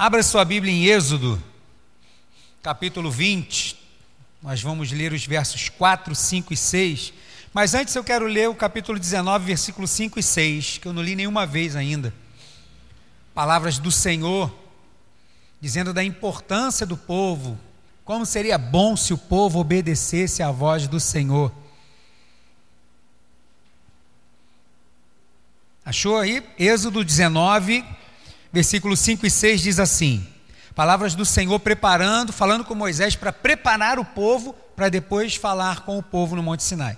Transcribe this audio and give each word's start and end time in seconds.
Abra 0.00 0.22
sua 0.22 0.44
Bíblia 0.44 0.72
em 0.72 0.84
Êxodo, 0.84 1.42
capítulo 2.62 3.10
20. 3.10 3.76
Nós 4.40 4.62
vamos 4.62 4.92
ler 4.92 5.12
os 5.12 5.26
versos 5.26 5.68
4, 5.70 6.14
5 6.14 6.52
e 6.52 6.56
6. 6.56 7.12
Mas 7.52 7.74
antes 7.74 7.96
eu 7.96 8.04
quero 8.04 8.28
ler 8.28 8.48
o 8.48 8.54
capítulo 8.54 8.96
19, 8.96 9.44
versículos 9.44 9.90
5 9.90 10.20
e 10.20 10.22
6, 10.22 10.78
que 10.78 10.86
eu 10.86 10.92
não 10.92 11.02
li 11.02 11.16
nenhuma 11.16 11.44
vez 11.44 11.74
ainda. 11.74 12.14
Palavras 13.34 13.80
do 13.80 13.90
Senhor, 13.90 14.56
dizendo 15.60 15.92
da 15.92 16.04
importância 16.04 16.86
do 16.86 16.96
povo, 16.96 17.58
como 18.04 18.24
seria 18.24 18.56
bom 18.56 18.96
se 18.96 19.12
o 19.12 19.18
povo 19.18 19.58
obedecesse 19.58 20.44
à 20.44 20.52
voz 20.52 20.86
do 20.86 21.00
Senhor. 21.00 21.52
Achou 25.84 26.18
aí? 26.18 26.40
Êxodo 26.56 27.02
19, 27.02 27.84
versículos 28.52 29.00
5 29.00 29.26
e 29.26 29.30
6 29.30 29.60
diz 29.60 29.78
assim: 29.78 30.26
Palavras 30.74 31.14
do 31.14 31.24
Senhor 31.24 31.58
preparando, 31.60 32.32
falando 32.32 32.64
com 32.64 32.74
Moisés 32.74 33.16
para 33.16 33.32
preparar 33.32 33.98
o 33.98 34.04
povo 34.04 34.54
para 34.76 34.88
depois 34.88 35.34
falar 35.34 35.80
com 35.80 35.98
o 35.98 36.02
povo 36.02 36.36
no 36.36 36.42
Monte 36.42 36.62
Sinai. 36.62 36.96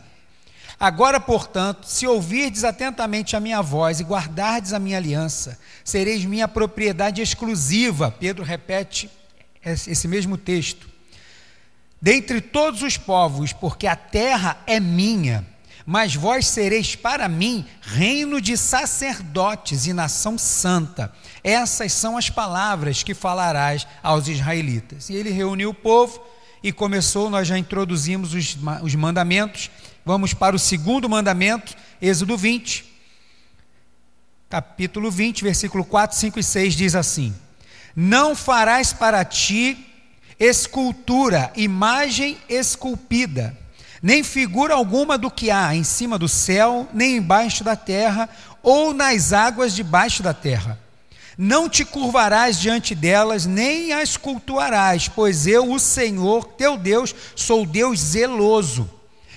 Agora, 0.78 1.20
portanto, 1.20 1.84
se 1.86 2.06
ouvirdes 2.06 2.64
atentamente 2.64 3.36
a 3.36 3.40
minha 3.40 3.60
voz 3.60 4.00
e 4.00 4.04
guardardes 4.04 4.72
a 4.72 4.78
minha 4.78 4.96
aliança, 4.96 5.58
sereis 5.84 6.24
minha 6.24 6.48
propriedade 6.48 7.20
exclusiva. 7.20 8.10
Pedro 8.10 8.44
repete 8.44 9.10
esse 9.64 10.08
mesmo 10.08 10.38
texto. 10.38 10.88
Dentre 12.00 12.40
todos 12.40 12.82
os 12.82 12.96
povos, 12.96 13.52
porque 13.52 13.86
a 13.86 13.94
terra 13.94 14.56
é 14.66 14.80
minha 14.80 15.46
mas 15.86 16.14
vós 16.14 16.46
sereis 16.46 16.94
para 16.94 17.28
mim 17.28 17.66
reino 17.80 18.40
de 18.40 18.56
sacerdotes 18.56 19.86
e 19.86 19.92
nação 19.92 20.38
santa. 20.38 21.12
Essas 21.42 21.92
são 21.92 22.16
as 22.16 22.28
palavras 22.28 23.02
que 23.02 23.14
falarás 23.14 23.86
aos 24.02 24.28
israelitas. 24.28 25.08
E 25.10 25.14
ele 25.14 25.30
reuniu 25.30 25.70
o 25.70 25.74
povo 25.74 26.20
e 26.62 26.72
começou, 26.72 27.30
nós 27.30 27.48
já 27.48 27.58
introduzimos 27.58 28.34
os, 28.34 28.56
os 28.82 28.94
mandamentos. 28.94 29.70
Vamos 30.04 30.34
para 30.34 30.56
o 30.56 30.58
segundo 30.58 31.08
mandamento, 31.08 31.74
Êxodo 32.00 32.36
20, 32.36 32.84
capítulo 34.48 35.10
20, 35.10 35.42
versículo 35.42 35.84
4, 35.84 36.16
5 36.16 36.38
e 36.38 36.42
6 36.42 36.74
diz 36.74 36.94
assim: 36.94 37.34
Não 37.94 38.34
farás 38.34 38.92
para 38.92 39.24
ti 39.24 39.86
escultura, 40.38 41.52
imagem 41.54 42.38
esculpida 42.48 43.59
nem 44.02 44.22
figura 44.22 44.74
alguma 44.74 45.18
do 45.18 45.30
que 45.30 45.50
há 45.50 45.74
em 45.74 45.84
cima 45.84 46.18
do 46.18 46.28
céu, 46.28 46.88
nem 46.92 47.16
embaixo 47.16 47.62
da 47.62 47.76
terra, 47.76 48.28
ou 48.62 48.94
nas 48.94 49.32
águas 49.32 49.74
debaixo 49.74 50.22
da 50.22 50.32
terra. 50.32 50.78
Não 51.36 51.68
te 51.68 51.84
curvarás 51.84 52.58
diante 52.58 52.94
delas, 52.94 53.46
nem 53.46 53.92
as 53.92 54.16
cultuarás, 54.16 55.08
pois 55.08 55.46
eu, 55.46 55.70
o 55.70 55.78
Senhor, 55.78 56.44
teu 56.44 56.76
Deus, 56.76 57.14
sou 57.34 57.64
Deus 57.64 57.98
zeloso. 57.98 58.88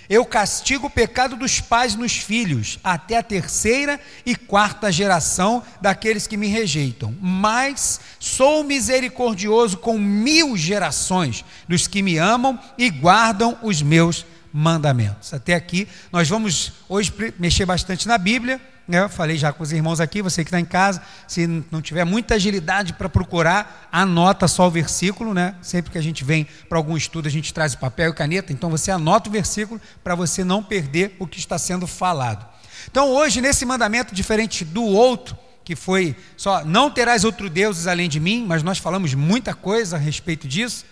Eu 0.10 0.26
castigo 0.26 0.88
o 0.88 0.90
pecado 0.90 1.38
dos 1.38 1.62
pais 1.62 1.96
nos 1.96 2.18
filhos, 2.18 2.78
até 2.84 3.18
a 3.18 3.24
terceira 3.24 4.00
e 4.26 4.36
quarta 4.36 4.92
geração 4.92 5.64
daqueles 5.80 6.28
que 6.28 6.36
me 6.36 6.48
rejeitam. 6.48 7.16
Mas 7.22 8.02
sou 8.20 8.64
misericordioso 8.66 9.78
com 9.78 9.98
mil 9.98 10.58
gerações 10.58 11.46
dos 11.70 11.88
que 11.88 12.02
me 12.02 12.18
amam 12.18 12.60
e 12.78 12.90
guardam 12.90 13.58
os 13.64 13.82
meus 13.82 14.26
mandamentos. 14.54 15.34
Até 15.34 15.56
aqui, 15.56 15.88
nós 16.12 16.30
vamos 16.30 16.74
hoje 16.88 17.12
mexer 17.40 17.66
bastante 17.66 18.08
na 18.08 18.20
Bíblia. 18.20 18.62
Né? 18.88 19.00
Eu 19.00 19.10
falei 19.10 19.38
já 19.38 19.52
com 19.52 19.64
os 19.64 19.72
irmãos 19.72 20.00
aqui, 20.00 20.22
você 20.22 20.44
que 20.44 20.50
está 20.50 20.60
em 20.60 20.66
casa, 20.66 21.02
se 21.28 21.48
não 21.72 21.82
tiver 21.82 22.04
muita 22.04 22.36
agilidade 22.36 22.94
para 22.94 23.10
procurar, 23.10 23.88
anota 23.92 24.48
só 24.48 24.68
o 24.68 24.72
versículo, 24.72 25.34
né? 25.34 25.56
Sempre 25.62 25.92
que 25.92 25.98
a 25.98 26.02
gente 26.02 26.24
vem 26.24 26.46
para 26.68 26.78
algum 26.78 26.96
estudo, 26.96 27.28
a 27.28 27.32
gente 27.32 27.54
traz 27.54 27.74
papel 27.76 28.12
e 28.12 28.14
caneta, 28.14 28.52
então 28.52 28.70
você 28.70 28.92
anota 28.92 29.30
o 29.30 29.32
versículo 29.32 29.82
para 30.04 30.16
você 30.16 30.44
não 30.44 30.62
perder 30.62 31.16
o 31.18 31.26
que 31.26 31.40
está 31.40 31.58
sendo 31.58 31.88
falado. 31.88 32.46
Então, 32.92 33.10
hoje, 33.10 33.40
nesse 33.40 33.66
mandamento 33.66 34.14
diferente 34.14 34.66
do 34.66 34.84
outro, 34.84 35.38
que 35.64 35.76
foi 35.76 36.16
só 36.36 36.66
não 36.66 36.92
terás 36.92 37.24
outro 37.24 37.50
deuses 37.50 37.88
além 37.88 38.10
de 38.10 38.20
mim, 38.20 38.46
mas 38.46 38.62
nós 38.62 38.78
falamos 38.78 39.14
muita 39.14 39.54
coisa 39.54 39.96
a 39.96 40.00
respeito 40.00 40.46
disso. 40.46 40.86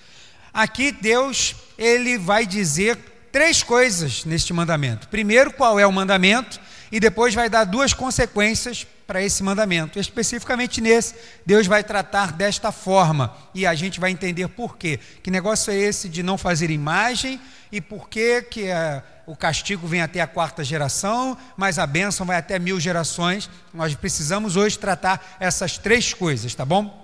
Aqui 0.54 0.92
Deus, 0.94 1.56
ele 1.78 2.18
vai 2.18 2.46
dizer 2.46 2.98
três 3.32 3.64
coisas 3.64 4.26
neste 4.26 4.54
mandamento. 4.54 5.08
Primeiro, 5.08 5.52
qual 5.54 5.80
é 5.80 5.88
o 5.88 5.92
mandamento, 5.92 6.60
e 6.92 7.00
depois 7.00 7.34
vai 7.34 7.50
dar 7.50 7.64
duas 7.64 7.94
consequências 7.94 8.86
para 9.08 9.22
esse 9.22 9.42
mandamento. 9.44 10.00
Especificamente 10.00 10.82
nesse, 10.82 11.16
Deus 11.46 11.68
vai 11.68 11.84
tratar 11.84 12.34
desta 12.34 12.72
forma, 12.72 13.36
e 13.54 13.66
a 13.66 13.74
gente 13.74 14.00
vai 14.00 14.12
entender 14.12 14.48
por 14.50 14.78
quê. 14.78 15.00
Que 15.24 15.32
negócio 15.32 15.72
é 15.72 15.76
esse 15.76 16.10
de 16.10 16.22
não 16.22 16.38
fazer 16.38 16.70
imagem 16.70 17.40
e 17.72 17.80
por 17.80 18.10
que, 18.10 18.42
que 18.42 18.68
é, 18.68 19.02
o 19.26 19.36
castigo 19.36 19.88
vem 19.88 20.02
até 20.02 20.20
a 20.20 20.28
quarta 20.28 20.64
geração, 20.64 21.38
mas 21.56 21.80
a 21.80 21.88
bênção 21.88 22.26
vai 22.26 22.38
até 22.38 22.60
mil 22.60 22.80
gerações. 22.80 23.50
Nós 23.74 23.96
precisamos 23.96 24.58
hoje 24.58 24.78
tratar 24.78 25.38
essas 25.40 25.78
três 25.78 26.14
coisas, 26.14 26.54
tá 26.54 26.66
bom? 26.66 27.00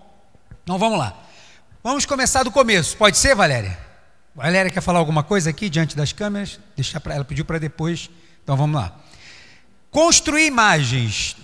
Então 0.63 0.77
vamos 0.77 0.99
lá. 0.99 1.17
Vamos 1.81 2.05
começar 2.05 2.43
do 2.43 2.51
começo. 2.51 2.97
Pode 2.97 3.17
ser, 3.17 3.33
Valéria? 3.33 3.86
Valéria 4.37 4.69
quer 4.69 4.81
falar 4.81 4.99
alguma 4.99 5.23
coisa 5.23 5.49
aqui 5.49 5.67
diante 5.67 5.97
das 5.97 6.13
câmeras? 6.13 6.59
Deixa 6.75 6.99
para 6.99 7.15
ela 7.15 7.25
pediu 7.25 7.43
para 7.43 7.57
depois. 7.57 8.07
Então 8.43 8.55
vamos 8.55 8.79
lá. 8.79 8.95
Construir 9.89 10.45
imagens. 10.45 11.35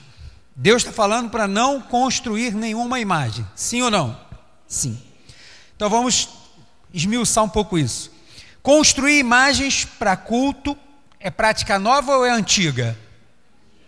Deus 0.56 0.84
está 0.84 0.94
falando 0.94 1.32
para 1.32 1.48
não 1.48 1.82
construir 1.82 2.54
nenhuma 2.54 3.00
imagem. 3.00 3.48
Sim 3.56 3.82
ou 3.82 3.90
não? 3.90 4.16
Sim. 4.68 5.02
Então 5.76 5.90
vamos 5.90 6.30
esmiuçar 6.94 7.44
um 7.44 7.50
pouco 7.50 7.80
isso. 7.80 8.12
Construir 8.62 9.18
imagens 9.18 9.86
para 9.86 10.16
culto 10.16 10.78
é 11.20 11.32
prática 11.32 11.80
nova 11.80 12.18
ou 12.18 12.24
é 12.24 12.30
antiga? 12.30 12.96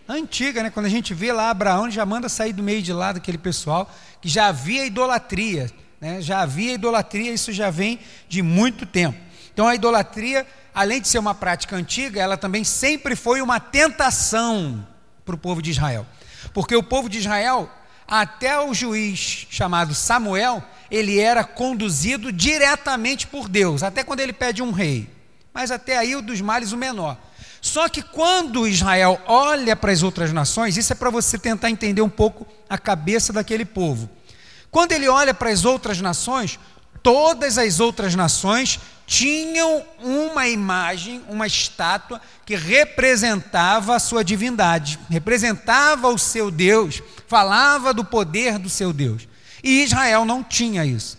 Antiga, 0.09 0.63
né? 0.63 0.71
Quando 0.71 0.87
a 0.87 0.89
gente 0.89 1.13
vê 1.13 1.31
lá 1.31 1.51
Abraão, 1.51 1.91
já 1.91 2.07
manda 2.07 2.27
sair 2.27 2.53
do 2.53 2.63
meio 2.63 2.81
de 2.81 2.91
lá 2.91 3.11
daquele 3.11 3.37
pessoal 3.37 3.87
que 4.19 4.27
já 4.27 4.47
havia 4.47 4.83
idolatria 4.83 5.71
né? 6.05 6.21
Já 6.21 6.41
havia 6.41 6.73
idolatria, 6.73 7.33
isso 7.33 7.51
já 7.51 7.71
vem 7.71 7.99
de 8.29 8.43
muito 8.43 8.85
tempo. 8.85 9.17
Então 9.51 9.67
a 9.67 9.73
idolatria, 9.73 10.45
além 10.71 11.01
de 11.01 11.07
ser 11.07 11.17
uma 11.17 11.33
prática 11.33 11.75
antiga, 11.75 12.21
ela 12.21 12.37
também 12.37 12.63
sempre 12.63 13.15
foi 13.15 13.41
uma 13.41 13.59
tentação 13.59 14.87
para 15.25 15.33
o 15.33 15.37
povo 15.37 15.63
de 15.63 15.71
Israel. 15.71 16.05
Porque 16.53 16.75
o 16.75 16.83
povo 16.83 17.09
de 17.09 17.17
Israel, 17.17 17.67
até 18.07 18.59
o 18.59 18.71
juiz 18.71 19.47
chamado 19.49 19.95
Samuel, 19.95 20.63
ele 20.91 21.19
era 21.19 21.43
conduzido 21.43 22.31
diretamente 22.31 23.25
por 23.25 23.49
Deus, 23.49 23.81
até 23.81 24.03
quando 24.03 24.19
ele 24.19 24.33
pede 24.33 24.61
um 24.61 24.69
rei. 24.69 25.09
Mas 25.51 25.71
até 25.71 25.97
aí 25.97 26.15
o 26.15 26.21
dos 26.21 26.39
males 26.39 26.71
o 26.71 26.77
menor. 26.77 27.17
Só 27.61 27.89
que 27.89 28.03
quando 28.03 28.67
Israel 28.67 29.19
olha 29.25 29.75
para 29.75 29.91
as 29.91 30.03
outras 30.03 30.31
nações, 30.31 30.77
isso 30.77 30.93
é 30.93 30.95
para 30.95 31.09
você 31.09 31.39
tentar 31.39 31.71
entender 31.71 32.03
um 32.03 32.09
pouco 32.09 32.45
a 32.69 32.77
cabeça 32.77 33.33
daquele 33.33 33.65
povo. 33.65 34.07
Quando 34.75 34.91
ele 34.91 35.07
olha 35.07 35.33
para 35.33 35.51
as 35.51 35.63
outras 35.63 36.01
nações, 36.01 36.59
todas 37.01 37.57
as 37.57 37.79
outras 37.79 38.13
nações 38.13 38.77
tinham 39.07 39.85
uma 40.03 40.49
imagem, 40.49 41.23
uma 41.29 41.47
estátua 41.47 42.19
que 42.45 42.57
representava 42.57 43.95
a 43.95 43.99
sua 43.99 44.21
divindade, 44.21 44.99
representava 45.09 46.09
o 46.09 46.17
seu 46.17 46.51
Deus, 46.51 47.01
falava 47.25 47.93
do 47.93 48.03
poder 48.03 48.59
do 48.59 48.69
seu 48.69 48.91
Deus. 48.91 49.29
E 49.63 49.81
Israel 49.81 50.25
não 50.25 50.43
tinha 50.43 50.85
isso. 50.85 51.17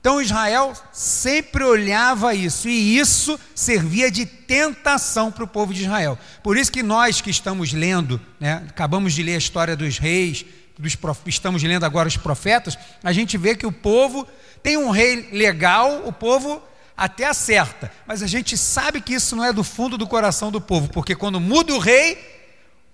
Então 0.00 0.18
Israel 0.18 0.72
sempre 0.90 1.62
olhava 1.62 2.34
isso, 2.34 2.70
e 2.70 2.98
isso 2.98 3.38
servia 3.54 4.10
de 4.10 4.24
tentação 4.24 5.30
para 5.30 5.44
o 5.44 5.48
povo 5.48 5.74
de 5.74 5.82
Israel. 5.82 6.18
Por 6.42 6.56
isso 6.56 6.72
que 6.72 6.82
nós 6.82 7.20
que 7.20 7.28
estamos 7.28 7.74
lendo, 7.74 8.18
né, 8.40 8.64
acabamos 8.66 9.12
de 9.12 9.22
ler 9.22 9.34
a 9.34 9.38
história 9.38 9.76
dos 9.76 9.98
reis, 9.98 10.46
dos, 10.78 10.96
estamos 11.26 11.62
lendo 11.62 11.84
agora 11.84 12.08
os 12.08 12.16
profetas, 12.16 12.78
a 13.02 13.12
gente 13.12 13.36
vê 13.38 13.54
que 13.54 13.66
o 13.66 13.72
povo 13.72 14.26
tem 14.62 14.76
um 14.76 14.90
rei 14.90 15.28
legal, 15.32 16.02
o 16.06 16.12
povo 16.12 16.62
até 16.96 17.26
acerta, 17.26 17.90
mas 18.06 18.22
a 18.22 18.26
gente 18.26 18.56
sabe 18.56 19.00
que 19.00 19.14
isso 19.14 19.34
não 19.34 19.44
é 19.44 19.52
do 19.52 19.64
fundo 19.64 19.98
do 19.98 20.06
coração 20.06 20.50
do 20.50 20.60
povo, 20.60 20.88
porque 20.88 21.14
quando 21.14 21.40
muda 21.40 21.74
o 21.74 21.78
rei, 21.78 22.16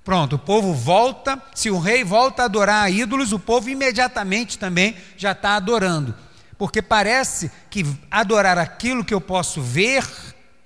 pronto, 0.04 0.36
o 0.36 0.38
povo 0.38 0.72
volta, 0.72 1.40
se 1.54 1.70
o 1.70 1.78
rei 1.78 2.02
volta 2.02 2.42
a 2.42 2.44
adorar 2.46 2.84
a 2.84 2.90
ídolos, 2.90 3.32
o 3.32 3.38
povo 3.38 3.68
imediatamente 3.68 4.58
também 4.58 4.96
já 5.16 5.32
está 5.32 5.54
adorando, 5.54 6.14
porque 6.56 6.80
parece 6.80 7.50
que 7.70 7.86
adorar 8.10 8.58
aquilo 8.58 9.04
que 9.04 9.14
eu 9.14 9.20
posso 9.20 9.62
ver 9.62 10.04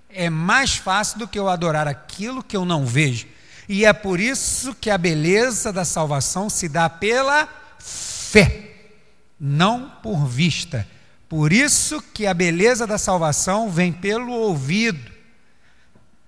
é 0.08 0.30
mais 0.30 0.76
fácil 0.76 1.18
do 1.18 1.28
que 1.28 1.38
eu 1.38 1.48
adorar 1.48 1.88
aquilo 1.88 2.42
que 2.42 2.56
eu 2.56 2.64
não 2.64 2.86
vejo. 2.86 3.26
E 3.68 3.84
é 3.84 3.92
por 3.92 4.20
isso 4.20 4.74
que 4.74 4.90
a 4.90 4.98
beleza 4.98 5.72
da 5.72 5.84
salvação 5.84 6.50
se 6.50 6.68
dá 6.68 6.88
pela 6.88 7.48
fé, 7.78 8.70
não 9.38 9.90
por 10.02 10.26
vista. 10.26 10.86
Por 11.28 11.52
isso 11.52 12.02
que 12.12 12.26
a 12.26 12.34
beleza 12.34 12.86
da 12.86 12.98
salvação 12.98 13.70
vem 13.70 13.92
pelo 13.92 14.32
ouvido. 14.32 15.12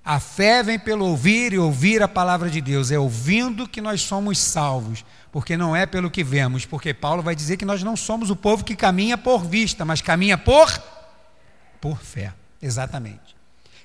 A 0.05 0.21
fé 0.21 0.62
vem 0.62 0.79
pelo 0.79 1.05
ouvir 1.05 1.53
e 1.53 1.59
ouvir 1.59 2.03
a 2.03 2.09
palavra 2.09 2.49
de 2.49 2.61
Deus. 2.61 2.91
É 2.91 2.99
ouvindo 2.99 3.69
que 3.69 3.81
nós 3.81 4.03
somos 4.03 4.39
salvos, 4.39 5.05
porque 5.32 5.56
não 5.56 5.75
é 5.75 5.85
pelo 5.85 6.11
que 6.11 6.25
vemos. 6.25 6.65
Porque 6.65 6.94
Paulo 6.94 7.23
vai 7.23 7.35
dizer 7.35 7.56
que 7.56 7.65
nós 7.65 7.82
não 7.82 7.97
somos 7.97 8.31
o 8.31 8.37
povo 8.37 8.65
que 8.65 8.77
caminha 8.77 9.19
por 9.19 9.44
vista, 9.44 9.85
mas 9.85 10.00
caminha 10.00 10.39
por 10.39 10.81
por 11.81 11.99
fé. 12.03 12.32
Exatamente. 12.61 13.37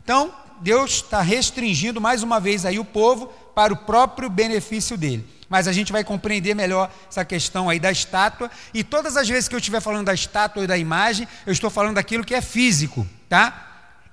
Então, 0.03 0.33
Deus 0.61 0.91
está 0.91 1.21
restringindo 1.21 1.99
mais 1.99 2.23
uma 2.23 2.39
vez 2.39 2.65
aí 2.65 2.79
o 2.79 2.85
povo 2.85 3.31
para 3.55 3.73
o 3.73 3.77
próprio 3.77 4.29
benefício 4.29 4.97
dele. 4.97 5.27
Mas 5.49 5.67
a 5.67 5.73
gente 5.73 5.91
vai 5.91 6.03
compreender 6.03 6.55
melhor 6.55 6.89
essa 7.09 7.25
questão 7.25 7.69
aí 7.69 7.79
da 7.79 7.91
estátua. 7.91 8.49
E 8.73 8.83
todas 8.83 9.17
as 9.17 9.27
vezes 9.27 9.49
que 9.49 9.55
eu 9.55 9.59
estiver 9.59 9.81
falando 9.81 10.05
da 10.05 10.13
estátua 10.13 10.63
e 10.63 10.67
da 10.67 10.77
imagem, 10.77 11.27
eu 11.45 11.51
estou 11.51 11.69
falando 11.69 11.95
daquilo 11.95 12.23
que 12.23 12.33
é 12.33 12.41
físico, 12.41 13.05
tá? 13.27 13.67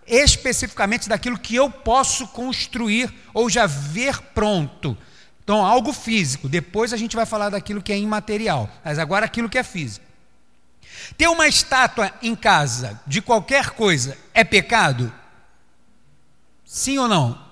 especificamente 0.08 1.08
daquilo 1.08 1.38
que 1.38 1.54
eu 1.54 1.70
posso 1.70 2.26
construir 2.28 3.12
ou 3.34 3.50
já 3.50 3.66
ver 3.66 4.18
pronto. 4.34 4.96
Então, 5.44 5.64
algo 5.64 5.92
físico. 5.92 6.48
Depois 6.48 6.92
a 6.92 6.96
gente 6.96 7.14
vai 7.14 7.26
falar 7.26 7.50
daquilo 7.50 7.82
que 7.82 7.92
é 7.92 7.98
imaterial, 7.98 8.68
mas 8.84 8.98
agora 8.98 9.26
aquilo 9.26 9.48
que 9.48 9.58
é 9.58 9.62
físico. 9.62 10.04
Ter 11.16 11.28
uma 11.28 11.46
estátua 11.46 12.12
em 12.22 12.34
casa 12.34 13.00
de 13.06 13.22
qualquer 13.22 13.70
coisa 13.70 14.16
é 14.34 14.42
pecado? 14.42 15.12
Sim 16.64 16.98
ou 16.98 17.08
não? 17.08 17.46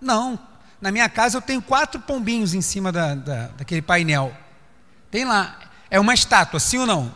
Não. 0.00 0.38
Na 0.80 0.92
minha 0.92 1.08
casa 1.08 1.36
eu 1.36 1.42
tenho 1.42 1.60
quatro 1.60 2.00
pombinhos 2.00 2.54
em 2.54 2.60
cima 2.60 2.92
da, 2.92 3.14
da, 3.14 3.46
daquele 3.48 3.82
painel. 3.82 4.32
Tem 5.10 5.24
lá. 5.24 5.58
É 5.90 5.98
uma 5.98 6.14
estátua, 6.14 6.60
sim 6.60 6.78
ou 6.78 6.86
não? 6.86 7.14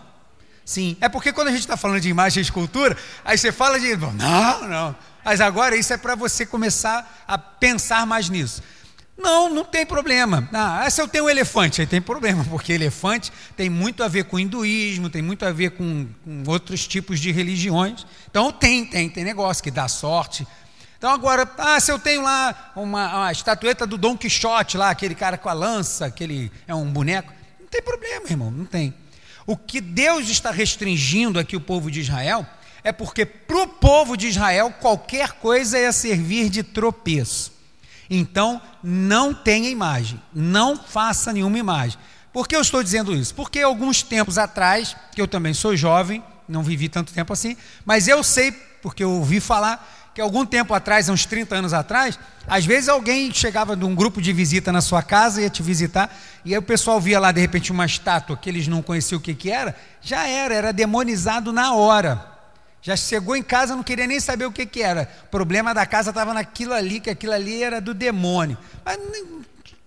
Sim. 0.64 0.96
É 1.00 1.08
porque 1.08 1.32
quando 1.32 1.48
a 1.48 1.50
gente 1.50 1.60
está 1.60 1.76
falando 1.76 2.00
de 2.00 2.08
imagem 2.08 2.40
e 2.40 2.42
escultura, 2.42 2.96
aí 3.24 3.36
você 3.36 3.52
fala 3.52 3.78
de. 3.78 3.96
Não, 3.96 4.68
não. 4.68 4.96
Mas 5.24 5.40
agora 5.40 5.76
isso 5.76 5.92
é 5.92 5.96
para 5.96 6.14
você 6.14 6.44
começar 6.46 7.24
a 7.26 7.38
pensar 7.38 8.06
mais 8.06 8.28
nisso. 8.28 8.62
Não, 9.16 9.48
não 9.48 9.64
tem 9.64 9.84
problema. 9.86 10.48
Ah, 10.52 10.88
se 10.90 11.00
eu 11.00 11.06
tenho 11.06 11.26
um 11.26 11.30
elefante, 11.30 11.80
aí 11.80 11.86
tem 11.86 12.00
problema, 12.00 12.44
porque 12.44 12.72
elefante 12.72 13.30
tem 13.56 13.68
muito 13.68 14.02
a 14.02 14.08
ver 14.08 14.24
com 14.24 14.38
hinduísmo, 14.38 15.10
tem 15.10 15.22
muito 15.22 15.44
a 15.44 15.52
ver 15.52 15.72
com, 15.72 16.08
com 16.24 16.42
outros 16.46 16.88
tipos 16.88 17.20
de 17.20 17.30
religiões. 17.30 18.06
Então 18.28 18.50
tem, 18.50 18.84
tem, 18.84 19.08
tem 19.08 19.22
negócio 19.22 19.62
que 19.62 19.70
dá 19.70 19.86
sorte. 19.86 20.46
Então 21.02 21.10
agora, 21.10 21.50
ah, 21.58 21.80
se 21.80 21.90
eu 21.90 21.98
tenho 21.98 22.22
lá 22.22 22.72
uma, 22.76 23.16
uma 23.16 23.32
estatueta 23.32 23.84
do 23.84 23.98
Dom 23.98 24.16
Quixote, 24.16 24.76
lá, 24.76 24.90
aquele 24.90 25.16
cara 25.16 25.36
com 25.36 25.48
a 25.48 25.52
lança, 25.52 26.06
aquele 26.06 26.48
é 26.64 26.72
um 26.72 26.86
boneco, 26.92 27.32
não 27.58 27.66
tem 27.66 27.82
problema, 27.82 28.24
irmão, 28.30 28.52
não 28.52 28.64
tem. 28.64 28.94
O 29.44 29.56
que 29.56 29.80
Deus 29.80 30.28
está 30.28 30.52
restringindo 30.52 31.40
aqui 31.40 31.56
o 31.56 31.60
povo 31.60 31.90
de 31.90 31.98
Israel 31.98 32.46
é 32.84 32.92
porque 32.92 33.26
para 33.26 33.62
o 33.62 33.66
povo 33.66 34.16
de 34.16 34.28
Israel 34.28 34.72
qualquer 34.80 35.32
coisa 35.32 35.76
ia 35.76 35.90
servir 35.90 36.48
de 36.48 36.62
tropeço. 36.62 37.52
Então, 38.08 38.62
não 38.80 39.34
tenha 39.34 39.68
imagem, 39.68 40.22
não 40.32 40.76
faça 40.76 41.32
nenhuma 41.32 41.58
imagem. 41.58 41.98
Por 42.32 42.46
que 42.46 42.54
eu 42.54 42.60
estou 42.60 42.80
dizendo 42.80 43.12
isso? 43.12 43.34
Porque 43.34 43.58
alguns 43.58 44.04
tempos 44.04 44.38
atrás, 44.38 44.94
que 45.10 45.20
eu 45.20 45.26
também 45.26 45.52
sou 45.52 45.76
jovem, 45.76 46.22
não 46.48 46.62
vivi 46.62 46.88
tanto 46.88 47.12
tempo 47.12 47.32
assim, 47.32 47.56
mas 47.84 48.06
eu 48.06 48.22
sei, 48.22 48.52
porque 48.80 49.02
eu 49.02 49.10
ouvi 49.10 49.40
falar, 49.40 49.84
que 50.14 50.20
algum 50.20 50.44
tempo 50.44 50.74
atrás, 50.74 51.08
uns 51.08 51.24
30 51.24 51.56
anos 51.56 51.72
atrás, 51.72 52.18
às 52.46 52.66
vezes 52.66 52.88
alguém 52.88 53.32
chegava 53.32 53.74
de 53.74 53.84
um 53.84 53.94
grupo 53.94 54.20
de 54.20 54.32
visita 54.32 54.70
na 54.70 54.80
sua 54.80 55.02
casa, 55.02 55.40
ia 55.40 55.48
te 55.48 55.62
visitar, 55.62 56.14
e 56.44 56.52
aí 56.52 56.58
o 56.58 56.62
pessoal 56.62 57.00
via 57.00 57.18
lá 57.18 57.32
de 57.32 57.40
repente 57.40 57.72
uma 57.72 57.86
estátua 57.86 58.36
que 58.36 58.48
eles 58.48 58.68
não 58.68 58.82
conheciam 58.82 59.18
o 59.18 59.22
que, 59.22 59.34
que 59.34 59.50
era, 59.50 59.74
já 60.00 60.26
era, 60.26 60.54
era 60.54 60.72
demonizado 60.72 61.52
na 61.52 61.74
hora. 61.74 62.30
Já 62.82 62.96
chegou 62.96 63.36
em 63.36 63.44
casa, 63.44 63.76
não 63.76 63.82
queria 63.82 64.08
nem 64.08 64.18
saber 64.18 64.44
o 64.44 64.50
que, 64.50 64.66
que 64.66 64.82
era. 64.82 65.08
O 65.24 65.28
problema 65.28 65.72
da 65.72 65.86
casa 65.86 66.10
estava 66.10 66.34
naquilo 66.34 66.74
ali, 66.74 66.98
que 66.98 67.10
aquilo 67.10 67.32
ali 67.32 67.62
era 67.62 67.80
do 67.80 67.94
demônio. 67.94 68.58
Mas 68.84 68.98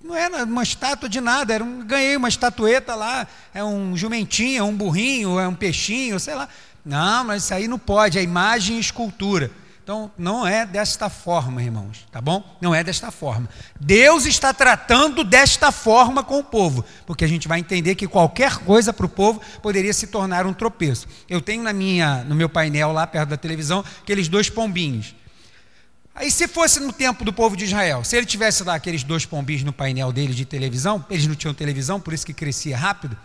não 0.01 0.15
era 0.15 0.45
uma 0.45 0.63
estátua 0.63 1.09
de 1.09 1.19
nada, 1.19 1.53
era 1.53 1.63
um, 1.63 1.85
ganhei 1.85 2.15
uma 2.15 2.29
estatueta 2.29 2.95
lá, 2.95 3.27
é 3.53 3.61
um 3.61 3.97
jumentinho, 3.97 4.59
é 4.59 4.63
um 4.63 4.73
burrinho, 4.73 5.37
é 5.37 5.47
um 5.47 5.53
peixinho, 5.53 6.19
sei 6.21 6.35
lá. 6.35 6.47
Não, 6.85 7.25
mas 7.25 7.43
isso 7.43 7.53
aí 7.53 7.67
não 7.67 7.77
pode, 7.77 8.17
é 8.17 8.23
imagem 8.23 8.77
e 8.77 8.79
escultura. 8.79 9.51
Então, 9.85 10.11
não 10.17 10.47
é 10.47 10.65
desta 10.65 11.11
forma, 11.11 11.61
irmãos, 11.61 12.07
tá 12.11 12.19
bom? 12.19 12.43
Não 12.59 12.73
é 12.73 12.83
desta 12.83 13.11
forma. 13.11 13.47
Deus 13.79 14.25
está 14.25 14.51
tratando 14.51 15.23
desta 15.23 15.71
forma 15.71 16.23
com 16.23 16.39
o 16.39 16.43
povo, 16.43 16.83
porque 17.05 17.23
a 17.23 17.27
gente 17.27 17.47
vai 17.47 17.59
entender 17.59 17.93
que 17.93 18.07
qualquer 18.07 18.57
coisa 18.57 18.91
para 18.91 19.05
o 19.05 19.09
povo 19.09 19.39
poderia 19.61 19.93
se 19.93 20.07
tornar 20.07 20.47
um 20.47 20.53
tropeço. 20.55 21.07
Eu 21.29 21.39
tenho 21.39 21.61
na 21.61 21.71
minha, 21.71 22.23
no 22.23 22.33
meu 22.33 22.49
painel 22.49 22.91
lá 22.91 23.05
perto 23.05 23.29
da 23.29 23.37
televisão 23.37 23.85
aqueles 24.01 24.27
dois 24.27 24.49
pombinhos. 24.49 25.13
Aí, 26.15 26.31
se 26.31 26.47
fosse 26.47 26.79
no 26.79 26.91
tempo 26.91 27.23
do 27.23 27.31
povo 27.31 27.55
de 27.55 27.65
Israel, 27.65 28.03
se 28.03 28.17
ele 28.17 28.25
tivesse 28.25 28.63
lá 28.63 28.73
aqueles 28.73 29.03
dois 29.03 29.23
pombinhos 29.23 29.61
no 29.61 29.71
painel 29.71 30.11
dele 30.11 30.33
de 30.33 30.45
televisão, 30.45 31.05
eles 31.11 31.27
não 31.27 31.35
tinham 31.35 31.53
televisão, 31.53 32.01
por 32.01 32.11
isso 32.11 32.25
que 32.25 32.33
crescia 32.33 32.75
rápido. 32.75 33.15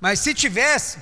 Mas 0.00 0.18
se 0.18 0.34
tivesse, 0.34 0.98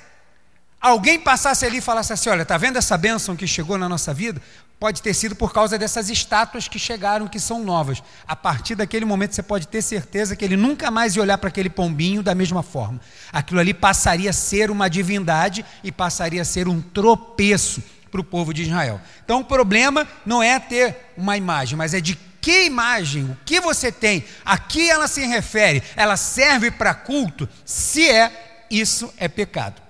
alguém 0.79 1.19
passasse 1.19 1.65
ali 1.65 1.79
e 1.79 1.81
falasse 1.81 2.13
assim: 2.13 2.29
Olha, 2.29 2.43
está 2.43 2.59
vendo 2.59 2.77
essa 2.77 2.99
bênção 2.99 3.35
que 3.35 3.47
chegou 3.47 3.79
na 3.79 3.89
nossa 3.89 4.13
vida? 4.13 4.43
Pode 4.79 5.03
ter 5.03 5.13
sido 5.13 5.35
por 5.35 5.53
causa 5.53 5.77
dessas 5.77 6.09
estátuas 6.09 6.69
que 6.69 6.79
chegaram, 6.79 7.27
que 7.27 7.41
são 7.41 7.65
novas. 7.65 8.03
A 8.27 8.37
partir 8.37 8.75
daquele 8.75 9.05
momento 9.05 9.35
você 9.35 9.43
pode 9.43 9.67
ter 9.67 9.83
certeza 9.83 10.37
que 10.37 10.45
ele 10.45 10.57
nunca 10.57 10.91
mais 10.91 11.17
ia 11.17 11.23
olhar 11.23 11.39
para 11.39 11.49
aquele 11.49 11.69
pombinho 11.69 12.23
da 12.23 12.35
mesma 12.35 12.63
forma. 12.63 13.01
Aquilo 13.33 13.59
ali 13.59 13.75
passaria 13.75 14.31
a 14.31 14.33
ser 14.33 14.71
uma 14.71 14.89
divindade 14.89 15.65
e 15.83 15.91
passaria 15.91 16.43
a 16.43 16.45
ser 16.45 16.69
um 16.69 16.81
tropeço 16.81 17.83
para 18.11 18.21
o 18.21 18.25
povo 18.25 18.55
de 18.55 18.63
Israel. 18.63 19.01
Então 19.25 19.41
o 19.41 19.45
problema 19.45 20.07
não 20.25 20.43
é 20.43 20.59
ter 20.61 21.13
uma 21.17 21.37
imagem, 21.37 21.77
mas 21.77 21.93
é 21.93 22.01
de 22.01 22.17
que 22.41 22.65
imagem, 22.65 23.25
o 23.25 23.37
que 23.45 23.61
você 23.61 23.91
tem, 23.91 24.25
a 24.45 24.57
que 24.57 24.89
ela 24.89 25.09
se 25.09 25.27
refere, 25.27 25.83
ela 25.97 26.17
serve 26.17 26.71
para 26.71 26.95
culto, 26.95 27.49
se 27.65 28.09
é, 28.09 28.65
isso 28.71 29.13
é 29.19 29.27
pecado. 29.27 29.88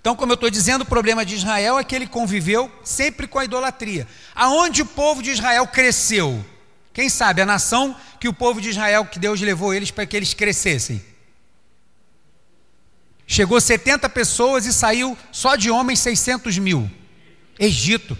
Então, 0.00 0.14
como 0.14 0.32
eu 0.32 0.34
estou 0.34 0.50
dizendo, 0.50 0.82
o 0.82 0.86
problema 0.86 1.24
de 1.24 1.34
Israel 1.34 1.78
é 1.78 1.84
que 1.84 1.94
ele 1.94 2.06
conviveu 2.06 2.70
sempre 2.84 3.26
com 3.26 3.38
a 3.38 3.44
idolatria. 3.44 4.06
Aonde 4.34 4.82
o 4.82 4.86
povo 4.86 5.22
de 5.22 5.30
Israel 5.30 5.66
cresceu? 5.66 6.44
Quem 6.92 7.08
sabe 7.08 7.42
a 7.42 7.46
nação 7.46 7.96
que 8.20 8.28
o 8.28 8.32
povo 8.32 8.60
de 8.60 8.70
Israel, 8.70 9.04
que 9.04 9.18
Deus 9.18 9.40
levou 9.40 9.74
eles 9.74 9.90
para 9.90 10.06
que 10.06 10.16
eles 10.16 10.34
crescessem? 10.34 11.04
Chegou 13.26 13.60
70 13.60 14.08
pessoas 14.08 14.64
e 14.66 14.72
saiu 14.72 15.16
só 15.30 15.54
de 15.54 15.70
homens 15.70 15.98
600 15.98 16.58
mil. 16.58 16.90
Egito. 17.58 18.16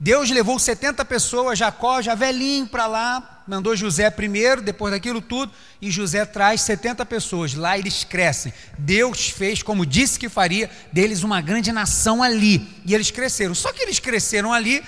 Deus 0.00 0.30
levou 0.30 0.58
70 0.58 1.04
pessoas, 1.04 1.58
Jacó 1.58 2.00
já 2.00 2.14
velhinho 2.14 2.68
para 2.68 2.86
lá, 2.86 3.42
mandou 3.48 3.74
José 3.74 4.08
primeiro, 4.10 4.62
depois 4.62 4.92
daquilo 4.92 5.20
tudo, 5.20 5.50
e 5.82 5.90
José 5.90 6.24
traz 6.24 6.60
70 6.60 7.04
pessoas. 7.04 7.54
Lá 7.54 7.76
eles 7.76 8.04
crescem. 8.04 8.52
Deus 8.78 9.28
fez, 9.30 9.60
como 9.60 9.84
disse 9.84 10.18
que 10.18 10.28
faria, 10.28 10.70
deles 10.92 11.24
uma 11.24 11.40
grande 11.40 11.72
nação 11.72 12.22
ali. 12.22 12.68
E 12.86 12.94
eles 12.94 13.10
cresceram. 13.10 13.56
Só 13.56 13.72
que 13.72 13.82
eles 13.82 13.98
cresceram 13.98 14.52
ali 14.52 14.84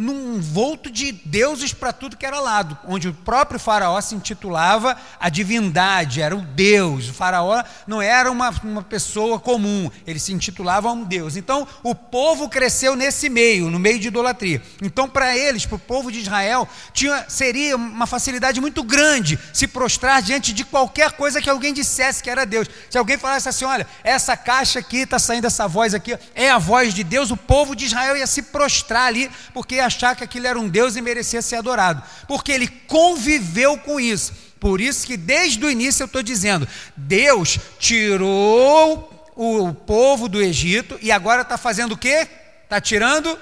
num 0.00 0.40
volto 0.40 0.90
de 0.90 1.12
deuses 1.12 1.74
para 1.74 1.92
tudo 1.92 2.16
que 2.16 2.24
era 2.24 2.40
lado, 2.40 2.76
onde 2.86 3.08
o 3.08 3.12
próprio 3.12 3.60
faraó 3.60 4.00
se 4.00 4.14
intitulava 4.14 4.96
a 5.20 5.28
divindade, 5.28 6.22
era 6.22 6.34
o 6.34 6.40
Deus. 6.40 7.10
O 7.10 7.12
faraó 7.12 7.62
não 7.86 8.00
era 8.00 8.30
uma, 8.30 8.48
uma 8.64 8.82
pessoa 8.82 9.38
comum, 9.38 9.90
ele 10.06 10.18
se 10.18 10.32
intitulava 10.32 10.90
um 10.90 11.04
Deus. 11.04 11.36
Então, 11.36 11.68
o 11.82 11.94
povo 11.94 12.48
cresceu 12.48 12.96
nesse 12.96 13.28
meio, 13.28 13.70
no 13.70 13.78
meio 13.78 13.98
de 13.98 14.08
idolatria. 14.08 14.62
Então, 14.80 15.06
para 15.06 15.36
eles, 15.36 15.66
para 15.66 15.76
o 15.76 15.78
povo 15.78 16.10
de 16.10 16.20
Israel, 16.20 16.66
tinha, 16.94 17.26
seria 17.28 17.76
uma 17.76 18.06
facilidade 18.06 18.58
muito 18.58 18.82
grande 18.82 19.38
se 19.52 19.66
prostrar 19.66 20.22
diante 20.22 20.54
de 20.54 20.64
qualquer 20.64 21.12
coisa 21.12 21.42
que 21.42 21.50
alguém 21.50 21.74
dissesse 21.74 22.22
que 22.22 22.30
era 22.30 22.46
Deus. 22.46 22.68
Se 22.88 22.96
alguém 22.96 23.18
falasse 23.18 23.50
assim, 23.50 23.66
olha, 23.66 23.86
essa 24.02 24.34
caixa 24.34 24.78
aqui 24.78 25.00
está 25.00 25.18
saindo 25.18 25.46
essa 25.46 25.68
voz 25.68 25.92
aqui, 25.92 26.18
é 26.34 26.50
a 26.50 26.58
voz 26.58 26.94
de 26.94 27.04
Deus, 27.04 27.30
o 27.30 27.36
povo 27.36 27.76
de 27.76 27.84
Israel 27.84 28.16
ia 28.16 28.26
se 28.26 28.40
prostrar 28.40 29.08
ali, 29.08 29.30
porque 29.52 29.74
ia 29.74 29.89
achar 29.90 30.16
que 30.16 30.24
aquilo 30.24 30.46
era 30.46 30.58
um 30.58 30.68
Deus 30.68 30.96
e 30.96 31.02
merecia 31.02 31.42
ser 31.42 31.56
adorado, 31.56 32.02
porque 32.26 32.52
ele 32.52 32.68
conviveu 32.86 33.76
com 33.76 34.00
isso. 34.00 34.32
Por 34.58 34.80
isso 34.80 35.06
que 35.06 35.16
desde 35.16 35.64
o 35.64 35.70
início 35.70 36.02
eu 36.02 36.06
estou 36.06 36.22
dizendo: 36.22 36.66
Deus 36.96 37.58
tirou 37.78 39.32
o 39.36 39.72
povo 39.74 40.28
do 40.28 40.40
Egito 40.40 40.98
e 41.02 41.10
agora 41.10 41.42
está 41.42 41.58
fazendo 41.58 41.92
o 41.92 41.98
quê? 41.98 42.28
Está 42.64 42.80
tirando. 42.80 43.38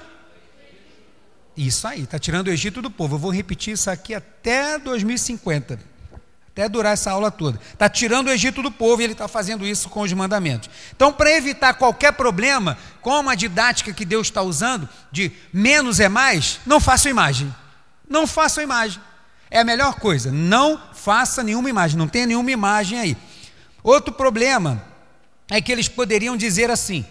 Isso 1.55 1.87
aí, 1.87 2.03
está 2.03 2.17
tirando 2.17 2.47
o 2.47 2.51
Egito 2.51 2.81
do 2.81 2.89
povo. 2.89 3.15
Eu 3.15 3.19
vou 3.19 3.31
repetir 3.31 3.73
isso 3.73 3.89
aqui 3.89 4.13
até 4.13 4.77
2050 4.79 5.88
até 6.51 6.67
durar 6.67 6.93
essa 6.93 7.11
aula 7.11 7.31
toda. 7.31 7.59
Está 7.71 7.87
tirando 7.87 8.27
o 8.27 8.31
Egito 8.31 8.61
do 8.61 8.71
povo 8.71 9.01
e 9.01 9.05
ele 9.05 9.13
está 9.13 9.27
fazendo 9.27 9.65
isso 9.65 9.87
com 9.89 10.01
os 10.01 10.11
mandamentos. 10.11 10.69
Então, 10.95 11.13
para 11.13 11.31
evitar 11.31 11.75
qualquer 11.75 12.13
problema, 12.13 12.77
como 13.01 13.29
a 13.29 13.35
didática 13.35 13.93
que 13.93 14.03
Deus 14.03 14.27
está 14.27 14.41
usando, 14.41 14.89
de 15.11 15.31
menos 15.53 15.99
é 15.99 16.09
mais, 16.09 16.59
não 16.65 16.79
faça 16.79 17.09
imagem. 17.09 17.53
Não 18.07 18.25
faça 18.25 18.63
imagem. 18.63 19.01
É 19.51 19.59
a 19.59 19.63
melhor 19.63 19.95
coisa. 19.95 20.31
Não 20.31 20.81
faça 20.93 21.43
nenhuma 21.43 21.69
imagem. 21.69 21.97
Não 21.97 22.07
tenha 22.07 22.25
nenhuma 22.25 22.51
imagem 22.51 22.99
aí. 22.99 23.17
Outro 23.81 24.13
problema 24.13 24.83
é 25.49 25.61
que 25.61 25.71
eles 25.71 25.87
poderiam 25.87 26.35
dizer 26.35 26.69
assim: 26.69 27.05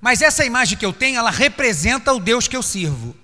mas 0.00 0.20
essa 0.20 0.44
imagem 0.44 0.76
que 0.76 0.84
eu 0.84 0.92
tenho, 0.92 1.16
ela 1.16 1.30
representa 1.30 2.12
o 2.12 2.18
Deus 2.18 2.48
que 2.48 2.56
eu 2.56 2.62
sirvo. 2.62 3.14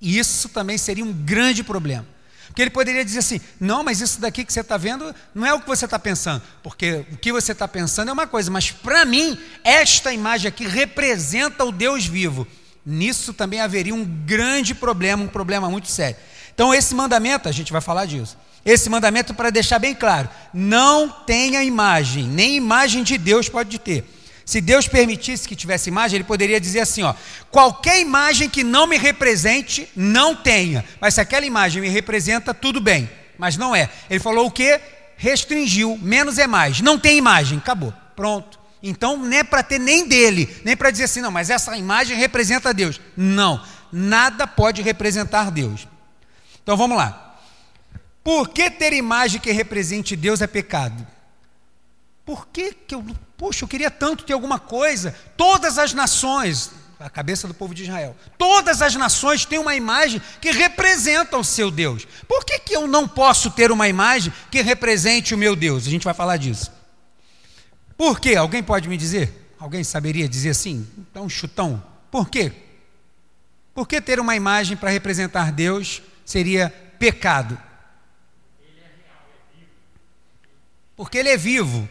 E 0.00 0.18
isso 0.18 0.48
também 0.48 0.76
seria 0.76 1.04
um 1.04 1.12
grande 1.12 1.62
problema. 1.62 2.04
Porque 2.52 2.60
ele 2.60 2.70
poderia 2.70 3.02
dizer 3.02 3.20
assim: 3.20 3.40
não, 3.58 3.82
mas 3.82 4.02
isso 4.02 4.20
daqui 4.20 4.44
que 4.44 4.52
você 4.52 4.60
está 4.60 4.76
vendo 4.76 5.14
não 5.34 5.46
é 5.46 5.54
o 5.54 5.60
que 5.60 5.66
você 5.66 5.86
está 5.86 5.98
pensando. 5.98 6.42
Porque 6.62 7.06
o 7.10 7.16
que 7.16 7.32
você 7.32 7.52
está 7.52 7.66
pensando 7.66 8.10
é 8.10 8.12
uma 8.12 8.26
coisa, 8.26 8.50
mas 8.50 8.70
para 8.70 9.06
mim, 9.06 9.38
esta 9.64 10.12
imagem 10.12 10.48
aqui 10.48 10.66
representa 10.66 11.64
o 11.64 11.72
Deus 11.72 12.04
vivo. 12.04 12.46
Nisso 12.84 13.32
também 13.32 13.60
haveria 13.60 13.94
um 13.94 14.04
grande 14.04 14.74
problema, 14.74 15.24
um 15.24 15.28
problema 15.28 15.70
muito 15.70 15.88
sério. 15.88 16.16
Então, 16.54 16.74
esse 16.74 16.94
mandamento, 16.94 17.48
a 17.48 17.52
gente 17.52 17.72
vai 17.72 17.80
falar 17.80 18.04
disso. 18.04 18.36
Esse 18.66 18.90
mandamento, 18.90 19.32
para 19.32 19.48
deixar 19.48 19.78
bem 19.78 19.94
claro, 19.94 20.28
não 20.52 21.08
tenha 21.08 21.64
imagem, 21.64 22.24
nem 22.24 22.56
imagem 22.56 23.02
de 23.02 23.16
Deus 23.16 23.48
pode 23.48 23.78
ter. 23.78 24.04
Se 24.44 24.60
Deus 24.60 24.88
permitisse 24.88 25.48
que 25.48 25.54
tivesse 25.54 25.88
imagem, 25.88 26.16
ele 26.16 26.24
poderia 26.24 26.60
dizer 26.60 26.80
assim: 26.80 27.02
ó, 27.02 27.14
qualquer 27.50 28.00
imagem 28.00 28.48
que 28.48 28.64
não 28.64 28.86
me 28.86 28.96
represente, 28.96 29.88
não 29.94 30.34
tenha. 30.34 30.84
Mas 31.00 31.14
se 31.14 31.20
aquela 31.20 31.46
imagem 31.46 31.80
me 31.80 31.88
representa, 31.88 32.52
tudo 32.52 32.80
bem. 32.80 33.08
Mas 33.38 33.56
não 33.56 33.74
é. 33.74 33.88
Ele 34.10 34.20
falou 34.20 34.46
o 34.46 34.50
que? 34.50 34.80
Restringiu, 35.16 35.98
menos 36.02 36.38
é 36.38 36.46
mais. 36.46 36.80
Não 36.80 36.98
tem 36.98 37.16
imagem, 37.16 37.58
acabou. 37.58 37.92
Pronto. 38.16 38.58
Então 38.82 39.16
não 39.16 39.32
é 39.32 39.44
para 39.44 39.62
ter 39.62 39.78
nem 39.78 40.06
dele, 40.08 40.60
nem 40.64 40.76
para 40.76 40.90
dizer 40.90 41.04
assim, 41.04 41.20
não, 41.20 41.30
mas 41.30 41.50
essa 41.50 41.76
imagem 41.76 42.16
representa 42.16 42.74
Deus. 42.74 43.00
Não, 43.16 43.62
nada 43.92 44.46
pode 44.46 44.82
representar 44.82 45.50
Deus. 45.50 45.86
Então 46.62 46.76
vamos 46.76 46.96
lá. 46.96 47.38
Por 48.24 48.48
que 48.48 48.70
ter 48.70 48.92
imagem 48.92 49.40
que 49.40 49.52
represente 49.52 50.16
Deus 50.16 50.40
é 50.40 50.46
pecado? 50.46 51.06
Por 52.24 52.46
que, 52.48 52.72
que 52.72 52.94
eu, 52.94 53.04
poxa, 53.42 53.64
eu 53.64 53.68
queria 53.68 53.90
tanto 53.90 54.22
ter 54.22 54.34
alguma 54.34 54.60
coisa? 54.60 55.12
Todas 55.36 55.76
as 55.76 55.92
nações, 55.92 56.70
a 57.00 57.10
cabeça 57.10 57.48
do 57.48 57.52
povo 57.52 57.74
de 57.74 57.82
Israel, 57.82 58.16
todas 58.38 58.80
as 58.80 58.94
nações 58.94 59.44
têm 59.44 59.58
uma 59.58 59.74
imagem 59.74 60.22
que 60.40 60.52
representa 60.52 61.36
o 61.36 61.42
seu 61.42 61.68
Deus. 61.68 62.06
Por 62.28 62.44
que, 62.44 62.60
que 62.60 62.76
eu 62.76 62.86
não 62.86 63.08
posso 63.08 63.50
ter 63.50 63.72
uma 63.72 63.88
imagem 63.88 64.32
que 64.48 64.62
represente 64.62 65.34
o 65.34 65.38
meu 65.38 65.56
Deus? 65.56 65.88
A 65.88 65.90
gente 65.90 66.04
vai 66.04 66.14
falar 66.14 66.36
disso. 66.36 66.70
Por 67.96 68.20
quê? 68.20 68.36
Alguém 68.36 68.62
pode 68.62 68.88
me 68.88 68.96
dizer? 68.96 69.52
Alguém 69.58 69.82
saberia 69.82 70.28
dizer 70.28 70.50
assim? 70.50 70.86
Dá 71.12 71.20
um 71.20 71.28
chutão. 71.28 71.82
Por 72.12 72.30
quê? 72.30 72.52
Por 73.74 73.88
que 73.88 74.00
ter 74.00 74.20
uma 74.20 74.36
imagem 74.36 74.76
para 74.76 74.88
representar 74.88 75.50
Deus 75.50 76.00
seria 76.24 76.72
pecado? 76.96 77.60
Porque 80.94 81.18
ele 81.18 81.30
é 81.30 81.36
vivo. 81.36 81.88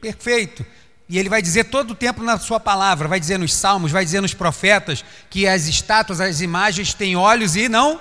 Perfeito. 0.00 0.66
E 1.08 1.18
ele 1.18 1.28
vai 1.28 1.40
dizer 1.40 1.64
todo 1.64 1.92
o 1.92 1.94
tempo 1.94 2.22
na 2.22 2.38
sua 2.38 2.60
palavra, 2.60 3.08
vai 3.08 3.18
dizer 3.18 3.38
nos 3.38 3.54
salmos, 3.54 3.90
vai 3.90 4.04
dizer 4.04 4.20
nos 4.20 4.34
profetas, 4.34 5.04
que 5.30 5.46
as 5.46 5.66
estátuas, 5.66 6.20
as 6.20 6.40
imagens 6.40 6.92
têm 6.92 7.16
olhos 7.16 7.56
e 7.56 7.68
não 7.68 7.98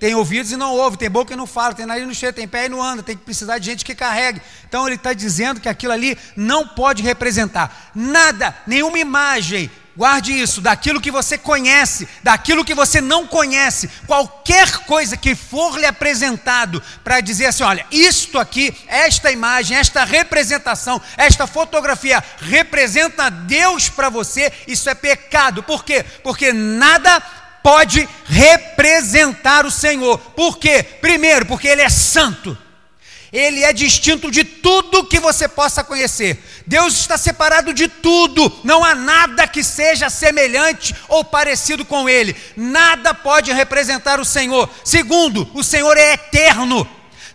tem 0.00 0.14
ouvidos 0.14 0.50
e 0.50 0.56
não 0.56 0.74
ouve, 0.74 0.96
tem 0.96 1.10
boca 1.10 1.34
e 1.34 1.36
não 1.36 1.46
fala, 1.46 1.74
tem 1.74 1.84
nariz 1.84 2.04
e 2.04 2.06
não 2.06 2.14
cheira, 2.14 2.32
tem 2.32 2.48
pé 2.48 2.64
e 2.64 2.68
não 2.70 2.82
anda, 2.82 3.02
tem 3.02 3.14
que 3.14 3.22
precisar 3.22 3.58
de 3.58 3.66
gente 3.66 3.84
que 3.84 3.94
carregue. 3.94 4.40
Então 4.66 4.86
ele 4.86 4.96
está 4.96 5.12
dizendo 5.12 5.60
que 5.60 5.68
aquilo 5.68 5.92
ali 5.92 6.16
não 6.34 6.66
pode 6.66 7.02
representar 7.02 7.90
nada, 7.94 8.56
nenhuma 8.66 8.98
imagem, 8.98 9.70
Guarde 9.96 10.32
isso, 10.32 10.60
daquilo 10.60 11.00
que 11.00 11.10
você 11.10 11.36
conhece, 11.36 12.08
daquilo 12.22 12.64
que 12.64 12.74
você 12.74 13.00
não 13.00 13.26
conhece, 13.26 13.90
qualquer 14.06 14.70
coisa 14.86 15.16
que 15.16 15.34
for 15.34 15.78
lhe 15.78 15.84
apresentado 15.84 16.82
para 17.02 17.20
dizer 17.20 17.46
assim: 17.46 17.64
olha, 17.64 17.84
isto 17.90 18.38
aqui, 18.38 18.74
esta 18.86 19.32
imagem, 19.32 19.76
esta 19.76 20.04
representação, 20.04 21.00
esta 21.16 21.46
fotografia 21.46 22.22
representa 22.38 23.30
Deus 23.30 23.88
para 23.88 24.08
você, 24.08 24.52
isso 24.66 24.88
é 24.88 24.94
pecado. 24.94 25.62
Por 25.62 25.84
quê? 25.84 26.04
Porque 26.22 26.52
nada 26.52 27.20
pode 27.62 28.08
representar 28.26 29.66
o 29.66 29.70
Senhor. 29.70 30.18
Por 30.18 30.58
quê? 30.58 30.82
Primeiro, 30.82 31.46
porque 31.46 31.68
Ele 31.68 31.82
é 31.82 31.88
santo. 31.88 32.56
Ele 33.32 33.62
é 33.62 33.72
distinto 33.72 34.30
de 34.30 34.42
tudo 34.42 35.04
que 35.04 35.20
você 35.20 35.46
possa 35.46 35.84
conhecer. 35.84 36.42
Deus 36.66 36.94
está 36.94 37.16
separado 37.16 37.72
de 37.72 37.86
tudo. 37.86 38.52
Não 38.64 38.84
há 38.84 38.94
nada 38.94 39.46
que 39.46 39.62
seja 39.62 40.10
semelhante 40.10 40.94
ou 41.08 41.24
parecido 41.24 41.84
com 41.84 42.08
Ele. 42.08 42.36
Nada 42.56 43.14
pode 43.14 43.52
representar 43.52 44.18
o 44.18 44.24
Senhor. 44.24 44.68
Segundo, 44.84 45.48
o 45.54 45.62
Senhor 45.62 45.96
é 45.96 46.14
eterno. 46.14 46.88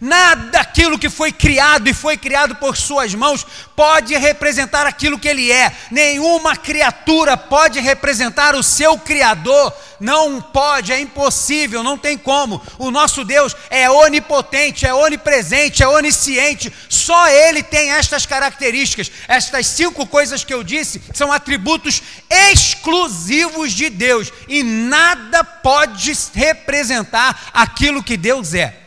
Nada 0.05 0.51
daquilo 0.51 0.99
que 0.99 1.09
foi 1.09 1.31
criado 1.31 1.87
e 1.87 1.93
foi 1.93 2.15
criado 2.15 2.53
por 2.57 2.77
suas 2.77 3.15
mãos 3.15 3.43
pode 3.75 4.15
representar 4.15 4.85
aquilo 4.85 5.17
que 5.17 5.27
ele 5.27 5.51
é. 5.51 5.75
Nenhuma 5.89 6.55
criatura 6.55 7.35
pode 7.35 7.79
representar 7.79 8.53
o 8.53 8.61
seu 8.61 8.99
criador. 8.99 9.73
Não 9.99 10.39
pode, 10.39 10.93
é 10.93 10.99
impossível, 10.99 11.81
não 11.81 11.97
tem 11.97 12.19
como. 12.19 12.61
O 12.77 12.91
nosso 12.91 13.25
Deus 13.25 13.55
é 13.67 13.89
onipotente, 13.89 14.85
é 14.85 14.93
onipresente, 14.93 15.81
é 15.81 15.87
onisciente. 15.87 16.71
Só 16.87 17.27
ele 17.27 17.63
tem 17.63 17.91
estas 17.91 18.27
características. 18.27 19.11
Estas 19.27 19.65
cinco 19.65 20.05
coisas 20.05 20.43
que 20.43 20.53
eu 20.53 20.63
disse 20.63 21.01
são 21.15 21.31
atributos 21.31 22.03
exclusivos 22.29 23.71
de 23.71 23.89
Deus 23.89 24.31
e 24.47 24.61
nada 24.61 25.43
pode 25.43 26.13
representar 26.35 27.49
aquilo 27.51 28.03
que 28.03 28.15
Deus 28.15 28.53
é. 28.53 28.84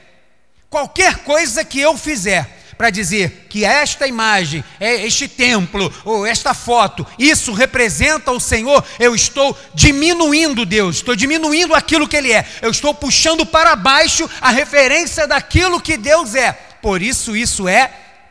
Qualquer 0.70 1.18
coisa 1.18 1.64
que 1.64 1.80
eu 1.80 1.96
fizer 1.96 2.58
para 2.76 2.90
dizer 2.90 3.46
que 3.48 3.64
esta 3.64 4.06
imagem, 4.06 4.62
é 4.78 5.04
este 5.04 5.26
templo 5.26 5.92
ou 6.04 6.24
esta 6.24 6.54
foto, 6.54 7.04
isso 7.18 7.52
representa 7.52 8.30
o 8.30 8.38
Senhor, 8.38 8.84
eu 9.00 9.16
estou 9.16 9.58
diminuindo 9.74 10.64
Deus, 10.64 10.96
estou 10.96 11.16
diminuindo 11.16 11.74
aquilo 11.74 12.06
que 12.06 12.16
Ele 12.16 12.32
é, 12.32 12.46
eu 12.62 12.70
estou 12.70 12.94
puxando 12.94 13.44
para 13.44 13.74
baixo 13.74 14.30
a 14.40 14.50
referência 14.50 15.26
daquilo 15.26 15.80
que 15.80 15.96
Deus 15.96 16.36
é. 16.36 16.52
Por 16.80 17.02
isso, 17.02 17.36
isso 17.36 17.66
é 17.66 17.90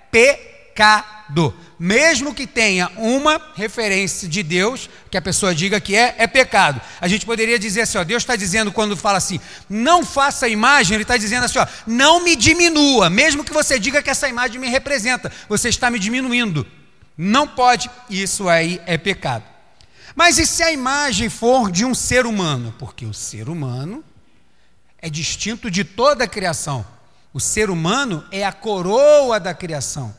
pecado 0.09 1.16
mesmo 1.79 2.33
que 2.33 2.47
tenha 2.47 2.89
uma 2.95 3.41
referência 3.55 4.27
de 4.27 4.41
Deus, 4.41 4.89
que 5.11 5.17
a 5.17 5.21
pessoa 5.21 5.53
diga 5.53 5.79
que 5.79 5.95
é, 5.95 6.15
é 6.17 6.27
pecado. 6.27 6.81
A 6.99 7.07
gente 7.07 7.25
poderia 7.25 7.59
dizer 7.59 7.81
assim: 7.81 7.97
ó, 7.97 8.03
Deus 8.03 8.23
está 8.23 8.35
dizendo 8.35 8.71
quando 8.71 8.95
fala 8.95 9.17
assim, 9.17 9.39
não 9.69 10.05
faça 10.05 10.47
imagem, 10.47 10.95
Ele 10.95 11.03
está 11.03 11.17
dizendo 11.17 11.45
assim: 11.45 11.59
ó, 11.59 11.67
não 11.85 12.23
me 12.23 12.35
diminua, 12.35 13.09
mesmo 13.09 13.43
que 13.43 13.53
você 13.53 13.77
diga 13.79 14.01
que 14.01 14.09
essa 14.09 14.27
imagem 14.27 14.59
me 14.59 14.69
representa, 14.69 15.31
você 15.49 15.69
está 15.69 15.91
me 15.91 15.99
diminuindo. 15.99 16.65
Não 17.17 17.47
pode, 17.47 17.89
isso 18.09 18.47
aí 18.47 18.79
é 18.85 18.97
pecado. 18.97 19.43
Mas 20.15 20.37
e 20.37 20.45
se 20.45 20.63
a 20.63 20.71
imagem 20.71 21.29
for 21.29 21.71
de 21.71 21.85
um 21.85 21.93
ser 21.93 22.25
humano? 22.25 22.73
Porque 22.79 23.05
o 23.05 23.13
ser 23.13 23.49
humano 23.49 24.03
é 24.99 25.09
distinto 25.09 25.69
de 25.69 25.83
toda 25.83 26.23
a 26.23 26.27
criação. 26.27 26.85
O 27.33 27.39
ser 27.39 27.69
humano 27.69 28.25
é 28.31 28.43
a 28.43 28.51
coroa 28.51 29.39
da 29.39 29.53
criação. 29.53 30.15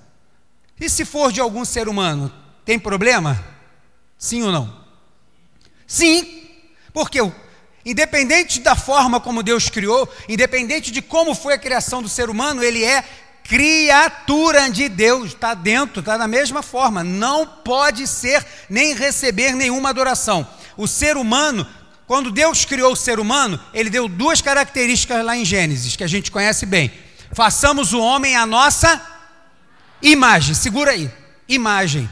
E 0.81 0.89
se 0.89 1.05
for 1.05 1.33
de 1.33 1.41
algum 1.41 1.65
ser 1.65 1.89
humano, 1.89 2.33
tem 2.65 2.79
problema? 2.79 3.43
Sim 4.17 4.43
ou 4.43 4.53
não? 4.53 4.79
Sim, 5.87 6.49
porque 6.93 7.19
independente 7.85 8.61
da 8.61 8.77
forma 8.77 9.21
como 9.21 9.43
Deus 9.43 9.69
criou, 9.71 10.13
independente 10.29 10.91
de 10.91 11.01
como 11.01 11.35
foi 11.35 11.55
a 11.55 11.59
criação 11.59 12.03
do 12.03 12.09
ser 12.09 12.29
humano, 12.29 12.63
ele 12.63 12.85
é 12.85 13.03
criatura 13.43 14.69
de 14.69 14.91
Deus, 14.91 15.29
está 15.29 15.55
dentro, 15.55 16.01
está 16.01 16.19
da 16.19 16.29
mesma 16.29 16.63
forma, 16.63 17.03
não 17.03 17.47
pode 17.47 18.07
ser 18.07 18.45
nem 18.69 18.95
receber 18.95 19.55
nenhuma 19.55 19.89
adoração. 19.89 20.47
O 20.77 20.87
ser 20.87 21.17
humano, 21.17 21.67
quando 22.07 22.31
Deus 22.31 22.67
criou 22.67 22.93
o 22.93 22.97
ser 22.97 23.19
humano, 23.19 23.59
ele 23.73 23.89
deu 23.89 24.07
duas 24.07 24.43
características 24.43 25.25
lá 25.25 25.35
em 25.35 25.47
Gênesis, 25.47 25.97
que 25.97 26.05
a 26.05 26.09
gente 26.09 26.31
conhece 26.31 26.67
bem: 26.67 26.93
façamos 27.33 27.95
o 27.95 28.01
homem 28.01 28.37
a 28.37 28.45
nossa 28.45 29.18
Imagem, 30.03 30.55
segura 30.55 30.93
aí. 30.93 31.11
Imagem. 31.49 32.09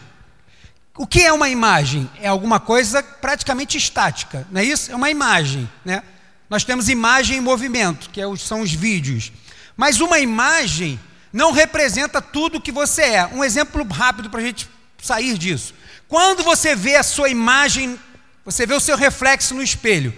O 0.96 1.06
que 1.06 1.22
é 1.22 1.32
uma 1.32 1.48
imagem? 1.48 2.10
É 2.20 2.28
alguma 2.28 2.58
coisa 2.58 3.02
praticamente 3.02 3.76
estática, 3.76 4.46
não 4.50 4.60
é 4.60 4.64
isso? 4.64 4.90
É 4.90 4.96
uma 4.96 5.10
imagem, 5.10 5.70
né? 5.84 6.02
Nós 6.48 6.64
temos 6.64 6.88
imagem 6.88 7.38
em 7.38 7.40
movimento, 7.40 8.08
que 8.10 8.20
é 8.20 8.36
são 8.36 8.62
os 8.62 8.72
vídeos. 8.72 9.32
Mas 9.76 10.00
uma 10.00 10.18
imagem 10.18 10.98
não 11.32 11.52
representa 11.52 12.22
tudo 12.22 12.58
o 12.58 12.60
que 12.60 12.72
você 12.72 13.02
é. 13.02 13.26
Um 13.26 13.44
exemplo 13.44 13.84
rápido 13.84 14.30
para 14.30 14.40
a 14.40 14.44
gente 14.44 14.70
sair 15.02 15.36
disso. 15.36 15.74
Quando 16.08 16.42
você 16.42 16.74
vê 16.74 16.96
a 16.96 17.02
sua 17.02 17.28
imagem, 17.28 17.98
você 18.44 18.64
vê 18.64 18.74
o 18.74 18.80
seu 18.80 18.96
reflexo 18.96 19.54
no 19.54 19.62
espelho, 19.62 20.14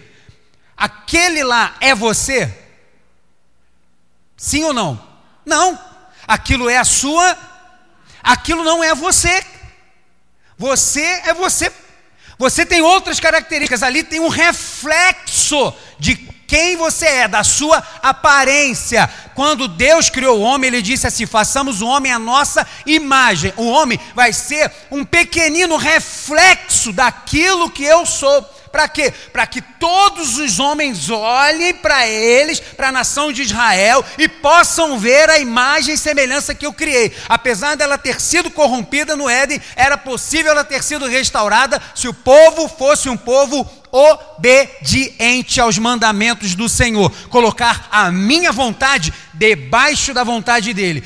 aquele 0.77 1.43
lá 1.43 1.75
é 1.81 1.95
você? 1.95 2.55
Sim 4.37 4.65
ou 4.65 4.73
não? 4.73 5.03
Não. 5.45 5.79
Aquilo 6.27 6.69
é 6.69 6.77
a 6.77 6.85
sua 6.85 7.37
aquilo 8.23 8.65
não 8.65 8.83
é 8.83 8.95
você. 8.95 9.43
Você 10.57 11.03
é 11.25 11.33
você. 11.33 11.73
Você 12.39 12.65
tem 12.65 12.81
outras 12.81 13.19
características, 13.19 13.83
ali 13.83 14.03
tem 14.03 14.21
um 14.21 14.29
reflexo 14.29 15.75
de 15.99 16.15
quem 16.49 16.77
você 16.77 17.05
é, 17.07 17.29
da 17.29 17.45
sua 17.45 17.87
aparência. 18.03 19.09
Quando 19.35 19.69
Deus 19.69 20.09
criou 20.09 20.39
o 20.39 20.43
homem, 20.43 20.69
ele 20.69 20.81
disse 20.81 21.07
assim: 21.07 21.27
façamos 21.27 21.83
o 21.83 21.87
homem 21.87 22.11
a 22.11 22.19
nossa 22.19 22.67
imagem. 22.87 23.53
O 23.57 23.67
homem 23.67 24.01
vai 24.15 24.33
ser 24.33 24.73
um 24.91 25.05
pequenino 25.05 25.77
reflexo 25.77 26.93
daquilo 26.93 27.71
que 27.71 27.85
eu 27.85 28.07
sou. 28.07 28.58
Para 28.71 28.89
quê? 28.89 29.13
Para 29.33 29.47
que 29.47 29.61
todos 29.61 30.39
os 30.39 30.59
homens 30.59 31.11
olhem 31.11 31.75
para 31.75 32.07
eles, 32.07 32.61
para 32.61 32.89
a 32.89 32.93
nação 32.93 33.33
de 33.33 33.43
Israel, 33.43 34.05
e 34.17 34.29
possam 34.29 34.99
ver 34.99 35.31
a 35.31 35.39
imagem 35.39 35.95
e 35.95 35.99
semelhança 35.99 36.55
que 36.55 36.67
eu 36.67 36.73
criei. 36.73 37.15
Apesar 37.29 37.77
dela 37.77 37.99
ter 37.99 38.21
sido 38.21 38.51
corrompida 38.51 39.17
no 39.17 39.29
Éden, 39.29 39.61
era 39.75 39.97
possível 39.97 40.53
ela 40.53 40.65
ter 40.65 40.83
sido 40.83 41.07
restaurada 41.07 41.81
se 41.95 42.09
o 42.09 42.15
povo 42.15 42.69
fosse 42.69 43.09
um 43.09 43.17
povo 43.17 43.69
obediente 43.91 45.61
aos 45.61 45.79
mandamentos 45.79 46.55
do 46.55 46.69
Senhor, 46.69 47.11
colocar 47.29 47.89
a 47.91 48.11
minha 48.11 48.53
vontade 48.53 49.13
debaixo 49.35 50.13
da 50.13 50.25
vontade 50.25 50.75
dele. 50.75 51.03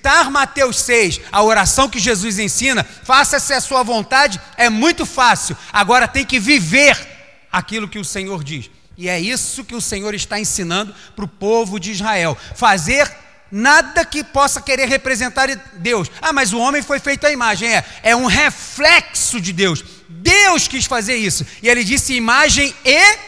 Citar 0.00 0.30
Mateus 0.30 0.80
6, 0.80 1.20
a 1.30 1.42
oração 1.42 1.86
que 1.86 1.98
Jesus 1.98 2.38
ensina, 2.38 2.82
faça-se 2.82 3.52
a 3.52 3.60
sua 3.60 3.82
vontade, 3.82 4.40
é 4.56 4.70
muito 4.70 5.04
fácil. 5.04 5.54
Agora 5.70 6.08
tem 6.08 6.24
que 6.24 6.40
viver 6.40 6.96
aquilo 7.52 7.86
que 7.86 7.98
o 7.98 8.04
Senhor 8.04 8.42
diz. 8.42 8.70
E 8.96 9.10
é 9.10 9.20
isso 9.20 9.62
que 9.62 9.74
o 9.74 9.80
Senhor 9.80 10.14
está 10.14 10.40
ensinando 10.40 10.94
para 11.14 11.26
o 11.26 11.28
povo 11.28 11.78
de 11.78 11.90
Israel: 11.90 12.34
fazer 12.56 13.14
nada 13.52 14.02
que 14.02 14.24
possa 14.24 14.62
querer 14.62 14.88
representar 14.88 15.54
Deus. 15.74 16.10
Ah, 16.22 16.32
mas 16.32 16.54
o 16.54 16.58
homem 16.58 16.80
foi 16.80 16.98
feito 16.98 17.26
à 17.26 17.30
imagem. 17.30 17.68
É, 17.68 17.84
é 18.02 18.16
um 18.16 18.24
reflexo 18.24 19.38
de 19.38 19.52
Deus. 19.52 19.84
Deus 20.08 20.66
quis 20.66 20.86
fazer 20.86 21.16
isso. 21.16 21.44
E 21.62 21.68
ele 21.68 21.84
disse 21.84 22.14
imagem 22.14 22.74
e 22.86 23.18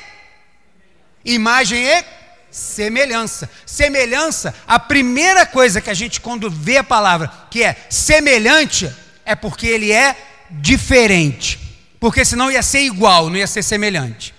imagem 1.22 1.84
e 1.84 2.21
semelhança. 2.52 3.50
Semelhança, 3.66 4.54
a 4.68 4.78
primeira 4.78 5.46
coisa 5.46 5.80
que 5.80 5.90
a 5.90 5.94
gente 5.94 6.20
quando 6.20 6.50
vê 6.50 6.76
a 6.76 6.84
palavra 6.84 7.32
que 7.50 7.64
é 7.64 7.74
semelhante 7.88 8.92
é 9.24 9.34
porque 9.34 9.66
ele 9.66 9.90
é 9.90 10.14
diferente. 10.50 11.58
Porque 11.98 12.24
senão 12.24 12.50
ia 12.50 12.62
ser 12.62 12.82
igual, 12.82 13.30
não 13.30 13.36
ia 13.36 13.46
ser 13.46 13.62
semelhante. 13.62 14.34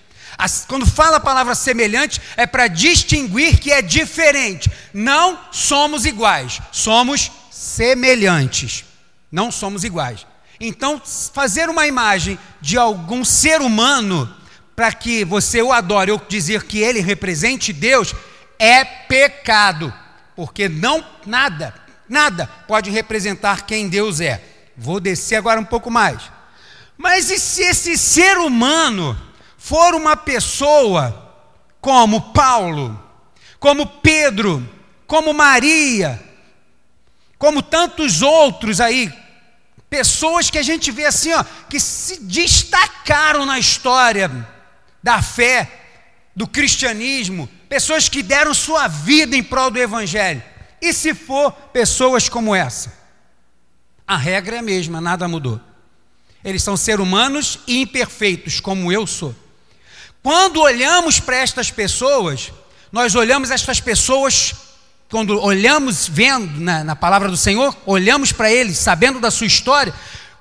Quando 0.68 0.86
fala 0.86 1.18
a 1.18 1.22
palavra 1.22 1.56
semelhante, 1.56 2.22
é 2.36 2.46
para 2.46 2.68
distinguir 2.68 3.60
que 3.60 3.72
é 3.72 3.82
diferente. 3.82 4.72
Não 4.94 5.40
somos 5.52 6.06
iguais, 6.06 6.60
somos 6.72 7.32
semelhantes. 7.52 8.86
Não 9.32 9.52
somos 9.52 9.84
iguais. 9.84 10.28
Então, 10.60 11.02
fazer 11.34 11.70
uma 11.70 11.88
imagem 11.88 12.38
de 12.62 12.78
algum 12.78 13.26
ser 13.26 13.62
humano 13.62 14.34
para 14.76 14.92
que 14.92 15.24
você 15.24 15.62
o 15.62 15.72
adore 15.72 16.12
ou 16.12 16.22
dizer 16.28 16.64
que 16.64 16.80
ele 16.80 17.00
represente 17.00 17.72
Deus 17.72 18.14
é 18.58 18.84
pecado, 18.84 19.94
porque 20.36 20.68
não 20.68 21.06
nada, 21.26 21.74
nada 22.08 22.48
pode 22.68 22.90
representar 22.90 23.66
quem 23.66 23.88
Deus 23.88 24.20
é. 24.20 24.44
Vou 24.76 25.00
descer 25.00 25.36
agora 25.36 25.60
um 25.60 25.66
pouco 25.66 25.92
mais. 25.92 26.22
Mas 26.98 27.30
e 27.30 27.40
se 27.40 27.62
esse 27.64 27.98
ser 27.98 28.38
humano 28.38 29.20
for 29.58 29.94
uma 29.94 30.16
pessoa 30.16 31.32
como 31.80 32.34
Paulo, 32.34 33.00
como 33.60 33.86
Pedro, 33.86 34.68
como 35.06 35.34
Maria, 35.34 36.22
como 37.38 37.62
tantos 37.62 38.22
outros 38.22 38.80
aí, 38.80 39.12
pessoas 39.90 40.50
que 40.50 40.58
a 40.58 40.64
gente 40.64 40.90
vê 40.92 41.06
assim, 41.06 41.34
ó, 41.34 41.44
que 41.70 41.80
se 41.80 42.24
destacaram 42.24 43.46
na 43.46 43.60
história 43.60 44.48
da 45.04 45.22
fé, 45.22 45.70
do 46.34 46.48
cristianismo, 46.48 47.50
pessoas 47.68 48.08
que 48.08 48.24
deram 48.24 48.54
sua 48.54 48.88
vida 48.88 49.36
em 49.36 49.44
prol 49.44 49.70
do 49.70 49.78
evangelho. 49.78 50.42
E 50.82 50.94
se 50.94 51.14
for 51.14 51.52
pessoas 51.52 52.30
como 52.30 52.56
essa? 52.56 52.94
A 54.08 54.18
regra 54.18 54.56
é 54.56 54.60
a 54.60 54.64
mesma, 54.64 55.02
nada 55.02 55.28
mudou. 55.28 55.60
Eles 56.44 56.64
são 56.64 56.76
seres 56.76 57.00
humanos 57.00 57.60
imperfeitos, 57.68 58.60
como 58.60 58.92
eu 58.92 59.06
sou. 59.06 59.36
Quando 60.22 60.62
olhamos 60.62 61.20
para 61.20 61.38
estas 61.38 61.70
pessoas, 61.70 62.52
nós 62.92 63.16
olhamos 63.16 63.52
estas 63.52 63.80
pessoas, 63.80 64.54
quando 65.10 65.42
olhamos 65.42 66.08
vendo 66.08 66.60
na, 66.60 66.84
na 66.84 66.96
palavra 66.96 67.30
do 67.30 67.38
Senhor, 67.38 67.76
olhamos 67.86 68.32
para 68.32 68.52
eles 68.52 68.78
sabendo 68.78 69.20
da 69.20 69.32
sua 69.32 69.48
história, 69.48 69.94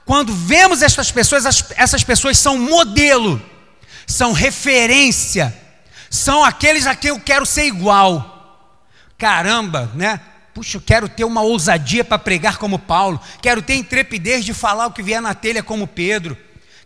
quando 0.04 0.33
vemos 0.35 0.83
estas 0.83 1.11
pessoas, 1.11 1.47
as, 1.47 1.64
essas 1.76 2.02
pessoas 2.02 2.37
são 2.38 2.59
modelo, 2.59 3.40
são 4.12 4.33
referência, 4.33 5.54
são 6.11 6.45
aqueles 6.45 6.87
a 6.87 6.95
quem 6.95 7.10
eu 7.10 7.21
quero 7.21 7.47
ser 7.47 7.65
igual. 7.65 8.28
Caramba, 9.19 9.91
né? 9.95 10.21
Puxa, 10.54 10.76
eu 10.76 10.82
quero 10.82 11.08
ter 11.08 11.25
uma 11.25 11.41
ousadia 11.41 12.04
para 12.04 12.19
pregar 12.19 12.58
como 12.58 12.78
Paulo, 12.78 13.21
quero 13.41 13.63
ter 13.63 13.75
intrepidez 13.75 14.45
de 14.45 14.52
falar 14.52 14.87
o 14.87 14.93
que 14.93 15.02
vier 15.02 15.23
na 15.23 15.34
telha 15.34 15.63
como 15.63 15.87
Pedro 15.87 16.37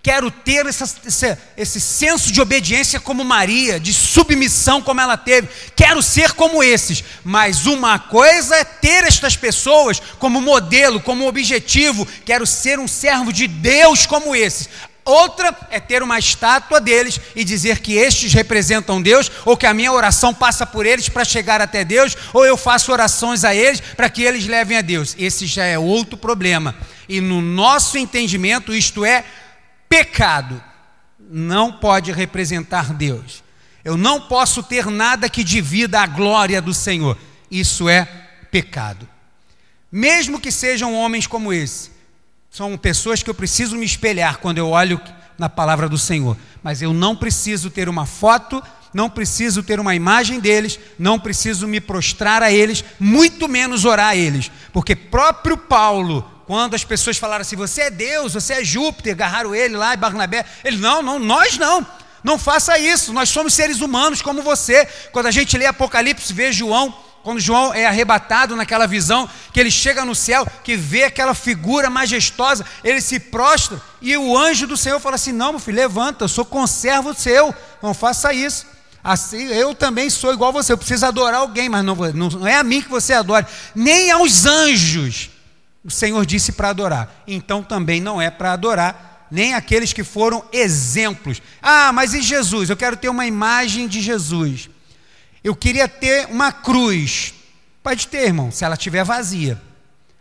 quero 0.06 0.30
ter 0.30 0.64
essa, 0.66 0.84
esse, 1.04 1.36
esse 1.56 1.80
senso 1.80 2.30
de 2.30 2.40
obediência 2.40 3.00
como 3.00 3.24
Maria, 3.24 3.80
de 3.80 3.92
submissão 3.92 4.80
como 4.80 5.00
ela 5.00 5.16
teve, 5.16 5.48
quero 5.74 6.00
ser 6.00 6.30
como 6.34 6.62
esses, 6.62 7.02
mas 7.24 7.66
uma 7.66 7.98
coisa 7.98 8.54
é 8.54 8.62
ter 8.62 9.02
estas 9.02 9.36
pessoas 9.36 10.00
como 10.20 10.40
modelo, 10.40 11.00
como 11.00 11.26
objetivo, 11.26 12.06
quero 12.24 12.46
ser 12.46 12.78
um 12.78 12.86
servo 12.86 13.32
de 13.32 13.48
Deus 13.48 14.06
como 14.06 14.36
esses. 14.36 14.68
Outra 15.06 15.56
é 15.70 15.80
ter 15.80 16.02
uma 16.02 16.18
estátua 16.18 16.80
deles 16.80 17.20
e 17.34 17.44
dizer 17.44 17.78
que 17.78 17.94
estes 17.94 18.32
representam 18.34 19.00
Deus, 19.00 19.30
ou 19.44 19.56
que 19.56 19.64
a 19.64 19.72
minha 19.72 19.92
oração 19.92 20.34
passa 20.34 20.66
por 20.66 20.84
eles 20.84 21.08
para 21.08 21.24
chegar 21.24 21.62
até 21.62 21.84
Deus, 21.84 22.16
ou 22.34 22.44
eu 22.44 22.56
faço 22.56 22.92
orações 22.92 23.44
a 23.44 23.54
eles 23.54 23.80
para 23.80 24.10
que 24.10 24.22
eles 24.22 24.46
levem 24.46 24.76
a 24.76 24.82
Deus. 24.82 25.14
Esse 25.18 25.46
já 25.46 25.64
é 25.64 25.78
outro 25.78 26.16
problema. 26.16 26.74
E 27.08 27.20
no 27.20 27.40
nosso 27.40 27.96
entendimento, 27.96 28.74
isto 28.74 29.04
é 29.04 29.24
pecado 29.88 30.60
não 31.30 31.72
pode 31.72 32.12
representar 32.12 32.92
Deus. 32.92 33.42
Eu 33.84 33.96
não 33.96 34.20
posso 34.20 34.62
ter 34.62 34.86
nada 34.86 35.28
que 35.28 35.44
divida 35.44 36.00
a 36.00 36.06
glória 36.06 36.60
do 36.60 36.74
Senhor. 36.74 37.16
Isso 37.50 37.88
é 37.88 38.04
pecado. 38.50 39.08
Mesmo 39.90 40.40
que 40.40 40.50
sejam 40.50 40.94
homens 40.94 41.26
como 41.26 41.52
esse, 41.52 41.90
são 42.56 42.74
pessoas 42.78 43.22
que 43.22 43.28
eu 43.28 43.34
preciso 43.34 43.76
me 43.76 43.84
espelhar 43.84 44.38
quando 44.38 44.56
eu 44.56 44.70
olho 44.70 44.98
na 45.36 45.46
palavra 45.46 45.90
do 45.90 45.98
Senhor. 45.98 46.34
Mas 46.62 46.80
eu 46.80 46.90
não 46.90 47.14
preciso 47.14 47.68
ter 47.68 47.86
uma 47.86 48.06
foto, 48.06 48.62
não 48.94 49.10
preciso 49.10 49.62
ter 49.62 49.78
uma 49.78 49.94
imagem 49.94 50.40
deles, 50.40 50.80
não 50.98 51.20
preciso 51.20 51.68
me 51.68 51.82
prostrar 51.82 52.42
a 52.42 52.50
eles, 52.50 52.82
muito 52.98 53.46
menos 53.46 53.84
orar 53.84 54.08
a 54.08 54.16
eles, 54.16 54.50
porque 54.72 54.96
próprio 54.96 55.58
Paulo 55.58 56.26
quando 56.46 56.74
as 56.74 56.82
pessoas 56.82 57.18
falaram 57.18 57.42
assim: 57.42 57.56
você 57.56 57.82
é 57.82 57.90
Deus, 57.90 58.32
você 58.32 58.54
é 58.54 58.64
Júpiter, 58.64 59.12
agarraram 59.12 59.54
ele 59.54 59.76
lá 59.76 59.92
e 59.92 59.98
Barnabé. 59.98 60.46
Ele, 60.64 60.78
não, 60.78 61.02
não, 61.02 61.18
nós 61.18 61.58
não. 61.58 61.86
Não 62.24 62.38
faça 62.38 62.78
isso, 62.78 63.12
nós 63.12 63.28
somos 63.28 63.52
seres 63.52 63.82
humanos 63.82 64.22
como 64.22 64.40
você. 64.40 64.88
Quando 65.12 65.26
a 65.26 65.30
gente 65.30 65.58
lê 65.58 65.66
Apocalipse, 65.66 66.32
vê 66.32 66.50
João, 66.50 66.94
quando 67.26 67.40
João 67.40 67.74
é 67.74 67.84
arrebatado 67.84 68.54
naquela 68.54 68.86
visão, 68.86 69.28
que 69.52 69.58
ele 69.58 69.68
chega 69.68 70.04
no 70.04 70.14
céu, 70.14 70.46
que 70.62 70.76
vê 70.76 71.02
aquela 71.02 71.34
figura 71.34 71.90
majestosa, 71.90 72.64
ele 72.84 73.00
se 73.00 73.18
prostra, 73.18 73.82
e 74.00 74.16
o 74.16 74.38
anjo 74.38 74.64
do 74.64 74.76
Senhor 74.76 75.00
fala 75.00 75.16
assim: 75.16 75.32
Não, 75.32 75.50
meu 75.50 75.58
filho, 75.58 75.76
levanta, 75.76 76.22
eu 76.22 76.28
sou 76.28 76.44
conservo 76.44 77.12
seu, 77.14 77.52
não 77.82 77.92
faça 77.92 78.32
isso. 78.32 78.64
Assim, 79.02 79.44
eu 79.48 79.74
também 79.74 80.08
sou 80.08 80.32
igual 80.32 80.50
a 80.50 80.52
você, 80.52 80.72
eu 80.72 80.78
preciso 80.78 81.04
adorar 81.04 81.40
alguém, 81.40 81.68
mas 81.68 81.84
não, 81.84 81.96
não 81.96 82.46
é 82.46 82.54
a 82.54 82.62
mim 82.62 82.80
que 82.80 82.88
você 82.88 83.12
adora, 83.12 83.44
nem 83.74 84.08
aos 84.12 84.46
anjos 84.46 85.30
o 85.84 85.90
Senhor 85.90 86.24
disse 86.24 86.52
para 86.52 86.68
adorar. 86.68 87.24
Então 87.26 87.60
também 87.60 88.00
não 88.00 88.22
é 88.22 88.30
para 88.30 88.52
adorar 88.52 89.26
nem 89.32 89.52
aqueles 89.52 89.92
que 89.92 90.04
foram 90.04 90.44
exemplos. 90.52 91.42
Ah, 91.60 91.92
mas 91.92 92.14
e 92.14 92.22
Jesus? 92.22 92.70
Eu 92.70 92.76
quero 92.76 92.96
ter 92.96 93.08
uma 93.08 93.26
imagem 93.26 93.88
de 93.88 94.00
Jesus. 94.00 94.70
Eu 95.46 95.54
queria 95.54 95.86
ter 95.86 96.26
uma 96.26 96.50
cruz. 96.50 97.32
Pode 97.80 98.08
ter, 98.08 98.24
irmão, 98.26 98.50
se 98.50 98.64
ela 98.64 98.74
estiver 98.74 99.04
vazia. 99.04 99.62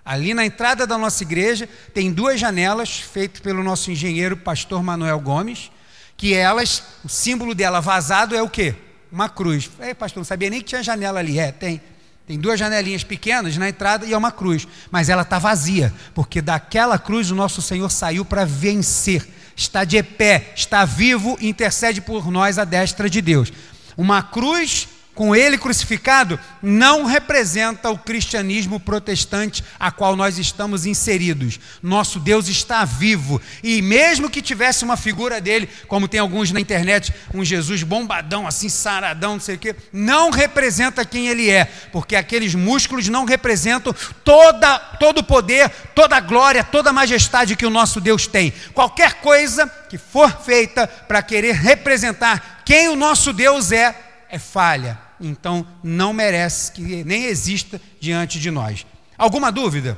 Ali 0.05 0.35
na 0.35 0.45
entrada 0.45 0.85
da 0.85 0.99
nossa 0.99 1.23
igreja 1.23 1.67
tem 1.95 2.13
duas 2.13 2.39
janelas 2.39 2.99
feitas 2.99 3.39
pelo 3.39 3.63
nosso 3.63 3.89
engenheiro 3.89 4.38
pastor 4.38 4.83
Manuel 4.83 5.19
Gomes, 5.19 5.71
que 6.15 6.35
elas, 6.35 6.83
o 7.03 7.09
símbolo 7.09 7.55
dela 7.55 7.79
vazado 7.79 8.35
é 8.35 8.43
o 8.43 8.47
quê? 8.47 8.75
Uma 9.11 9.27
cruz. 9.27 9.67
Ei, 9.79 9.95
pastor, 9.95 10.19
não 10.19 10.25
sabia 10.25 10.47
nem 10.47 10.59
que 10.59 10.67
tinha 10.67 10.83
janela 10.83 11.21
ali. 11.21 11.39
É, 11.39 11.51
tem. 11.51 11.81
Tem 12.27 12.39
duas 12.39 12.59
janelinhas 12.59 13.03
pequenas 13.03 13.57
na 13.57 13.69
entrada 13.69 14.05
e 14.05 14.13
é 14.13 14.17
uma 14.17 14.31
cruz, 14.31 14.67
mas 14.91 15.09
ela 15.09 15.23
está 15.23 15.39
vazia, 15.39 15.91
porque 16.13 16.39
daquela 16.39 16.99
cruz 16.99 17.31
o 17.31 17.35
nosso 17.35 17.63
Senhor 17.63 17.89
saiu 17.91 18.25
para 18.25 18.45
vencer, 18.45 19.27
está 19.55 19.83
de 19.83 20.01
pé, 20.03 20.53
está 20.55 20.85
vivo 20.85 21.38
intercede 21.39 21.99
por 22.01 22.31
nós 22.31 22.59
à 22.59 22.63
destra 22.63 23.07
de 23.09 23.21
Deus. 23.21 23.51
Uma 23.95 24.23
cruz 24.23 24.88
com 25.15 25.34
ele 25.34 25.58
crucificado, 25.58 26.38
não 26.62 27.06
representa 27.06 27.89
o 27.89 27.97
cristianismo 27.97 28.80
protestante 28.82 29.63
a 29.80 29.89
qual 29.89 30.15
nós 30.15 30.38
estamos 30.38 30.86
inseridos. 30.86 31.58
Nosso 31.82 32.19
Deus 32.19 32.49
está 32.49 32.84
vivo 32.84 33.41
e 33.63 33.82
mesmo 33.82 34.30
que 34.30 34.41
tivesse 34.41 34.84
uma 34.84 34.97
figura 34.97 35.39
dele, 35.39 35.69
como 35.88 36.10
tem 36.10 36.19
alguns 36.19 36.51
na 36.51 36.60
internet, 36.60 37.13
um 37.34 37.45
Jesus 37.45 37.82
bombadão, 37.82 38.45
assim 38.45 38.67
saradão, 38.67 39.34
não 39.34 39.39
sei 39.39 39.56
o 39.56 39.58
quê, 39.58 39.75
não 39.91 40.30
representa 40.30 41.06
quem 41.06 41.28
ele 41.28 41.49
é, 41.49 41.65
porque 41.93 42.17
aqueles 42.17 42.54
músculos 42.54 43.08
não 43.08 43.23
representam 43.23 43.95
toda 44.23 44.78
todo 44.78 45.19
o 45.19 45.23
poder, 45.23 45.69
toda 45.95 46.17
a 46.17 46.19
glória, 46.19 46.63
toda 46.63 46.89
a 46.89 46.93
majestade 46.93 47.56
que 47.56 47.65
o 47.65 47.69
nosso 47.69 48.01
Deus 48.01 48.28
tem. 48.28 48.54
Qualquer 48.73 49.21
coisa 49.21 49.65
que 49.89 49.97
for 49.97 50.30
feita 50.43 50.86
para 50.88 51.21
querer 51.21 51.56
representar 51.56 52.63
quem 52.65 52.89
o 52.89 52.95
nosso 52.97 53.32
Deus 53.32 53.71
é, 53.71 53.95
é 54.30 54.38
falha 54.38 55.05
então 55.19 55.65
não 55.84 56.13
merece 56.13 56.71
que 56.71 57.04
nem 57.04 57.25
exista 57.25 57.82
diante 57.99 58.39
de 58.39 58.51
nós. 58.51 58.86
Alguma 59.17 59.51
dúvida? 59.51 59.97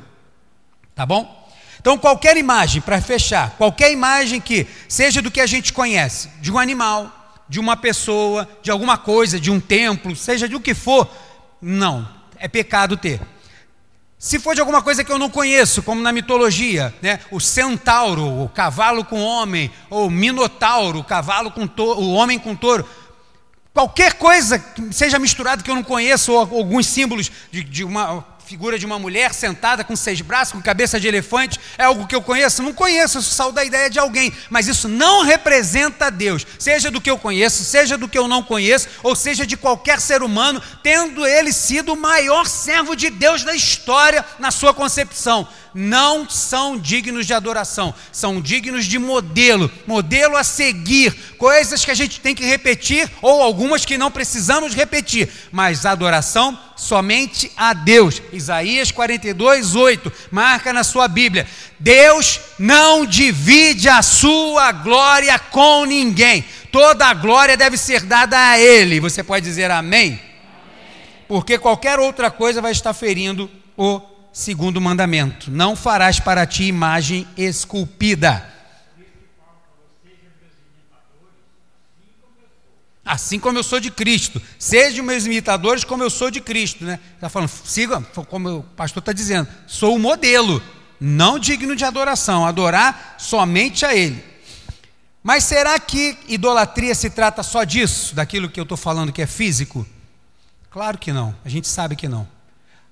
Tá 0.95 1.06
bom? 1.06 1.47
Então, 1.80 1.97
qualquer 1.97 2.36
imagem, 2.38 2.82
para 2.82 2.99
fechar, 2.99 3.51
qualquer 3.51 3.91
imagem 3.91 4.41
que 4.41 4.67
seja 4.89 5.21
do 5.21 5.32
que 5.32 5.39
a 5.39 5.45
gente 5.45 5.71
conhece, 5.71 6.30
de 6.41 6.51
um 6.51 6.58
animal, 6.58 7.36
de 7.47 7.60
uma 7.60 7.77
pessoa, 7.77 8.47
de 8.62 8.71
alguma 8.71 8.97
coisa, 8.97 9.39
de 9.39 9.51
um 9.51 9.60
templo, 9.60 10.15
seja 10.15 10.49
de 10.49 10.56
o 10.56 10.60
que 10.60 10.73
for, 10.73 11.10
não, 11.62 12.08
é 12.38 12.47
pecado 12.47 12.97
ter. 12.97 13.21
Se 14.19 14.39
for 14.39 14.56
de 14.56 14.62
alguma 14.62 14.82
coisa 14.82 15.03
que 15.03 15.12
eu 15.12 15.19
não 15.19 15.30
conheço, 15.30 15.84
como 15.84 16.01
na 16.01 16.12
mitologia, 16.12 16.93
né? 17.03 17.19
o 17.30 17.39
centauro, 17.39 18.43
o 18.43 18.49
cavalo 18.49 19.06
com 19.06 19.21
homem, 19.21 19.71
ou 19.91 20.08
o 20.08 20.12
minotauro, 20.12 20.99
o 20.99 21.03
cavalo 21.03 21.51
com 21.51 21.69
o 21.77 22.13
homem 22.13 22.39
com 22.39 22.56
touro, 22.56 22.88
Qualquer 23.77 24.13
coisa 24.13 24.57
que 24.57 24.91
seja 24.91 25.19
misturado 25.19 25.63
que 25.63 25.69
eu 25.69 25.75
não 25.75 25.83
conheço, 25.83 26.33
ou 26.33 26.39
alguns 26.39 26.87
símbolos 26.87 27.31
de, 27.51 27.63
de 27.63 27.83
uma 27.83 28.25
figura 28.43 28.79
de 28.79 28.87
uma 28.87 28.97
mulher 28.97 29.35
sentada 29.35 29.83
com 29.83 29.95
seis 29.95 30.19
braços, 30.19 30.53
com 30.53 30.61
cabeça 30.63 30.99
de 30.99 31.07
elefante, 31.07 31.59
é 31.77 31.83
algo 31.83 32.07
que 32.07 32.15
eu 32.15 32.21
conheço? 32.23 32.63
Não 32.63 32.73
conheço, 32.73 33.19
isso 33.19 33.35
saiu 33.35 33.51
da 33.51 33.63
ideia 33.63 33.87
de 33.87 33.99
alguém, 33.99 34.33
mas 34.49 34.67
isso 34.67 34.87
não 34.87 35.23
representa 35.23 36.09
Deus, 36.09 36.43
seja 36.57 36.89
do 36.89 36.99
que 36.99 37.11
eu 37.11 37.19
conheço, 37.19 37.63
seja 37.63 37.99
do 37.99 38.07
que 38.07 38.17
eu 38.17 38.27
não 38.27 38.41
conheço, 38.41 38.87
ou 39.03 39.15
seja 39.15 39.45
de 39.45 39.55
qualquer 39.55 40.01
ser 40.01 40.23
humano, 40.23 40.59
tendo 40.81 41.27
ele 41.27 41.53
sido 41.53 41.93
o 41.93 42.01
maior 42.01 42.47
servo 42.47 42.95
de 42.95 43.11
Deus 43.11 43.43
da 43.43 43.53
história 43.53 44.25
na 44.39 44.49
sua 44.49 44.73
concepção 44.73 45.47
não 45.73 46.30
são 46.30 46.77
dignos 46.77 47.25
de 47.25 47.34
adoração, 47.34 47.93
são 48.12 48.41
dignos 48.41 48.86
de 48.86 48.97
modelo, 48.97 49.71
modelo 49.86 50.36
a 50.36 50.43
seguir, 50.43 51.13
coisas 51.38 51.84
que 51.84 51.91
a 51.91 51.95
gente 51.95 52.19
tem 52.19 52.36
que 52.36 52.45
repetir 52.45 53.10
ou 53.21 53.41
algumas 53.41 53.86
que 53.86 53.97
não 53.97 54.12
precisamos 54.12 54.73
repetir, 54.73 55.30
mas 55.51 55.86
adoração 55.86 56.58
somente 56.75 57.51
a 57.58 57.73
Deus. 57.73 58.21
Isaías 58.32 58.91
42, 58.91 59.75
8, 59.75 60.12
marca 60.32 60.71
na 60.71 60.84
sua 60.84 61.08
Bíblia: 61.08 61.47
Deus 61.80 62.39
não 62.58 63.06
divide 63.06 63.89
a 63.89 64.01
sua 64.01 64.71
glória 64.71 65.38
com 65.39 65.86
ninguém, 65.86 66.45
toda 66.71 67.06
a 67.06 67.13
glória 67.13 67.58
deve 67.58 67.77
ser 67.77 68.01
dada 68.01 68.51
a 68.51 68.60
Ele. 68.60 68.99
Você 68.99 69.23
pode 69.23 69.45
dizer 69.45 69.71
amém? 69.71 70.19
Porque 71.27 71.58
qualquer 71.58 71.99
outra 71.99 72.32
coisa 72.32 72.62
vai 72.62 72.71
estar 72.71 72.93
ferindo 72.93 73.49
o 73.75 73.99
segundo 74.38 74.80
mandamento: 74.80 75.50
não 75.50 75.76
farás 75.76 76.19
para 76.19 76.45
ti 76.45 76.65
imagem 76.65 77.28
esculpida. 77.36 78.54
Assim 83.04 83.39
como 83.39 83.58
eu 83.58 83.63
sou 83.63 83.80
de 83.80 83.89
Cristo, 83.89 84.41
sejam 84.60 85.04
meus 85.04 85.26
imitadores 85.26 85.86
como 85.86 86.04
eu 86.04 86.10
sou 86.10 86.30
de 86.30 86.41
Cristo, 86.41 86.84
né? 86.84 87.00
Está 87.15 87.30
falando, 87.30 87.50
siga, 87.50 88.02
como 88.30 88.58
o 88.58 88.63
pastor 88.63 89.00
está 89.00 89.13
dizendo, 89.13 89.47
sou 89.65 89.95
o 89.95 90.00
modelo, 90.00 90.62
não 91.00 91.39
digno 91.39 91.73
de 91.73 91.86
adoração, 91.86 92.45
adorar 92.45 93.15
somente 93.17 93.86
a 93.86 93.95
Ele. 93.95 94.21
Mas 95.23 95.45
será 95.45 95.80
que 95.80 96.17
idolatria 96.28 96.93
se 96.93 97.10
trata 97.10 97.41
só 97.43 97.63
disso, 97.63 98.13
daquilo 98.13 98.50
que 98.50 98.60
eu 98.60 98.63
estou 98.63 98.78
falando 98.78 99.13
que 99.13 99.21
é 99.21 99.28
físico? 99.28 99.88
Claro 100.69 100.97
que 100.97 101.13
não, 101.13 101.34
a 101.45 101.50
gente 101.50 101.67
sabe 101.67 101.95
que 101.95 102.10
não 102.10 102.37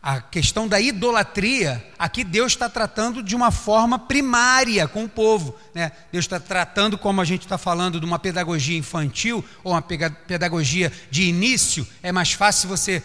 a 0.05 0.21
questão 0.21 0.67
da 0.67 0.79
idolatria, 0.79 1.83
aqui 1.97 2.23
Deus 2.23 2.51
está 2.51 2.69
tratando 2.69 3.23
de 3.23 3.35
uma 3.35 3.49
forma 3.49 3.97
primária 3.97 4.87
com 4.87 5.05
o 5.05 5.09
povo. 5.09 5.55
Né? 5.73 5.91
Deus 6.11 6.25
está 6.25 6.39
tratando, 6.39 6.95
como 6.95 7.21
a 7.21 7.25
gente 7.25 7.41
está 7.41 7.57
falando, 7.57 7.99
de 7.99 8.05
uma 8.05 8.19
pedagogia 8.19 8.77
infantil 8.77 9.43
ou 9.63 9.71
uma 9.71 9.81
pedagogia 9.81 10.91
de 11.09 11.23
início. 11.23 11.87
É 12.03 12.11
mais 12.11 12.33
fácil 12.33 12.69
você 12.69 13.01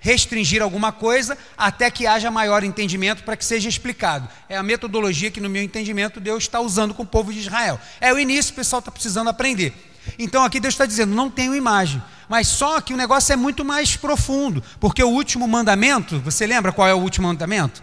restringir 0.00 0.60
alguma 0.60 0.90
coisa 0.90 1.38
até 1.56 1.88
que 1.88 2.04
haja 2.04 2.32
maior 2.32 2.64
entendimento 2.64 3.22
para 3.22 3.36
que 3.36 3.44
seja 3.44 3.68
explicado. 3.68 4.28
É 4.48 4.56
a 4.56 4.62
metodologia 4.62 5.30
que, 5.30 5.40
no 5.40 5.48
meu 5.48 5.62
entendimento, 5.62 6.18
Deus 6.18 6.42
está 6.42 6.58
usando 6.58 6.94
com 6.94 7.04
o 7.04 7.06
povo 7.06 7.32
de 7.32 7.38
Israel. 7.38 7.78
É 8.00 8.12
o 8.12 8.18
início, 8.18 8.50
o 8.52 8.56
pessoal 8.56 8.80
está 8.80 8.90
precisando 8.90 9.30
aprender. 9.30 9.72
Então 10.18 10.44
aqui 10.44 10.60
Deus 10.60 10.74
está 10.74 10.86
dizendo: 10.86 11.14
não 11.14 11.30
tenho 11.30 11.54
imagem. 11.54 12.02
Mas 12.28 12.46
só 12.46 12.80
que 12.80 12.94
o 12.94 12.96
negócio 12.96 13.32
é 13.32 13.36
muito 13.36 13.64
mais 13.64 13.96
profundo, 13.96 14.62
porque 14.78 15.02
o 15.02 15.08
último 15.08 15.48
mandamento, 15.48 16.20
você 16.20 16.46
lembra 16.46 16.72
qual 16.72 16.86
é 16.86 16.94
o 16.94 16.98
último 16.98 17.26
mandamento? 17.26 17.82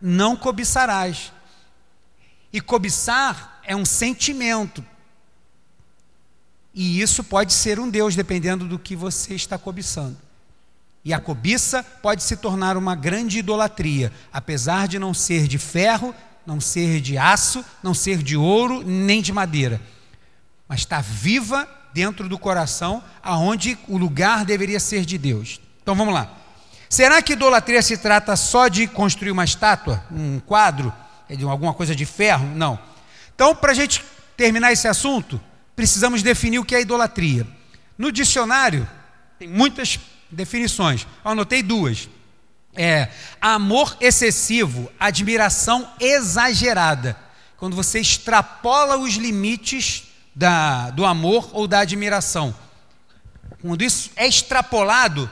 Não 0.00 0.34
cobiçarás. 0.34 1.32
E 2.52 2.60
cobiçar 2.60 3.60
é 3.62 3.76
um 3.76 3.84
sentimento. 3.84 4.82
E 6.72 7.00
isso 7.00 7.24
pode 7.24 7.52
ser 7.52 7.78
um 7.78 7.88
Deus, 7.90 8.14
dependendo 8.14 8.66
do 8.66 8.78
que 8.78 8.96
você 8.96 9.34
está 9.34 9.58
cobiçando. 9.58 10.16
E 11.04 11.12
a 11.12 11.20
cobiça 11.20 11.82
pode 11.82 12.22
se 12.22 12.36
tornar 12.36 12.76
uma 12.76 12.94
grande 12.94 13.38
idolatria, 13.38 14.12
apesar 14.32 14.88
de 14.88 14.98
não 14.98 15.14
ser 15.14 15.46
de 15.46 15.58
ferro, 15.58 16.14
não 16.44 16.60
ser 16.60 17.00
de 17.00 17.16
aço, 17.16 17.64
não 17.82 17.94
ser 17.94 18.22
de 18.22 18.36
ouro, 18.36 18.82
nem 18.82 19.22
de 19.22 19.32
madeira. 19.32 19.80
Mas 20.68 20.80
está 20.80 21.00
viva 21.00 21.68
dentro 21.92 22.28
do 22.28 22.38
coração, 22.38 23.02
aonde 23.22 23.78
o 23.88 23.96
lugar 23.96 24.44
deveria 24.44 24.78
ser 24.78 25.04
de 25.04 25.16
Deus. 25.16 25.60
Então 25.82 25.94
vamos 25.94 26.12
lá. 26.12 26.30
Será 26.88 27.20
que 27.20 27.32
idolatria 27.32 27.82
se 27.82 27.96
trata 27.96 28.36
só 28.36 28.68
de 28.68 28.86
construir 28.86 29.30
uma 29.30 29.44
estátua, 29.44 30.04
um 30.10 30.38
quadro, 30.40 30.92
é 31.28 31.42
alguma 31.42 31.74
coisa 31.74 31.94
de 31.96 32.04
ferro? 32.04 32.46
Não. 32.54 32.78
Então, 33.34 33.54
para 33.54 33.72
a 33.72 33.74
gente 33.74 34.04
terminar 34.36 34.72
esse 34.72 34.86
assunto, 34.86 35.40
precisamos 35.74 36.22
definir 36.22 36.58
o 36.58 36.64
que 36.64 36.74
é 36.74 36.80
idolatria. 36.80 37.46
No 37.98 38.12
dicionário, 38.12 38.88
tem 39.38 39.48
muitas 39.48 39.98
definições. 40.30 41.06
Eu 41.24 41.32
anotei 41.32 41.62
duas. 41.62 42.08
É 42.74 43.08
amor 43.40 43.96
excessivo, 44.00 44.90
admiração 45.00 45.88
exagerada. 45.98 47.16
Quando 47.56 47.74
você 47.74 47.98
extrapola 48.00 48.98
os 48.98 49.14
limites 49.14 50.05
da, 50.36 50.90
do 50.90 51.06
amor 51.06 51.48
ou 51.54 51.66
da 51.66 51.80
admiração. 51.80 52.54
Quando 53.62 53.82
isso 53.82 54.10
é 54.14 54.26
extrapolado, 54.28 55.30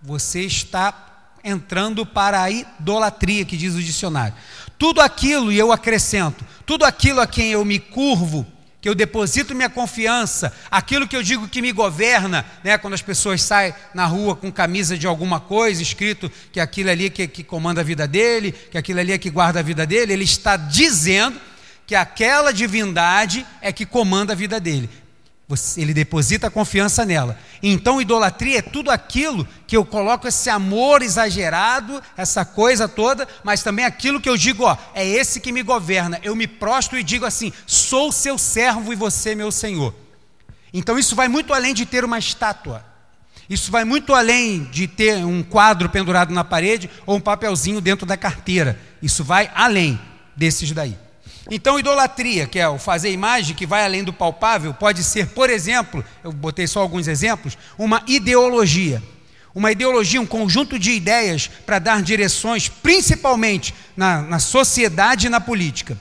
você 0.00 0.40
está 0.40 1.04
entrando 1.44 2.06
para 2.06 2.42
a 2.42 2.50
idolatria, 2.50 3.44
que 3.44 3.58
diz 3.58 3.74
o 3.74 3.82
dicionário. 3.82 4.34
Tudo 4.78 5.02
aquilo, 5.02 5.52
e 5.52 5.58
eu 5.58 5.70
acrescento, 5.70 6.44
tudo 6.64 6.84
aquilo 6.84 7.20
a 7.20 7.26
quem 7.26 7.50
eu 7.50 7.64
me 7.64 7.78
curvo, 7.78 8.46
que 8.80 8.88
eu 8.88 8.94
deposito 8.94 9.54
minha 9.54 9.68
confiança, 9.68 10.52
aquilo 10.70 11.06
que 11.06 11.16
eu 11.16 11.22
digo 11.22 11.48
que 11.48 11.60
me 11.60 11.72
governa, 11.72 12.46
né, 12.64 12.78
quando 12.78 12.94
as 12.94 13.02
pessoas 13.02 13.42
saem 13.42 13.74
na 13.92 14.06
rua 14.06 14.36
com 14.36 14.52
camisa 14.52 14.96
de 14.96 15.06
alguma 15.06 15.40
coisa, 15.40 15.82
escrito 15.82 16.30
que 16.52 16.60
aquilo 16.60 16.90
ali 16.90 17.06
é 17.06 17.10
que, 17.10 17.28
que 17.28 17.42
comanda 17.42 17.80
a 17.80 17.84
vida 17.84 18.06
dele, 18.06 18.52
que 18.52 18.78
aquilo 18.78 19.00
ali 19.00 19.12
é 19.12 19.18
que 19.18 19.30
guarda 19.30 19.58
a 19.58 19.62
vida 19.62 19.84
dele, 19.84 20.12
ele 20.12 20.24
está 20.24 20.56
dizendo 20.56 21.38
que 21.88 21.94
aquela 21.94 22.52
divindade 22.52 23.46
é 23.62 23.72
que 23.72 23.86
comanda 23.86 24.34
a 24.34 24.36
vida 24.36 24.60
dele. 24.60 24.90
Ele 25.74 25.94
deposita 25.94 26.48
a 26.48 26.50
confiança 26.50 27.06
nela. 27.06 27.38
Então, 27.62 27.98
idolatria 27.98 28.58
é 28.58 28.62
tudo 28.62 28.90
aquilo 28.90 29.48
que 29.66 29.74
eu 29.74 29.86
coloco 29.86 30.28
esse 30.28 30.50
amor 30.50 31.00
exagerado, 31.00 32.02
essa 32.14 32.44
coisa 32.44 32.86
toda, 32.86 33.26
mas 33.42 33.62
também 33.62 33.86
aquilo 33.86 34.20
que 34.20 34.28
eu 34.28 34.36
digo, 34.36 34.64
ó, 34.64 34.76
é 34.94 35.08
esse 35.08 35.40
que 35.40 35.50
me 35.50 35.62
governa. 35.62 36.20
Eu 36.22 36.36
me 36.36 36.46
prostro 36.46 36.98
e 36.98 37.02
digo 37.02 37.24
assim: 37.24 37.54
sou 37.66 38.12
seu 38.12 38.36
servo 38.36 38.92
e 38.92 38.96
você 38.96 39.34
meu 39.34 39.50
senhor. 39.50 39.94
Então, 40.74 40.98
isso 40.98 41.16
vai 41.16 41.26
muito 41.26 41.54
além 41.54 41.72
de 41.72 41.86
ter 41.86 42.04
uma 42.04 42.18
estátua. 42.18 42.84
Isso 43.48 43.72
vai 43.72 43.86
muito 43.86 44.12
além 44.12 44.64
de 44.64 44.86
ter 44.86 45.24
um 45.24 45.42
quadro 45.42 45.88
pendurado 45.88 46.34
na 46.34 46.44
parede 46.44 46.90
ou 47.06 47.16
um 47.16 47.20
papelzinho 47.20 47.80
dentro 47.80 48.04
da 48.04 48.14
carteira. 48.14 48.78
Isso 49.00 49.24
vai 49.24 49.50
além 49.54 49.98
desses 50.36 50.70
daí. 50.72 51.07
Então, 51.50 51.78
idolatria, 51.78 52.46
que 52.46 52.58
é 52.58 52.68
o 52.68 52.78
fazer 52.78 53.10
imagem 53.10 53.56
que 53.56 53.66
vai 53.66 53.82
além 53.84 54.04
do 54.04 54.12
palpável, 54.12 54.74
pode 54.74 55.02
ser, 55.02 55.28
por 55.28 55.48
exemplo, 55.48 56.04
eu 56.22 56.30
botei 56.30 56.66
só 56.66 56.80
alguns 56.80 57.08
exemplos, 57.08 57.56
uma 57.78 58.02
ideologia. 58.06 59.02
Uma 59.54 59.72
ideologia, 59.72 60.20
um 60.20 60.26
conjunto 60.26 60.78
de 60.78 60.92
ideias 60.92 61.50
para 61.64 61.78
dar 61.78 62.02
direções, 62.02 62.68
principalmente 62.68 63.74
na, 63.96 64.20
na 64.20 64.38
sociedade 64.38 65.26
e 65.26 65.30
na 65.30 65.40
política. 65.40 65.98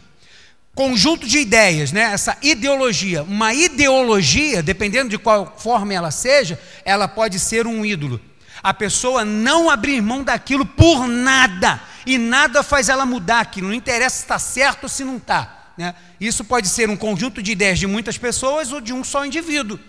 conjunto 0.76 1.26
de 1.26 1.40
ideias, 1.40 1.92
né? 1.92 2.02
essa 2.14 2.38
ideologia. 2.42 3.24
Uma 3.24 3.54
ideologia, 3.54 4.62
dependendo 4.62 5.10
de 5.10 5.18
qual 5.18 5.56
forma 5.58 5.94
ela 5.94 6.12
seja, 6.12 6.60
ela 6.86 7.08
pode 7.08 7.40
ser 7.40 7.66
um 7.66 7.86
ídolo. 7.86 8.22
A 8.62 8.74
pessoa 8.74 9.24
não 9.24 9.70
abrir 9.70 10.02
mão 10.02 10.24
daquilo 10.24 10.66
por 10.66 11.08
nada, 11.08 11.82
e 12.06 12.18
nada 12.18 12.64
faz 12.64 12.90
ela 12.90 13.06
mudar 13.06 13.42
aquilo, 13.42 13.68
não 13.68 13.76
interessa 13.76 14.16
se 14.16 14.22
está 14.24 14.40
certo 14.40 14.84
ou 14.84 14.90
se 14.90 15.04
não 15.04 15.18
está. 15.18 15.72
Né? 15.78 15.94
Isso 16.20 16.44
pode 16.44 16.68
ser 16.68 16.90
um 16.90 16.98
conjunto 16.98 17.42
de 17.42 17.52
ideias 17.52 17.78
de 17.78 17.86
muitas 17.86 18.18
pessoas 18.18 18.72
ou 18.72 18.82
de 18.82 18.94
um 18.94 19.04
só 19.04 19.26
indivíduo. 19.26 19.80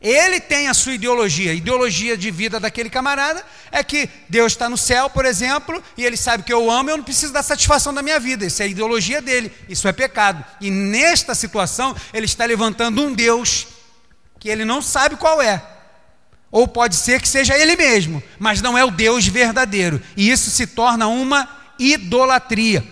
Ele 0.00 0.38
tem 0.38 0.68
a 0.68 0.74
sua 0.74 0.92
ideologia. 0.92 1.52
A 1.52 1.54
ideologia 1.54 2.14
de 2.14 2.30
vida 2.30 2.60
daquele 2.60 2.90
camarada 2.90 3.42
é 3.72 3.82
que 3.82 4.06
Deus 4.28 4.52
está 4.52 4.68
no 4.68 4.76
céu, 4.76 5.08
por 5.08 5.24
exemplo, 5.24 5.82
e 5.96 6.04
ele 6.04 6.18
sabe 6.18 6.42
que 6.42 6.52
eu 6.52 6.70
amo, 6.70 6.90
eu 6.90 6.98
não 6.98 7.04
preciso 7.04 7.32
da 7.32 7.42
satisfação 7.42 7.92
da 7.94 8.02
minha 8.02 8.20
vida. 8.20 8.44
Isso 8.44 8.60
é 8.60 8.66
a 8.66 8.68
ideologia 8.68 9.22
dele. 9.22 9.50
Isso 9.66 9.88
é 9.88 9.92
pecado. 9.92 10.44
E 10.60 10.70
nesta 10.70 11.34
situação, 11.34 11.96
ele 12.12 12.26
está 12.26 12.44
levantando 12.44 13.02
um 13.02 13.14
Deus 13.14 13.66
que 14.38 14.50
ele 14.50 14.66
não 14.66 14.82
sabe 14.82 15.16
qual 15.16 15.40
é. 15.40 15.73
Ou 16.54 16.68
pode 16.68 16.94
ser 16.94 17.20
que 17.20 17.28
seja 17.28 17.58
ele 17.58 17.74
mesmo, 17.74 18.22
mas 18.38 18.62
não 18.62 18.78
é 18.78 18.84
o 18.84 18.90
Deus 18.92 19.26
verdadeiro. 19.26 20.00
E 20.16 20.30
isso 20.30 20.50
se 20.50 20.68
torna 20.68 21.08
uma 21.08 21.48
idolatria. 21.80 22.86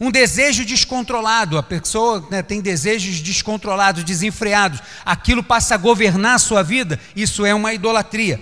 Um 0.00 0.10
desejo 0.10 0.64
descontrolado, 0.64 1.58
a 1.58 1.62
pessoa 1.62 2.26
né, 2.30 2.42
tem 2.42 2.62
desejos 2.62 3.20
descontrolados, 3.20 4.04
desenfreados, 4.04 4.80
aquilo 5.04 5.42
passa 5.42 5.74
a 5.74 5.76
governar 5.76 6.36
a 6.36 6.38
sua 6.38 6.62
vida, 6.62 6.98
isso 7.14 7.44
é 7.44 7.54
uma 7.54 7.74
idolatria. 7.74 8.40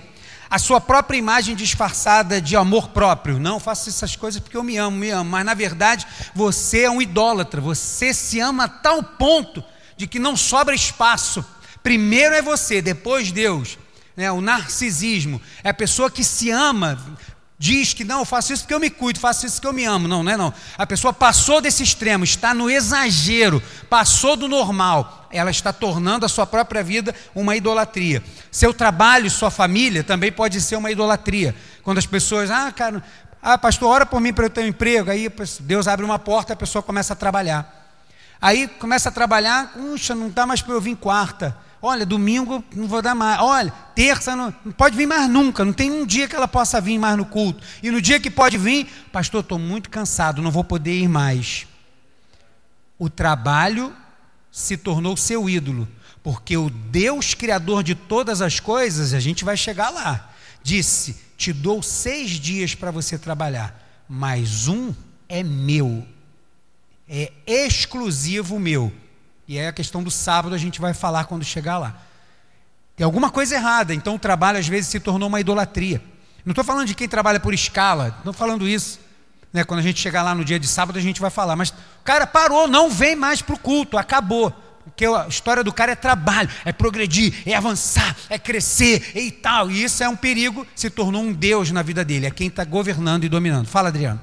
A 0.49 0.61
sua 0.61 0.81
própria 0.81 1.19
imagem 1.19 1.57
disfarçada 1.57 2.41
de 2.41 2.55
amor 2.55 2.91
próprio, 2.91 3.41
não 3.41 3.59
faço 3.59 3.89
essas 3.89 4.15
coisas 4.15 4.41
porque 4.41 4.57
eu 4.57 4.63
me 4.63 4.77
amo, 4.77 4.97
me 4.97 5.11
amo, 5.11 5.29
mas 5.29 5.45
na 5.45 5.55
verdade 5.55 6.07
você 6.37 6.83
é 6.83 6.91
um 6.91 7.03
idólatra, 7.03 7.61
você 7.61 8.15
se 8.15 8.39
ama 8.39 8.67
a 8.67 8.69
tal 8.69 9.03
ponto 9.03 9.65
de 9.97 10.07
que 10.07 10.21
não 10.21 10.37
sobra 10.37 10.73
espaço. 10.73 11.45
Primeiro 11.83 12.37
é 12.37 12.41
você, 12.41 12.81
depois 12.81 13.33
Deus. 13.33 13.77
Né, 14.19 14.33
o 14.33 14.41
narcisismo 14.41 15.41
é 15.63 15.71
a 15.71 15.75
pessoa 15.75 16.11
que 16.11 16.25
se 16.25 16.51
ama, 16.51 16.99
diz 17.57 17.95
que 17.95 18.03
não, 18.03 18.19
eu 18.19 18.25
faço 18.25 18.53
isso 18.53 18.65
porque 18.65 18.75
eu 18.75 18.81
me 18.81 18.91
cuido, 18.91 19.21
faço 19.21 19.47
isso 19.47 19.55
porque 19.55 19.69
eu 19.69 19.73
me 19.73 19.85
amo. 19.85 20.09
Não, 20.09 20.25
não 20.25 20.33
é 20.33 20.37
não. 20.37 20.53
A 20.77 20.85
pessoa 20.85 21.13
passou 21.13 21.61
desse 21.61 21.85
extremo, 21.85 22.25
está 22.25 22.53
no 22.53 22.69
exagero, 22.69 23.63
passou 23.89 24.35
do 24.35 24.49
normal. 24.49 25.29
Ela 25.31 25.53
está 25.53 25.73
tornando 25.73 26.27
a 26.27 26.29
sua 26.29 26.45
própria 26.45 26.83
vida 26.83 27.15
uma 27.33 27.55
idolatria. 27.55 28.21
Seu 28.51 28.75
trabalho, 28.75 29.31
sua 29.31 29.53
família 29.53 30.03
também 30.03 30.33
pode 30.33 30.61
ser 30.61 30.75
uma 30.75 30.91
idolatria. 30.91 31.55
Quando 31.85 31.99
as 31.99 32.07
pessoas, 32.07 32.51
ah, 32.51 32.73
cara, 32.73 33.01
ah, 33.41 33.57
pastor, 33.57 33.89
ora 33.89 34.05
por 34.05 34.21
mim 34.21 34.33
para 34.33 34.47
eu 34.47 34.51
ter 34.51 34.63
um 34.63 34.67
emprego. 34.67 35.13
Aí 35.13 35.33
Deus 35.61 35.87
abre 35.87 36.05
uma 36.05 36.19
porta 36.19 36.55
a 36.55 36.57
pessoa 36.57 36.83
começa 36.83 37.13
a 37.13 37.17
trabalhar. 37.17 37.73
Aí 38.41 38.67
começa 38.67 39.11
a 39.11 39.13
trabalhar, 39.13 39.75
puxa, 39.75 40.13
não 40.13 40.29
dá 40.29 40.45
mais 40.45 40.61
para 40.61 40.75
eu 40.75 40.81
vir 40.81 40.97
quarta. 40.97 41.57
Olha, 41.81 42.05
domingo 42.05 42.65
não 42.75 42.89
vou 42.89 43.01
dar 43.01 43.15
mais. 43.15 43.41
Olha, 43.41 43.73
terça 43.95 44.35
não, 44.35 44.53
não, 44.65 44.73
pode 44.73 44.97
vir 44.97 45.07
mais 45.07 45.31
nunca. 45.31 45.65
Não 45.65 45.73
tem 45.73 45.91
um 45.91 46.05
dia 46.05 46.27
que 46.27 46.35
ela 46.35 46.49
possa 46.49 46.81
vir 46.81 46.99
mais 46.99 47.17
no 47.17 47.25
culto. 47.25 47.63
E 47.83 47.91
no 47.91 48.03
dia 48.03 48.19
que 48.19 48.31
pode 48.31 48.59
vir, 48.59 48.87
pastor, 49.13 49.41
estou 49.41 49.59
muito 49.59 49.89
cansado, 49.89 50.43
não 50.43 50.51
vou 50.51 50.65
poder 50.65 50.99
ir 50.99 51.09
mais. 51.09 51.67
O 52.99 53.09
trabalho 53.09 53.95
se 54.51 54.77
tornou 54.77 55.17
seu 55.17 55.49
ídolo, 55.49 55.87
porque 56.23 56.57
o 56.57 56.69
Deus 56.69 57.33
Criador 57.33 57.85
de 57.85 57.95
todas 57.95 58.43
as 58.43 58.59
coisas, 58.59 59.15
a 59.15 59.21
gente 59.21 59.45
vai 59.45 59.57
chegar 59.57 59.91
lá, 59.91 60.33
disse: 60.63 61.17
Te 61.37 61.53
dou 61.53 61.81
seis 61.81 62.31
dias 62.31 62.75
para 62.75 62.91
você 62.91 63.17
trabalhar, 63.17 64.05
mas 64.09 64.67
um 64.67 64.93
é 65.29 65.45
meu, 65.45 66.05
é 67.09 67.31
exclusivo 67.47 68.59
meu. 68.59 68.93
E 69.49 69.57
é 69.57 69.69
a 69.69 69.73
questão 69.73 70.03
do 70.03 70.11
sábado, 70.11 70.55
a 70.55 70.59
gente 70.59 70.79
vai 70.79 70.93
falar 70.93 71.25
quando 71.25 71.43
chegar 71.43 71.79
lá. 71.79 71.97
Tem 72.95 73.05
alguma 73.05 73.31
coisa 73.31 73.55
errada, 73.55 73.95
então 73.95 74.17
o 74.17 74.19
trabalho 74.19 74.59
às 74.59 74.69
vezes 74.69 74.91
se 74.91 75.01
tornou 75.01 75.27
uma 75.27 75.41
idolatria. 75.41 76.03
Não 76.45 76.53
estou 76.53 76.65
falando 76.65 76.87
de 76.87 76.95
quem 76.95 77.09
trabalha 77.09 77.41
por 77.41 77.55
escala, 77.55 78.11
não 78.25 78.33
estou 78.33 78.35
falando 78.35 78.69
isso. 78.69 79.01
Né? 79.51 79.65
Quando 79.65 79.81
a 79.81 79.83
gente 79.83 79.99
chegar 80.01 80.23
lá 80.23 80.35
no 80.35 80.45
dia 80.45 80.59
de 80.59 80.67
sábado, 80.67 80.99
a 80.99 81.03
gente 81.03 81.19
vai 81.19 81.31
falar. 81.31 81.57
Mas 81.57 81.71
o 81.71 82.05
cara 82.05 82.27
parou, 82.27 82.69
não 82.69 82.91
vem 82.91 83.17
mais 83.17 83.41
para 83.41 83.55
o 83.55 83.59
culto, 83.59 83.97
acabou. 83.97 84.53
Porque 84.85 85.07
a 85.07 85.27
história 85.29 85.65
do 85.65 85.73
cara 85.73 85.93
é 85.93 85.95
trabalho, 85.95 86.51
é 86.65 86.73
progredir, 86.73 87.43
é 87.47 87.55
avançar, 87.55 88.17
é 88.29 88.39
crescer 88.39 89.13
e 89.15 89.31
tal. 89.31 89.71
E 89.71 89.83
isso 89.83 90.03
é 90.03 90.09
um 90.09 90.17
perigo, 90.17 90.67
se 90.75 90.91
tornou 90.91 91.23
um 91.23 91.33
Deus 91.33 91.71
na 91.71 91.83
vida 91.83 92.05
dele, 92.05 92.27
é 92.27 92.31
quem 92.31 92.49
está 92.49 92.65
governando 92.65 93.25
e 93.25 93.29
dominando. 93.29 93.67
Fala, 93.67 93.89
Adriano. 93.89 94.21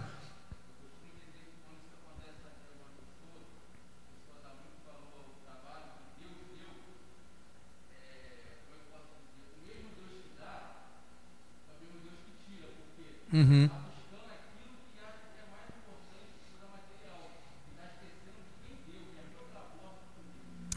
Uhum. 13.35 13.69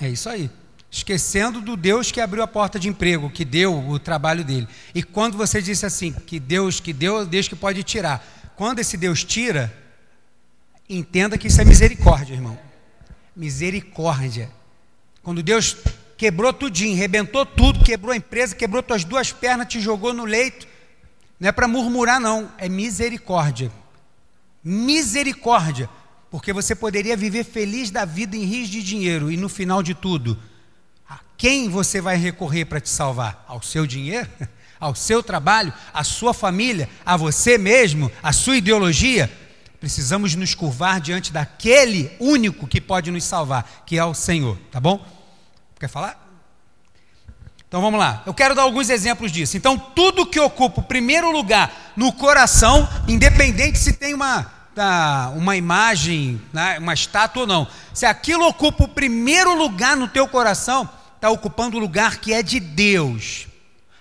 É 0.00 0.08
isso 0.08 0.28
aí. 0.28 0.50
Esquecendo 0.90 1.60
do 1.60 1.76
Deus 1.76 2.10
que 2.10 2.20
abriu 2.20 2.42
a 2.42 2.48
porta 2.48 2.76
de 2.80 2.88
emprego, 2.88 3.30
que 3.30 3.44
deu 3.44 3.78
o 3.88 3.96
trabalho 4.00 4.42
dele. 4.42 4.66
E 4.92 5.04
quando 5.04 5.36
você 5.36 5.62
disse 5.62 5.86
assim, 5.86 6.12
que 6.12 6.40
Deus 6.40 6.80
que 6.80 6.92
deu, 6.92 7.24
Deus 7.24 7.46
que 7.46 7.54
pode 7.54 7.84
tirar. 7.84 8.26
Quando 8.56 8.80
esse 8.80 8.96
Deus 8.96 9.22
tira, 9.22 9.72
entenda 10.88 11.38
que 11.38 11.46
isso 11.46 11.60
é 11.60 11.64
misericórdia, 11.64 12.34
irmão. 12.34 12.58
Misericórdia. 13.36 14.50
Quando 15.22 15.44
Deus 15.44 15.76
quebrou 16.16 16.52
tudinho, 16.52 16.96
rebentou 16.96 17.46
tudo, 17.46 17.84
quebrou 17.84 18.12
a 18.12 18.16
empresa, 18.16 18.56
quebrou 18.56 18.82
tuas 18.82 19.04
duas 19.04 19.30
pernas, 19.30 19.68
te 19.68 19.80
jogou 19.80 20.12
no 20.12 20.24
leito, 20.24 20.66
não 21.38 21.48
é 21.48 21.52
para 21.52 21.68
murmurar, 21.68 22.20
não, 22.20 22.50
é 22.58 22.68
misericórdia. 22.68 23.70
Misericórdia, 24.62 25.88
porque 26.30 26.52
você 26.52 26.74
poderia 26.74 27.16
viver 27.16 27.44
feliz 27.44 27.90
da 27.90 28.04
vida 28.04 28.36
em 28.36 28.44
rios 28.44 28.68
de 28.68 28.82
dinheiro 28.82 29.30
e 29.30 29.36
no 29.36 29.48
final 29.48 29.82
de 29.82 29.94
tudo, 29.94 30.38
a 31.08 31.20
quem 31.36 31.68
você 31.68 32.00
vai 32.00 32.16
recorrer 32.16 32.64
para 32.64 32.80
te 32.80 32.90
salvar? 32.90 33.44
Ao 33.46 33.62
seu 33.62 33.86
dinheiro? 33.86 34.28
Ao 34.80 34.94
seu 34.94 35.22
trabalho? 35.22 35.72
À 35.92 36.04
sua 36.04 36.32
família? 36.32 36.88
A 37.04 37.16
você 37.16 37.58
mesmo? 37.58 38.10
A 38.22 38.32
sua 38.32 38.56
ideologia? 38.56 39.30
Precisamos 39.80 40.34
nos 40.34 40.54
curvar 40.54 41.00
diante 41.00 41.32
daquele 41.32 42.10
único 42.18 42.66
que 42.66 42.80
pode 42.80 43.10
nos 43.10 43.24
salvar, 43.24 43.84
que 43.86 43.96
é 43.96 44.04
o 44.04 44.14
Senhor, 44.14 44.58
tá 44.70 44.80
bom? 44.80 45.04
Quer 45.78 45.88
falar? 45.88 46.27
Então 47.68 47.82
vamos 47.82 48.00
lá. 48.00 48.22
Eu 48.24 48.32
quero 48.32 48.54
dar 48.54 48.62
alguns 48.62 48.88
exemplos 48.88 49.30
disso. 49.30 49.56
Então, 49.56 49.78
tudo 49.78 50.24
que 50.24 50.40
ocupa 50.40 50.80
o 50.80 50.84
primeiro 50.84 51.30
lugar 51.30 51.92
no 51.94 52.10
coração, 52.10 52.88
independente 53.06 53.78
se 53.78 53.92
tem 53.92 54.14
uma, 54.14 54.44
tá, 54.74 55.30
uma 55.36 55.54
imagem, 55.54 56.40
né, 56.50 56.78
uma 56.78 56.94
estátua 56.94 57.42
ou 57.42 57.46
não, 57.46 57.68
se 57.92 58.06
aquilo 58.06 58.46
ocupa 58.46 58.84
o 58.84 58.88
primeiro 58.88 59.54
lugar 59.54 59.96
no 59.96 60.08
teu 60.08 60.26
coração, 60.26 60.88
está 61.14 61.28
ocupando 61.28 61.76
o 61.76 61.80
lugar 61.80 62.16
que 62.18 62.32
é 62.32 62.42
de 62.42 62.58
Deus. 62.58 63.46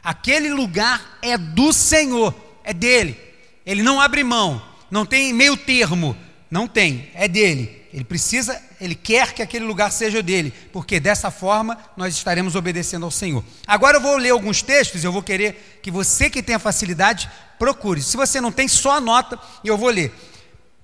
Aquele 0.01 0.53
lugar 0.53 1.17
é 1.21 1.37
do 1.37 1.73
Senhor, 1.73 2.33
é 2.63 2.73
dele. 2.73 3.19
Ele 3.65 3.83
não 3.83 3.99
abre 3.99 4.23
mão, 4.23 4.61
não 4.89 5.05
tem 5.05 5.33
meio 5.33 5.57
termo, 5.57 6.15
não 6.49 6.69
tem, 6.69 7.09
é 7.13 7.27
dele. 7.27 7.85
Ele 7.93 8.05
precisa, 8.05 8.61
ele 8.79 8.95
quer 8.95 9.33
que 9.33 9.41
aquele 9.41 9.65
lugar 9.65 9.91
seja 9.91 10.21
dele, 10.21 10.53
porque 10.71 10.99
dessa 10.99 11.31
forma 11.31 11.77
nós 11.95 12.15
estaremos 12.15 12.55
obedecendo 12.55 13.05
ao 13.05 13.11
Senhor. 13.11 13.43
Agora 13.65 13.97
eu 13.97 14.01
vou 14.01 14.17
ler 14.17 14.29
alguns 14.29 14.61
textos, 14.61 15.03
eu 15.03 15.11
vou 15.11 15.23
querer 15.23 15.79
que 15.81 15.89
você 15.89 16.29
que 16.29 16.43
tenha 16.43 16.59
facilidade 16.59 17.29
procure. 17.57 18.01
Se 18.01 18.15
você 18.15 18.39
não 18.39 18.51
tem, 18.51 18.67
só 18.67 18.97
anota 18.97 19.39
e 19.63 19.67
eu 19.67 19.77
vou 19.77 19.89
ler. 19.89 20.13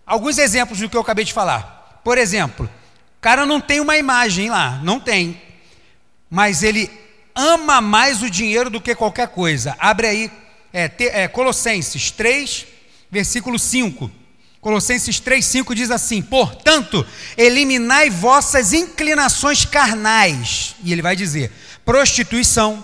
Alguns 0.06 0.38
exemplos 0.38 0.80
do 0.80 0.90
que 0.90 0.98
eu 0.98 1.02
acabei 1.02 1.24
de 1.24 1.34
falar. 1.34 2.02
Por 2.04 2.18
exemplo, 2.18 2.66
o 2.66 3.22
cara 3.22 3.46
não 3.46 3.62
tem 3.62 3.80
uma 3.80 3.96
imagem 3.96 4.50
lá, 4.50 4.80
não 4.84 5.00
tem. 5.00 5.42
Mas 6.30 6.64
ele 6.64 6.90
ama 7.36 7.80
mais 7.80 8.22
o 8.22 8.30
dinheiro 8.30 8.70
do 8.70 8.82
que 8.82 8.96
qualquer 8.96 9.28
coisa. 9.28 9.76
Abre 9.80 10.08
aí, 10.08 10.32
é, 10.72 10.90
te, 10.90 11.06
é, 11.08 11.28
Colossenses 11.28 12.12
3, 12.12 12.66
versículo 13.10 13.58
5. 13.60 14.23
Colossenses 14.64 15.20
3,5 15.20 15.76
diz 15.76 15.92
assim: 15.92 16.22
Portanto, 16.22 17.06
eliminai 17.38 18.10
vossas 18.10 18.72
inclinações 18.72 19.66
carnais. 19.66 20.74
E 20.82 20.94
ele 20.94 21.02
vai 21.02 21.18
dizer: 21.18 21.52
prostituição, 21.84 22.84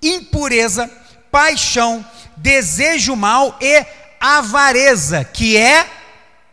impureza, 0.00 0.88
paixão, 1.28 2.06
desejo 2.36 3.16
mal 3.16 3.58
e 3.60 3.84
avareza, 4.20 5.24
que 5.24 5.56
é 5.56 5.90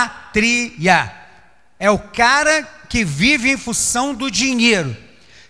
É 1.80 1.92
o 1.92 2.00
cara 2.00 2.68
que 2.90 3.06
vive 3.06 3.52
em 3.52 3.58
função 3.58 4.12
do 4.12 4.32
dinheiro, 4.32 4.98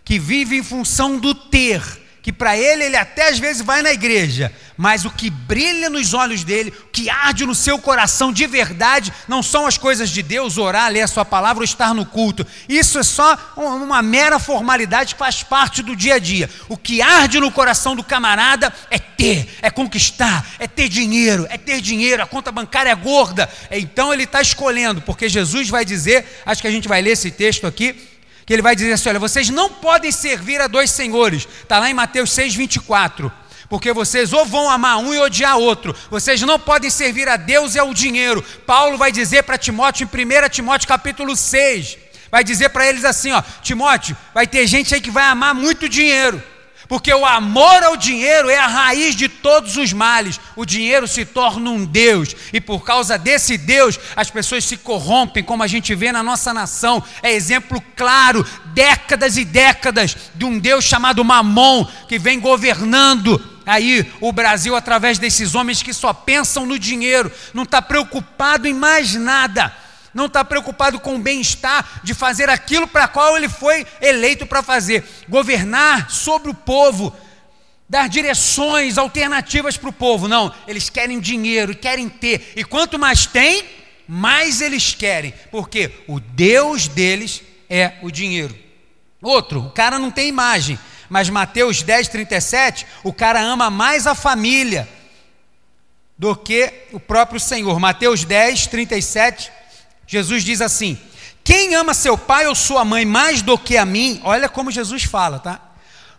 que 0.04 0.20
vive 0.20 0.58
em 0.58 0.64
função 0.64 1.18
do 1.18 1.34
ter, 1.34 1.82
que 2.30 2.34
para 2.34 2.56
ele, 2.56 2.84
ele 2.84 2.96
até 2.96 3.30
às 3.30 3.40
vezes 3.40 3.64
vai 3.64 3.82
na 3.82 3.92
igreja, 3.92 4.54
mas 4.78 5.04
o 5.04 5.10
que 5.10 5.32
brilha 5.32 5.90
nos 5.90 6.14
olhos 6.14 6.44
dele, 6.44 6.72
o 6.86 6.88
que 6.90 7.10
arde 7.10 7.44
no 7.44 7.56
seu 7.56 7.80
coração 7.80 8.32
de 8.32 8.46
verdade, 8.46 9.12
não 9.28 9.42
são 9.42 9.66
as 9.66 9.80
coisas 9.80 10.12
de 10.12 10.22
Deus, 10.22 10.60
orar, 10.60 10.92
ler 10.92 11.02
a 11.02 11.08
sua 11.08 11.26
palavra 11.26 11.62
ou 11.62 11.66
estar 11.66 11.92
no 11.92 12.06
culto. 12.06 12.46
Isso 12.68 13.00
é 13.00 13.04
só 13.04 13.36
uma 13.58 14.04
mera 14.04 14.38
formalidade 14.38 15.16
que 15.16 15.20
faz 15.20 15.42
parte 15.42 15.82
do 15.82 15.96
dia 15.96 16.16
a 16.16 16.20
dia. 16.20 16.48
O 16.68 16.78
que 16.78 17.02
arde 17.02 17.40
no 17.40 17.52
coração 17.52 17.96
do 17.96 18.04
camarada 18.04 18.72
é 18.92 19.00
ter, 19.00 19.50
é 19.64 19.72
conquistar, 19.72 20.48
é 20.60 20.68
ter 20.68 20.88
dinheiro, 20.88 21.48
é 21.50 21.58
ter 21.58 21.82
dinheiro, 21.82 22.22
a 22.22 22.28
conta 22.28 22.52
bancária 22.52 22.92
é 22.92 22.96
gorda. 22.96 23.50
Então 23.72 24.14
ele 24.14 24.26
está 24.26 24.40
escolhendo, 24.40 25.02
porque 25.02 25.28
Jesus 25.28 25.68
vai 25.68 25.84
dizer, 25.84 26.44
acho 26.46 26.62
que 26.62 26.68
a 26.68 26.72
gente 26.72 26.88
vai 26.88 27.02
ler 27.02 27.14
esse 27.14 27.32
texto 27.32 27.66
aqui, 27.66 27.96
que 28.50 28.54
ele 28.54 28.64
vai 28.64 28.76
dizer 28.76 28.92
assim: 28.94 29.10
olha, 29.10 29.20
vocês 29.20 29.48
não 29.52 29.70
podem 29.70 30.12
servir 30.12 30.60
a 30.60 30.66
dois 30.66 30.90
senhores. 30.90 31.48
Está 31.62 31.78
lá 31.78 31.88
em 31.88 31.94
Mateus 31.94 32.32
6, 32.32 32.56
24. 32.56 33.32
Porque 33.70 33.94
vocês 33.94 34.34
ou 34.34 34.44
vão 34.44 34.68
amar 34.68 34.98
um 34.98 35.14
e 35.14 35.20
odiar 35.20 35.56
outro. 35.56 35.96
Vocês 36.10 36.42
não 36.42 36.58
podem 36.58 36.90
servir 36.90 37.30
a 37.30 37.38
Deus 37.38 37.76
e 37.76 37.80
ao 37.80 37.94
dinheiro. 37.94 38.44
Paulo 38.66 38.98
vai 38.98 39.12
dizer 39.12 39.44
para 39.44 39.56
Timóteo 39.56 40.10
em 40.12 40.26
1 40.26 40.50
Timóteo 40.50 40.88
capítulo 40.88 41.36
6. 41.36 41.96
Vai 42.32 42.44
dizer 42.44 42.70
para 42.70 42.88
eles 42.88 43.06
assim: 43.06 43.32
ó, 43.32 43.44
Timóteo, 43.62 44.18
vai 44.34 44.48
ter 44.48 44.66
gente 44.66 44.96
aí 44.96 45.02
que 45.02 45.12
vai 45.12 45.26
amar 45.26 45.54
muito 45.54 45.88
dinheiro 45.88 46.42
porque 46.90 47.14
o 47.14 47.24
amor 47.24 47.84
ao 47.84 47.96
dinheiro 47.96 48.50
é 48.50 48.58
a 48.58 48.66
raiz 48.66 49.16
de 49.16 49.30
todos 49.30 49.78
os 49.78 49.94
males. 49.94 50.40
O 50.56 50.66
dinheiro 50.66 51.08
se 51.08 51.24
torna 51.24 51.70
um 51.70 51.86
Deus, 51.86 52.36
e 52.52 52.60
por 52.60 52.84
causa 52.84 53.16
desse 53.16 53.60
Deus, 53.60 54.00
as 54.16 54.32
pessoas 54.32 54.66
se 54.66 54.76
corrompem, 54.76 55.44
como 55.44 55.62
a 55.62 55.68
gente 55.68 55.94
vê 55.94 56.12
na 56.12 56.24
nossa 56.24 56.52
nação. 56.52 57.02
É 57.22 57.32
exemplo 57.32 57.82
claro, 57.96 58.44
décadas 58.74 59.38
e 59.38 59.46
décadas, 59.46 60.18
de 60.34 60.44
um 60.44 60.58
Deus 60.58 60.84
chamado 60.84 61.24
Mamon, 61.24 61.86
que 62.08 62.18
vem 62.18 62.40
governando 62.40 63.40
aí 63.68 64.12
o 64.20 64.32
Brasil 64.32 64.76
através 64.76 65.20
desses 65.20 65.54
homens 65.54 65.84
que 65.84 65.94
só 65.94 66.12
pensam 66.12 66.66
no 66.66 66.80
dinheiro, 66.80 67.32
não 67.54 67.64
está 67.64 67.84
preocupado 67.84 68.68
em 68.68 68.74
mais 68.74 69.14
nada 69.14 69.72
não 70.14 70.26
está 70.26 70.44
preocupado 70.44 71.00
com 71.00 71.16
o 71.16 71.20
bem-estar 71.20 72.02
de 72.04 72.14
fazer 72.14 72.50
aquilo 72.50 72.88
para 72.88 73.08
qual 73.08 73.38
ele 73.38 73.50
foi 73.50 73.86
eleito 74.02 74.46
para 74.46 74.64
fazer 74.64 75.04
governar 75.28 76.10
sobre 76.10 76.50
o 76.50 76.54
povo, 76.54 77.16
dar 77.88 78.10
direções 78.10 78.98
alternativas 78.98 79.78
para 79.78 79.90
o 79.90 79.94
povo. 79.94 80.28
Não, 80.28 80.54
eles 80.68 80.90
querem 80.90 81.20
dinheiro, 81.20 81.76
querem 81.76 82.10
ter, 82.10 82.54
e 82.56 82.64
quanto 82.64 82.98
mais 82.98 83.26
tem, 83.26 83.64
mais 84.08 84.62
eles 84.62 84.94
querem, 84.94 85.34
porque 85.52 85.92
o 86.08 86.20
Deus 86.20 86.88
deles 86.88 87.44
é 87.70 87.94
o 88.02 88.10
dinheiro. 88.10 88.58
Outro, 89.22 89.66
o 89.66 89.72
cara 89.72 90.00
não 90.00 90.10
tem 90.10 90.30
imagem, 90.30 90.80
mas 91.10 91.30
Mateus 91.30 91.84
10, 91.84 92.08
37, 92.08 92.88
o 93.04 93.12
cara 93.12 93.42
ama 93.42 93.70
mais 93.70 94.08
a 94.08 94.16
família 94.16 94.88
do 96.18 96.36
que 96.36 96.72
o 96.92 97.00
próprio 97.00 97.40
Senhor. 97.40 97.80
Mateus 97.80 98.24
10, 98.24 98.68
37 98.68 99.59
Jesus 100.10 100.44
diz 100.44 100.60
assim: 100.60 100.98
Quem 101.44 101.76
ama 101.76 101.94
seu 101.94 102.18
pai 102.18 102.48
ou 102.48 102.56
sua 102.56 102.84
mãe 102.84 103.06
mais 103.06 103.44
do 103.44 103.56
que 103.60 103.78
a 103.78 103.86
mim, 103.86 104.20
olha 104.24 104.50
como 104.50 104.72
Jesus 104.72 105.04
fala, 105.04 105.38
tá? 105.38 105.62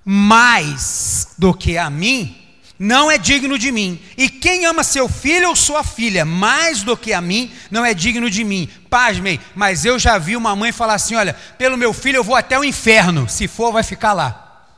Mais 0.05 1.31
do 1.37 1.53
que 1.53 1.77
a 1.77 1.91
mim, 1.91 2.37
não 2.79 3.11
é 3.11 3.19
digno 3.19 3.59
de 3.59 3.73
mim. 3.73 4.01
E 4.17 4.29
quem 4.31 4.65
ama 4.65 4.85
seu 4.85 5.09
filho 5.09 5.49
ou 5.49 5.57
sua 5.57 5.83
filha 5.83 6.25
mais 6.25 6.85
do 6.85 6.97
que 6.97 7.13
a 7.13 7.21
mim, 7.21 7.53
não 7.69 7.85
é 7.85 7.93
digno 7.93 8.31
de 8.31 8.45
mim. 8.45 8.69
Pasmem, 8.89 9.41
mas 9.57 9.85
eu 9.85 9.99
já 9.99 10.19
vi 10.19 10.37
uma 10.37 10.55
mãe 10.55 10.71
falar 10.71 10.95
assim: 10.95 11.17
olha, 11.17 11.35
pelo 11.59 11.77
meu 11.77 11.93
filho 11.93 12.19
eu 12.19 12.25
vou 12.25 12.37
até 12.37 12.57
o 12.57 12.63
inferno, 12.63 13.29
se 13.29 13.49
for, 13.49 13.73
vai 13.73 13.83
ficar 13.83 14.13
lá. 14.13 14.69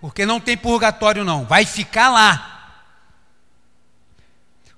Porque 0.00 0.24
não 0.24 0.38
tem 0.38 0.56
purgatório, 0.56 1.24
não, 1.24 1.44
vai 1.44 1.66
ficar 1.66 2.08
lá. 2.08 2.59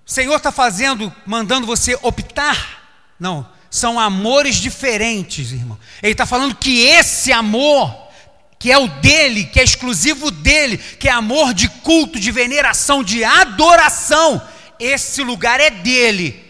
O 0.07 0.11
Senhor 0.11 0.37
está 0.37 0.51
fazendo, 0.51 1.13
mandando 1.25 1.67
você 1.67 1.99
optar? 2.03 2.83
Não, 3.19 3.49
são 3.71 3.99
amores 3.99 4.57
diferentes, 4.57 5.53
irmão. 5.53 5.79
Ele 6.03 6.13
está 6.13 6.27
falando 6.27 6.55
que 6.55 6.85
esse 6.85 7.33
amor, 7.33 8.09
que 8.59 8.71
é 8.71 8.77
o 8.77 8.89
dele, 8.89 9.45
que 9.45 9.61
é 9.61 9.65
exclusivo 9.65 10.31
dele, 10.31 10.77
que 10.77 11.09
é 11.09 11.13
amor 11.13 11.55
de 11.55 11.69
culto, 11.69 12.19
de 12.19 12.31
veneração, 12.31 13.03
de 13.03 13.25
adoração, 13.25 14.43
esse 14.79 15.23
lugar 15.23 15.61
é 15.61 15.71
dele. 15.71 16.43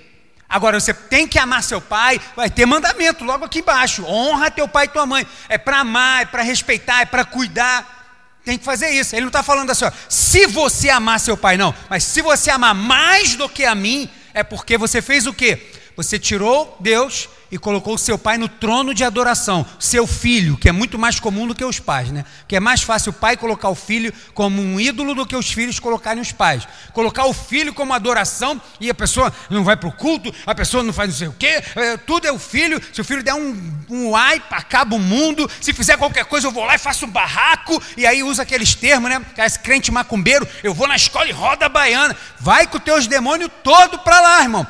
Agora 0.48 0.78
você 0.78 0.92
tem 0.92 1.26
que 1.26 1.38
amar 1.38 1.62
seu 1.62 1.80
pai, 1.80 2.20
vai 2.36 2.50
ter 2.50 2.66
mandamento 2.66 3.24
logo 3.24 3.44
aqui 3.44 3.60
embaixo: 3.60 4.04
honra 4.04 4.50
teu 4.50 4.66
pai 4.68 4.84
e 4.86 4.88
tua 4.88 5.06
mãe. 5.06 5.26
É 5.48 5.56
para 5.56 5.78
amar, 5.78 6.22
é 6.22 6.26
para 6.26 6.42
respeitar, 6.42 7.00
é 7.00 7.06
para 7.06 7.24
cuidar. 7.24 8.01
Tem 8.44 8.58
que 8.58 8.64
fazer 8.64 8.90
isso. 8.90 9.14
Ele 9.14 9.22
não 9.22 9.28
está 9.28 9.42
falando 9.42 9.70
assim, 9.70 9.84
ó, 9.84 9.92
se 10.08 10.46
você 10.46 10.90
amar 10.90 11.20
seu 11.20 11.36
pai, 11.36 11.56
não. 11.56 11.74
Mas 11.88 12.04
se 12.04 12.20
você 12.22 12.50
amar 12.50 12.74
mais 12.74 13.36
do 13.36 13.48
que 13.48 13.64
a 13.64 13.74
mim, 13.74 14.10
é 14.34 14.42
porque 14.42 14.76
você 14.76 15.00
fez 15.00 15.26
o 15.26 15.32
quê? 15.32 15.70
Você 15.96 16.18
tirou 16.18 16.76
Deus 16.80 17.28
e 17.52 17.58
colocou 17.58 17.98
seu 17.98 18.16
pai 18.16 18.38
no 18.38 18.48
trono 18.48 18.94
de 18.94 19.04
adoração, 19.04 19.66
seu 19.78 20.06
filho, 20.06 20.56
que 20.56 20.70
é 20.70 20.72
muito 20.72 20.98
mais 20.98 21.20
comum 21.20 21.46
do 21.46 21.54
que 21.54 21.62
os 21.62 21.78
pais, 21.78 22.10
né? 22.10 22.24
Que 22.48 22.56
é 22.56 22.60
mais 22.60 22.80
fácil 22.80 23.10
o 23.10 23.12
pai 23.12 23.36
colocar 23.36 23.68
o 23.68 23.74
filho 23.74 24.10
como 24.32 24.62
um 24.62 24.80
ídolo 24.80 25.14
do 25.14 25.26
que 25.26 25.36
os 25.36 25.52
filhos 25.52 25.78
colocarem 25.78 26.22
os 26.22 26.32
pais. 26.32 26.66
Colocar 26.94 27.26
o 27.26 27.34
filho 27.34 27.74
como 27.74 27.92
adoração 27.92 28.58
e 28.80 28.88
a 28.88 28.94
pessoa 28.94 29.30
não 29.50 29.62
vai 29.62 29.76
para 29.76 29.90
o 29.90 29.92
culto, 29.92 30.34
a 30.46 30.54
pessoa 30.54 30.82
não 30.82 30.94
faz 30.94 31.10
não 31.10 31.16
sei 31.18 31.28
o 31.28 31.34
quê, 31.38 31.62
é, 31.76 31.98
tudo 31.98 32.26
é 32.26 32.32
o 32.32 32.38
filho. 32.38 32.80
Se 32.90 33.02
o 33.02 33.04
filho 33.04 33.22
der 33.22 33.34
um, 33.34 33.72
um 33.90 34.16
ai, 34.16 34.42
acaba 34.50 34.96
o 34.96 34.98
mundo. 34.98 35.48
Se 35.60 35.74
fizer 35.74 35.98
qualquer 35.98 36.24
coisa, 36.24 36.46
eu 36.46 36.52
vou 36.52 36.64
lá 36.64 36.76
e 36.76 36.78
faço 36.78 37.04
um 37.04 37.10
barraco, 37.10 37.82
e 37.98 38.06
aí 38.06 38.22
usa 38.22 38.44
aqueles 38.44 38.74
termos, 38.74 39.10
né? 39.10 39.20
Esse 39.36 39.58
crente 39.58 39.92
macumbeiro, 39.92 40.48
eu 40.62 40.72
vou 40.72 40.88
na 40.88 40.96
escola 40.96 41.28
e 41.28 41.32
roda 41.32 41.66
a 41.66 41.68
baiana. 41.68 42.16
Vai 42.40 42.66
com 42.66 42.78
os 42.78 42.82
teus 42.84 43.06
demônios 43.06 43.50
todo 43.62 43.98
para 43.98 44.22
lá, 44.22 44.42
irmão 44.42 44.66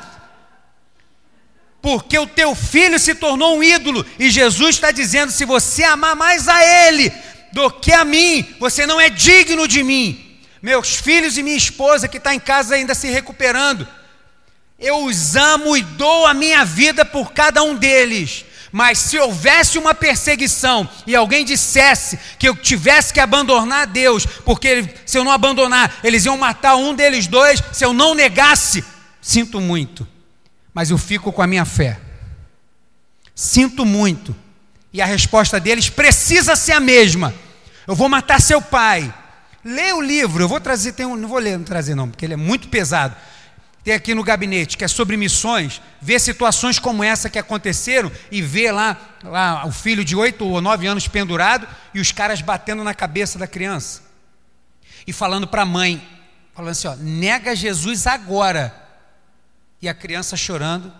porque 1.83 2.17
o 2.17 2.25
teu 2.25 2.55
filho 2.55 2.97
se 2.97 3.13
tornou 3.13 3.57
um 3.57 3.61
ídolo, 3.61 4.05
e 4.17 4.29
Jesus 4.31 4.75
está 4.75 4.89
dizendo: 4.89 5.33
se 5.33 5.43
você 5.43 5.83
amar 5.83 6.15
mais 6.15 6.47
a 6.47 6.63
Ele 6.63 7.11
do 7.51 7.69
que 7.69 7.91
a 7.91 8.05
mim, 8.05 8.55
você 8.57 8.87
não 8.87 9.01
é 9.01 9.09
digno 9.09 9.67
de 9.67 9.83
mim. 9.83 10.39
Meus 10.61 10.95
filhos 10.95 11.37
e 11.37 11.43
minha 11.43 11.57
esposa 11.57 12.07
que 12.07 12.15
está 12.15 12.33
em 12.33 12.39
casa 12.39 12.75
ainda 12.75 12.95
se 12.95 13.09
recuperando, 13.09 13.85
eu 14.79 15.03
os 15.03 15.35
amo 15.35 15.75
e 15.75 15.81
dou 15.81 16.25
a 16.25 16.33
minha 16.33 16.63
vida 16.63 17.03
por 17.03 17.33
cada 17.33 17.61
um 17.61 17.75
deles. 17.75 18.45
Mas 18.71 18.97
se 18.97 19.19
houvesse 19.19 19.77
uma 19.77 19.93
perseguição 19.93 20.89
e 21.05 21.13
alguém 21.13 21.43
dissesse 21.43 22.17
que 22.39 22.47
eu 22.47 22.55
tivesse 22.55 23.13
que 23.13 23.19
abandonar 23.19 23.87
Deus, 23.87 24.25
porque 24.25 24.87
se 25.05 25.17
eu 25.17 25.25
não 25.25 25.33
abandonar, 25.33 25.99
eles 26.01 26.23
iam 26.23 26.37
matar 26.37 26.77
um 26.77 26.95
deles 26.95 27.27
dois, 27.27 27.61
se 27.73 27.83
eu 27.83 27.91
não 27.91 28.15
negasse, 28.15 28.83
sinto 29.21 29.59
muito 29.59 30.12
mas 30.73 30.89
eu 30.89 30.97
fico 30.97 31.31
com 31.31 31.41
a 31.41 31.47
minha 31.47 31.65
fé. 31.65 31.99
Sinto 33.35 33.85
muito. 33.85 34.35
E 34.91 35.01
a 35.01 35.05
resposta 35.05 35.59
deles 35.59 35.89
precisa 35.89 36.55
ser 36.55 36.73
a 36.73 36.79
mesma. 36.79 37.33
Eu 37.87 37.95
vou 37.95 38.09
matar 38.09 38.41
seu 38.41 38.61
pai. 38.61 39.13
Lê 39.63 39.93
o 39.93 40.01
livro, 40.01 40.43
eu 40.43 40.47
vou 40.47 40.59
trazer, 40.59 40.93
tem 40.93 41.05
um, 41.05 41.15
não 41.15 41.29
vou 41.29 41.39
ler, 41.39 41.57
não 41.57 41.63
trazer 41.63 41.95
não, 41.95 42.09
porque 42.09 42.25
ele 42.25 42.33
é 42.33 42.37
muito 42.37 42.67
pesado. 42.67 43.15
Tem 43.83 43.93
aqui 43.93 44.13
no 44.13 44.23
gabinete, 44.23 44.77
que 44.77 44.83
é 44.83 44.87
sobre 44.87 45.17
missões, 45.17 45.81
ver 46.01 46.19
situações 46.19 46.79
como 46.79 47.03
essa 47.03 47.29
que 47.29 47.39
aconteceram 47.39 48.11
e 48.31 48.41
ver 48.41 48.71
lá, 48.71 48.97
lá 49.23 49.65
o 49.65 49.71
filho 49.71 50.05
de 50.05 50.15
oito 50.15 50.45
ou 50.45 50.61
nove 50.61 50.87
anos 50.87 51.07
pendurado 51.07 51.67
e 51.93 51.99
os 51.99 52.11
caras 52.11 52.41
batendo 52.41 52.83
na 52.83 52.93
cabeça 52.93 53.37
da 53.37 53.47
criança. 53.47 54.01
E 55.05 55.11
falando 55.11 55.47
para 55.47 55.63
a 55.63 55.65
mãe, 55.65 56.01
falando 56.53 56.71
assim, 56.71 56.87
ó, 56.87 56.95
nega 56.95 57.55
Jesus 57.55 58.07
agora 58.07 58.82
e 59.83 59.89
a 59.89 59.93
criança 59.93 60.37
chorando 60.37 60.93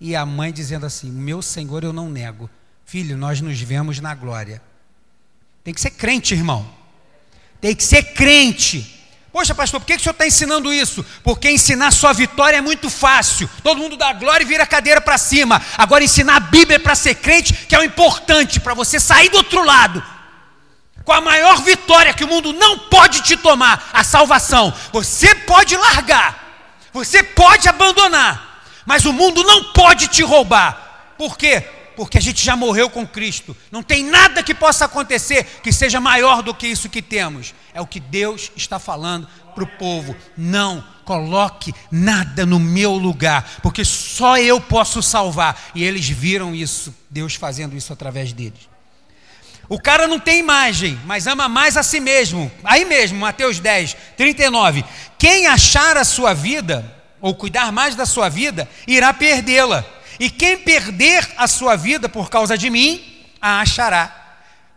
e 0.00 0.16
a 0.16 0.26
mãe 0.26 0.52
dizendo 0.52 0.84
assim: 0.84 1.08
Meu 1.08 1.40
Senhor, 1.40 1.84
eu 1.84 1.92
não 1.92 2.10
nego. 2.10 2.50
Filho, 2.84 3.16
nós 3.16 3.40
nos 3.40 3.60
vemos 3.60 4.00
na 4.00 4.12
glória. 4.12 4.60
Tem 5.62 5.72
que 5.72 5.80
ser 5.80 5.92
crente, 5.92 6.34
irmão. 6.34 6.68
Tem 7.60 7.76
que 7.76 7.84
ser 7.84 8.02
crente. 8.12 8.90
Poxa, 9.32 9.54
pastor, 9.54 9.78
por 9.78 9.86
que, 9.86 9.94
que 9.94 10.00
o 10.00 10.02
senhor 10.02 10.14
está 10.14 10.26
ensinando 10.26 10.72
isso? 10.72 11.06
Porque 11.22 11.48
ensinar 11.48 11.92
sua 11.92 12.12
vitória 12.12 12.56
é 12.56 12.60
muito 12.60 12.90
fácil. 12.90 13.48
Todo 13.62 13.78
mundo 13.78 13.96
dá 13.96 14.12
glória 14.12 14.44
e 14.44 14.48
vira 14.48 14.64
a 14.64 14.66
cadeira 14.66 15.00
para 15.00 15.16
cima. 15.16 15.62
Agora, 15.78 16.02
ensinar 16.02 16.36
a 16.36 16.40
Bíblia 16.40 16.80
para 16.80 16.96
ser 16.96 17.14
crente, 17.14 17.52
que 17.52 17.74
é 17.74 17.78
o 17.78 17.84
importante, 17.84 18.58
para 18.58 18.74
você 18.74 18.98
sair 18.98 19.28
do 19.28 19.36
outro 19.36 19.64
lado. 19.64 20.02
Com 21.04 21.12
a 21.12 21.20
maior 21.20 21.62
vitória 21.62 22.12
que 22.12 22.24
o 22.24 22.28
mundo 22.28 22.52
não 22.52 22.80
pode 22.80 23.22
te 23.22 23.36
tomar, 23.36 23.90
a 23.92 24.02
salvação. 24.02 24.74
Você 24.92 25.34
pode 25.36 25.76
largar, 25.76 26.43
você 26.94 27.24
pode 27.24 27.68
abandonar, 27.68 28.62
mas 28.86 29.04
o 29.04 29.12
mundo 29.12 29.42
não 29.42 29.72
pode 29.72 30.06
te 30.06 30.22
roubar. 30.22 31.14
Por 31.18 31.36
quê? 31.36 31.60
Porque 31.96 32.18
a 32.18 32.20
gente 32.20 32.40
já 32.40 32.54
morreu 32.54 32.88
com 32.88 33.04
Cristo. 33.04 33.56
Não 33.70 33.82
tem 33.82 34.04
nada 34.04 34.44
que 34.44 34.54
possa 34.54 34.84
acontecer 34.84 35.60
que 35.60 35.72
seja 35.72 36.00
maior 36.00 36.40
do 36.40 36.54
que 36.54 36.68
isso 36.68 36.88
que 36.88 37.02
temos. 37.02 37.52
É 37.72 37.80
o 37.80 37.86
que 37.86 37.98
Deus 37.98 38.52
está 38.56 38.78
falando 38.78 39.28
para 39.56 39.64
o 39.64 39.66
povo. 39.66 40.14
Não 40.36 40.84
coloque 41.04 41.74
nada 41.90 42.46
no 42.46 42.60
meu 42.60 42.92
lugar, 42.92 43.58
porque 43.60 43.84
só 43.84 44.38
eu 44.38 44.60
posso 44.60 45.02
salvar. 45.02 45.60
E 45.74 45.82
eles 45.82 46.08
viram 46.08 46.54
isso, 46.54 46.94
Deus 47.10 47.34
fazendo 47.34 47.76
isso 47.76 47.92
através 47.92 48.32
deles. 48.32 48.68
O 49.68 49.80
cara 49.80 50.06
não 50.06 50.20
tem 50.20 50.40
imagem, 50.40 50.98
mas 51.06 51.26
ama 51.26 51.48
mais 51.48 51.76
a 51.76 51.82
si 51.82 51.98
mesmo. 51.98 52.50
Aí 52.62 52.84
mesmo, 52.84 53.18
Mateus 53.18 53.58
10, 53.58 53.96
39. 54.16 54.84
Quem 55.18 55.46
achar 55.46 55.96
a 55.96 56.04
sua 56.04 56.34
vida, 56.34 56.93
ou 57.24 57.34
cuidar 57.34 57.72
mais 57.72 57.94
da 57.94 58.04
sua 58.04 58.28
vida, 58.28 58.68
irá 58.86 59.10
perdê-la. 59.14 59.82
E 60.20 60.28
quem 60.28 60.58
perder 60.58 61.26
a 61.38 61.48
sua 61.48 61.74
vida 61.74 62.06
por 62.06 62.28
causa 62.28 62.58
de 62.58 62.68
mim, 62.68 63.02
a 63.40 63.62
achará. 63.62 64.14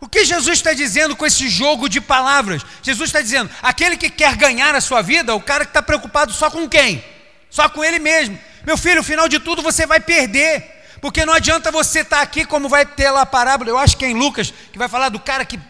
O 0.00 0.08
que 0.08 0.24
Jesus 0.24 0.56
está 0.56 0.72
dizendo 0.72 1.14
com 1.14 1.26
esse 1.26 1.46
jogo 1.46 1.90
de 1.90 2.00
palavras? 2.00 2.62
Jesus 2.82 3.10
está 3.10 3.20
dizendo: 3.20 3.50
aquele 3.60 3.98
que 3.98 4.08
quer 4.08 4.34
ganhar 4.34 4.74
a 4.74 4.80
sua 4.80 5.02
vida, 5.02 5.34
o 5.34 5.42
cara 5.42 5.66
que 5.66 5.70
está 5.72 5.82
preocupado 5.82 6.32
só 6.32 6.50
com 6.50 6.66
quem? 6.66 7.04
Só 7.50 7.68
com 7.68 7.84
ele 7.84 7.98
mesmo. 7.98 8.38
Meu 8.64 8.78
filho, 8.78 9.02
final 9.02 9.28
de 9.28 9.38
tudo 9.38 9.60
você 9.60 9.86
vai 9.86 10.00
perder. 10.00 10.76
Porque 11.02 11.26
não 11.26 11.34
adianta 11.34 11.70
você 11.70 12.00
estar 12.00 12.16
tá 12.16 12.22
aqui, 12.22 12.46
como 12.46 12.66
vai 12.66 12.86
ter 12.86 13.10
lá 13.10 13.20
a 13.20 13.26
parábola, 13.26 13.68
eu 13.68 13.78
acho 13.78 13.94
que 13.94 14.06
é 14.06 14.08
em 14.08 14.14
Lucas, 14.14 14.54
que 14.72 14.78
vai 14.78 14.88
falar 14.88 15.10
do 15.10 15.20
cara 15.20 15.44
que 15.44 15.60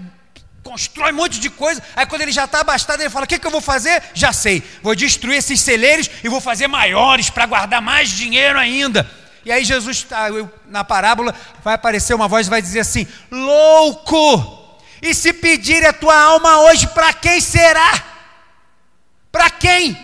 constrói 0.62 1.12
um 1.12 1.16
monte 1.16 1.40
de 1.40 1.48
coisa, 1.48 1.82
aí 1.96 2.06
quando 2.06 2.22
ele 2.22 2.32
já 2.32 2.44
está 2.44 2.60
abastado, 2.60 3.00
ele 3.00 3.10
fala: 3.10 3.24
O 3.24 3.28
que, 3.28 3.38
que 3.38 3.46
eu 3.46 3.50
vou 3.50 3.60
fazer? 3.60 4.02
Já 4.14 4.32
sei, 4.32 4.62
vou 4.82 4.94
destruir 4.94 5.38
esses 5.38 5.60
celeiros 5.60 6.10
e 6.22 6.28
vou 6.28 6.40
fazer 6.40 6.66
maiores 6.66 7.30
para 7.30 7.46
guardar 7.46 7.80
mais 7.80 8.10
dinheiro 8.10 8.58
ainda. 8.58 9.08
E 9.44 9.52
aí 9.52 9.64
Jesus, 9.64 10.02
tá, 10.02 10.26
na 10.66 10.84
parábola, 10.84 11.34
vai 11.64 11.74
aparecer 11.74 12.14
uma 12.14 12.28
voz 12.28 12.46
e 12.46 12.50
vai 12.50 12.60
dizer 12.60 12.80
assim: 12.80 13.06
Louco! 13.30 14.56
E 15.00 15.14
se 15.14 15.32
pedir 15.32 15.86
a 15.86 15.92
tua 15.92 16.18
alma 16.18 16.60
hoje, 16.62 16.86
para 16.88 17.12
quem 17.12 17.40
será? 17.40 18.04
Para 19.30 19.48
quem? 19.48 19.96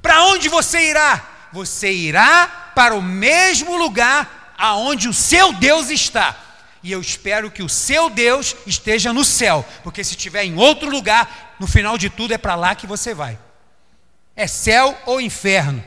Para 0.00 0.24
onde 0.24 0.48
você 0.48 0.90
irá? 0.90 1.48
Você 1.52 1.90
irá 1.92 2.72
para 2.74 2.94
o 2.94 3.02
mesmo 3.02 3.76
lugar 3.76 4.54
aonde 4.56 5.08
o 5.08 5.14
seu 5.14 5.52
Deus 5.54 5.90
está. 5.90 6.36
E 6.82 6.90
eu 6.90 7.00
espero 7.00 7.50
que 7.50 7.62
o 7.62 7.68
seu 7.68 8.08
Deus 8.08 8.56
esteja 8.66 9.12
no 9.12 9.24
céu, 9.24 9.64
porque 9.82 10.02
se 10.02 10.12
estiver 10.12 10.44
em 10.44 10.56
outro 10.56 10.88
lugar, 10.88 11.56
no 11.60 11.66
final 11.66 11.98
de 11.98 12.08
tudo 12.08 12.32
é 12.32 12.38
para 12.38 12.54
lá 12.54 12.74
que 12.74 12.86
você 12.86 13.12
vai. 13.12 13.38
É 14.34 14.46
céu 14.46 14.96
ou 15.04 15.20
inferno. 15.20 15.84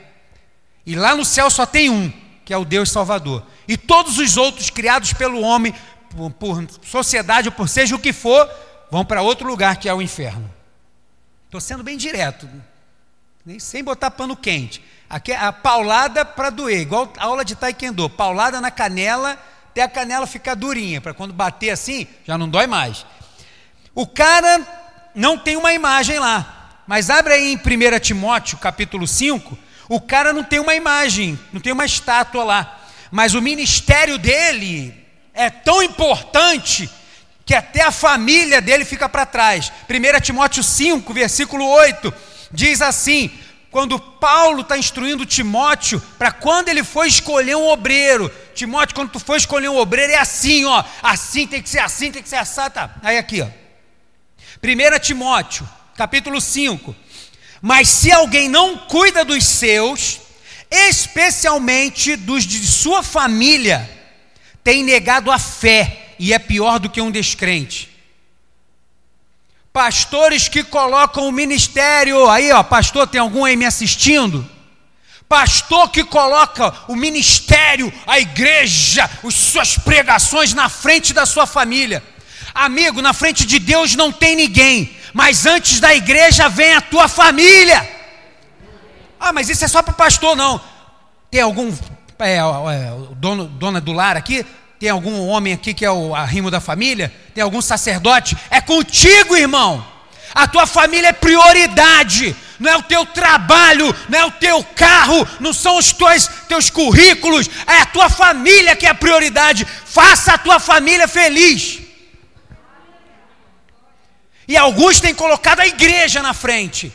E 0.85 0.95
lá 0.95 1.15
no 1.15 1.25
céu 1.25 1.49
só 1.49 1.65
tem 1.65 1.89
um, 1.89 2.11
que 2.45 2.53
é 2.53 2.57
o 2.57 2.65
Deus 2.65 2.91
Salvador. 2.91 3.43
E 3.67 3.75
todos 3.75 4.19
os 4.19 4.37
outros 4.37 4.69
criados 4.69 5.13
pelo 5.13 5.41
homem, 5.41 5.73
por, 6.09 6.31
por 6.31 6.67
sociedade 6.83 7.47
ou 7.47 7.53
por 7.53 7.67
seja 7.67 7.95
o 7.95 7.99
que 7.99 8.13
for, 8.13 8.47
vão 8.91 9.03
para 9.03 9.23
outro 9.23 9.47
lugar 9.47 9.77
que 9.77 9.89
é 9.89 9.93
o 9.93 10.01
inferno. 10.01 10.53
Estou 11.45 11.59
sendo 11.59 11.83
bem 11.83 11.97
direto, 11.97 12.47
sem 13.59 13.83
botar 13.83 14.11
pano 14.11 14.35
quente. 14.35 14.83
Aqui 15.09 15.31
é 15.31 15.37
a 15.37 15.51
paulada 15.51 16.23
para 16.23 16.49
doer, 16.49 16.81
igual 16.81 17.11
a 17.17 17.25
aula 17.25 17.43
de 17.45 17.55
taekwondo, 17.55 18.09
paulada 18.09 18.61
na 18.61 18.69
canela 18.69 19.39
até 19.73 19.81
a 19.81 19.89
canela 19.89 20.27
ficar 20.27 20.53
durinha, 20.53 21.01
para 21.01 21.15
quando 21.15 21.33
bater 21.33 21.71
assim, 21.71 22.05
já 22.23 22.37
não 22.37 22.47
dói 22.47 22.67
mais. 22.67 23.07
O 23.95 24.05
cara 24.05 24.61
não 25.15 25.35
tem 25.35 25.57
uma 25.57 25.73
imagem 25.73 26.19
lá, 26.19 26.83
mas 26.85 27.09
abre 27.09 27.33
aí 27.33 27.53
em 27.53 27.57
1 27.57 27.99
Timóteo, 27.99 28.59
capítulo 28.59 29.07
5, 29.07 29.57
o 29.89 29.99
cara 29.99 30.31
não 30.31 30.43
tem 30.43 30.59
uma 30.59 30.75
imagem, 30.75 31.39
não 31.51 31.59
tem 31.59 31.73
uma 31.73 31.85
estátua 31.85 32.43
lá, 32.43 32.81
mas 33.09 33.33
o 33.33 33.41
ministério 33.41 34.19
dele 34.19 34.93
é 35.33 35.49
tão 35.49 35.81
importante 35.81 36.87
que 37.43 37.55
até 37.55 37.81
a 37.81 37.91
família 37.91 38.61
dele 38.61 38.85
fica 38.85 39.09
para 39.09 39.25
trás. 39.25 39.73
1 39.89 40.21
Timóteo 40.21 40.63
5, 40.63 41.11
versículo 41.11 41.65
8, 41.65 42.13
diz 42.51 42.79
assim: 42.79 43.31
quando 43.73 43.99
Paulo 43.99 44.61
está 44.61 44.77
instruindo 44.77 45.25
Timóteo 45.25 45.99
para 46.15 46.31
quando 46.31 46.69
ele 46.69 46.83
for 46.83 47.07
escolher 47.07 47.55
um 47.55 47.67
obreiro. 47.67 48.31
Timóteo, 48.53 48.93
quando 48.93 49.09
tu 49.09 49.19
for 49.19 49.35
escolher 49.35 49.67
um 49.67 49.77
obreiro, 49.77 50.13
é 50.13 50.17
assim, 50.17 50.63
ó. 50.63 50.83
Assim 51.01 51.47
tem 51.47 51.59
que 51.59 51.67
ser 51.67 51.79
assim, 51.79 52.11
tem 52.11 52.21
que 52.21 52.29
ser 52.29 52.35
assim, 52.35 52.69
tá. 52.69 52.95
Aí 53.01 53.17
aqui, 53.17 53.41
ó. 53.41 53.47
1 53.47 54.99
Timóteo, 54.99 55.67
capítulo 55.97 56.39
5. 56.39 56.95
Mas 57.63 57.89
se 57.89 58.11
alguém 58.11 58.47
não 58.47 58.77
cuida 58.77 59.25
dos 59.25 59.43
seus, 59.43 60.21
especialmente 60.69 62.15
dos 62.15 62.43
de 62.43 62.67
sua 62.67 63.01
família, 63.01 63.89
tem 64.63 64.83
negado 64.83 65.31
a 65.31 65.39
fé 65.39 66.13
e 66.19 66.31
é 66.31 66.37
pior 66.37 66.77
do 66.77 66.91
que 66.91 67.01
um 67.01 67.09
descrente 67.09 67.92
pastores 69.73 70.47
que 70.47 70.63
colocam 70.63 71.27
o 71.27 71.31
ministério, 71.31 72.29
aí 72.29 72.51
ó, 72.51 72.61
pastor, 72.61 73.07
tem 73.07 73.19
algum 73.19 73.43
aí 73.43 73.57
me 73.57 73.65
assistindo? 73.65 74.47
Pastor 75.27 75.89
que 75.89 76.03
coloca 76.03 76.71
o 76.87 76.95
ministério, 76.95 77.91
a 78.05 78.19
igreja, 78.19 79.09
as 79.25 79.33
suas 79.33 79.75
pregações 79.75 80.53
na 80.53 80.69
frente 80.69 81.11
da 81.11 81.25
sua 81.25 81.47
família. 81.47 82.03
Amigo, 82.53 83.01
na 83.01 83.13
frente 83.13 83.47
de 83.47 83.57
Deus 83.57 83.95
não 83.95 84.11
tem 84.11 84.35
ninguém, 84.35 84.95
mas 85.11 85.47
antes 85.47 85.79
da 85.79 85.95
igreja 85.95 86.47
vem 86.47 86.75
a 86.75 86.81
tua 86.81 87.07
família. 87.07 87.89
Ah, 89.19 89.33
mas 89.33 89.49
isso 89.49 89.65
é 89.65 89.67
só 89.67 89.81
para 89.81 89.93
pastor, 89.93 90.35
não. 90.35 90.61
Tem 91.31 91.41
algum 91.41 91.73
é, 92.19 92.37
é, 92.37 92.93
dono, 93.15 93.45
dona 93.45 93.81
do 93.81 93.91
lar 93.91 94.15
aqui? 94.15 94.45
Tem 94.79 94.89
algum 94.89 95.27
homem 95.27 95.53
aqui 95.53 95.73
que 95.73 95.85
é 95.85 95.91
o 95.91 96.13
arrimo 96.13 96.51
da 96.51 96.59
família? 96.59 97.13
Tem 97.33 97.43
algum 97.43 97.61
sacerdote? 97.61 98.37
É 98.49 98.59
contigo, 98.59 99.35
irmão. 99.35 99.85
A 100.33 100.47
tua 100.47 100.65
família 100.65 101.09
é 101.09 101.13
prioridade. 101.13 102.35
Não 102.59 102.71
é 102.71 102.77
o 102.77 102.83
teu 102.83 103.05
trabalho, 103.05 103.93
não 104.07 104.19
é 104.19 104.25
o 104.25 104.31
teu 104.31 104.63
carro, 104.63 105.27
não 105.39 105.51
são 105.51 105.77
os 105.77 105.91
teus, 105.91 106.27
teus 106.47 106.69
currículos, 106.69 107.49
é 107.67 107.81
a 107.81 107.85
tua 107.85 108.09
família 108.09 108.75
que 108.75 108.85
é 108.85 108.89
a 108.89 108.95
prioridade. 108.95 109.65
Faça 109.65 110.33
a 110.33 110.37
tua 110.37 110.59
família 110.59 111.07
feliz. 111.07 111.79
E 114.47 114.55
alguns 114.55 114.99
têm 114.99 115.13
colocado 115.13 115.61
a 115.61 115.67
igreja 115.67 116.21
na 116.21 116.33
frente. 116.33 116.91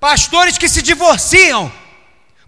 Pastores 0.00 0.56
que 0.56 0.68
se 0.68 0.80
divorciam 0.80 1.72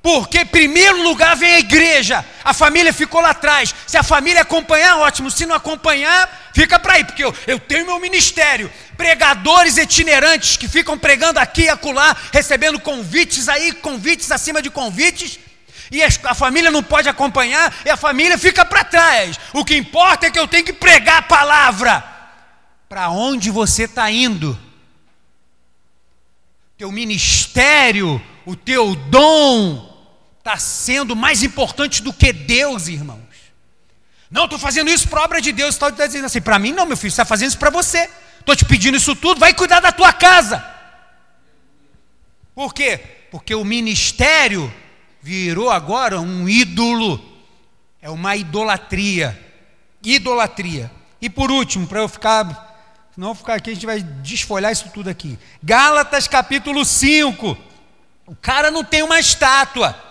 porque, 0.03 0.39
em 0.41 0.47
primeiro 0.47 1.03
lugar, 1.03 1.37
vem 1.37 1.55
a 1.55 1.59
igreja, 1.59 2.25
a 2.43 2.55
família 2.55 2.93
ficou 2.93 3.21
lá 3.21 3.31
atrás. 3.31 3.75
Se 3.87 3.99
a 3.99 4.03
família 4.03 4.41
acompanhar, 4.41 4.97
ótimo. 4.97 5.31
Se 5.31 5.45
não 5.45 5.55
acompanhar, 5.55 6.51
fica 6.55 6.79
para 6.79 6.95
aí, 6.95 7.05
porque 7.05 7.23
eu, 7.23 7.35
eu 7.47 7.59
tenho 7.59 7.85
meu 7.85 8.01
ministério. 8.01 8.73
Pregadores 8.97 9.77
itinerantes 9.77 10.57
que 10.57 10.67
ficam 10.67 10.99
pregando 10.99 11.39
aqui 11.39 11.63
e 11.63 11.69
acolá, 11.69 12.17
recebendo 12.33 12.81
convites 12.81 13.47
aí, 13.47 13.73
convites 13.73 14.31
acima 14.33 14.63
de 14.63 14.71
convites. 14.71 15.39
E 15.91 16.03
a 16.03 16.35
família 16.35 16.71
não 16.71 16.83
pode 16.83 17.09
acompanhar, 17.09 17.75
e 17.85 17.91
a 17.91 17.97
família 17.97 18.39
fica 18.39 18.65
para 18.65 18.85
trás. 18.85 19.39
O 19.53 19.65
que 19.65 19.77
importa 19.77 20.27
é 20.27 20.31
que 20.31 20.39
eu 20.39 20.49
tenho 20.49 20.65
que 20.65 20.73
pregar 20.73 21.19
a 21.19 21.23
palavra. 21.23 22.03
Para 22.89 23.11
onde 23.11 23.51
você 23.51 23.85
está 23.85 24.11
indo? 24.11 24.59
Teu 26.79 26.91
ministério, 26.91 28.23
o 28.47 28.57
teu 28.57 28.95
dom, 28.95 29.90
está 30.51 30.59
sendo 30.59 31.15
mais 31.15 31.43
importante 31.43 32.03
do 32.03 32.13
que 32.13 32.33
Deus, 32.33 32.89
irmãos. 32.89 33.21
Não, 34.31 34.45
estou 34.45 34.59
fazendo 34.59 34.91
isso 34.91 35.09
para 35.09 35.21
a 35.21 35.25
obra 35.25 35.41
de 35.41 35.53
Deus. 35.53 35.75
Está 35.75 35.91
dizendo 35.91 36.25
assim, 36.25 36.41
para 36.41 36.59
mim 36.59 36.73
não, 36.73 36.87
meu 36.87 36.97
filho, 36.97 37.09
está 37.09 37.25
fazendo 37.25 37.49
isso 37.49 37.59
para 37.59 37.71
você. 37.71 38.09
Estou 38.39 38.57
te 38.57 38.65
pedindo 38.65 38.97
isso 38.97 39.15
tudo, 39.15 39.39
vai 39.39 39.55
cuidar 39.55 39.81
da 39.81 39.93
tua 39.93 40.13
casa. 40.13 40.65
Por 42.55 42.75
quê? 42.75 42.99
Porque 43.31 43.55
o 43.55 43.65
ministério 43.65 44.73
virou 45.23 45.71
agora 45.71 46.21
um 46.21 46.49
ídolo. 46.49 47.21
É 48.03 48.11
uma 48.11 48.35
idolatria. 48.35 49.39
Idolatria. 50.03 50.91
E 51.21 51.29
por 51.29 51.51
último, 51.51 51.87
para 51.87 52.01
eu 52.01 52.09
ficar. 52.09 52.69
Não 53.17 53.35
ficar 53.35 53.57
aqui, 53.57 53.71
a 53.71 53.75
gente 53.75 53.85
vai 53.85 54.01
desfolhar 54.01 54.73
isso 54.73 54.89
tudo 54.95 55.11
aqui. 55.11 55.39
Gálatas 55.63 56.27
capítulo 56.27 56.85
5. 56.85 57.57
O 58.27 58.35
cara 58.37 58.71
não 58.71 58.83
tem 58.83 59.03
uma 59.03 59.21
estátua 59.21 60.10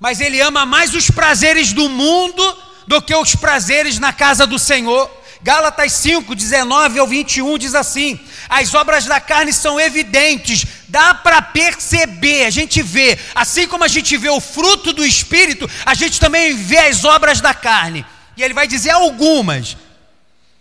mas 0.00 0.18
ele 0.18 0.40
ama 0.40 0.64
mais 0.64 0.94
os 0.94 1.10
prazeres 1.10 1.74
do 1.74 1.88
mundo 1.88 2.58
do 2.86 3.02
que 3.02 3.14
os 3.14 3.36
prazeres 3.36 3.98
na 3.98 4.12
casa 4.12 4.46
do 4.46 4.58
Senhor. 4.58 5.08
Gálatas 5.42 5.92
5, 5.92 6.34
19 6.34 6.98
ao 6.98 7.06
21 7.06 7.58
diz 7.58 7.74
assim: 7.74 8.18
as 8.48 8.74
obras 8.74 9.04
da 9.04 9.20
carne 9.20 9.52
são 9.52 9.78
evidentes, 9.78 10.66
dá 10.88 11.14
para 11.14 11.40
perceber, 11.40 12.46
a 12.46 12.50
gente 12.50 12.82
vê, 12.82 13.18
assim 13.34 13.66
como 13.66 13.84
a 13.84 13.88
gente 13.88 14.16
vê 14.16 14.28
o 14.28 14.40
fruto 14.40 14.92
do 14.92 15.04
Espírito, 15.04 15.70
a 15.84 15.94
gente 15.94 16.18
também 16.18 16.56
vê 16.56 16.78
as 16.78 17.04
obras 17.04 17.40
da 17.40 17.54
carne. 17.54 18.04
E 18.36 18.42
ele 18.42 18.54
vai 18.54 18.66
dizer 18.66 18.90
algumas, 18.90 19.76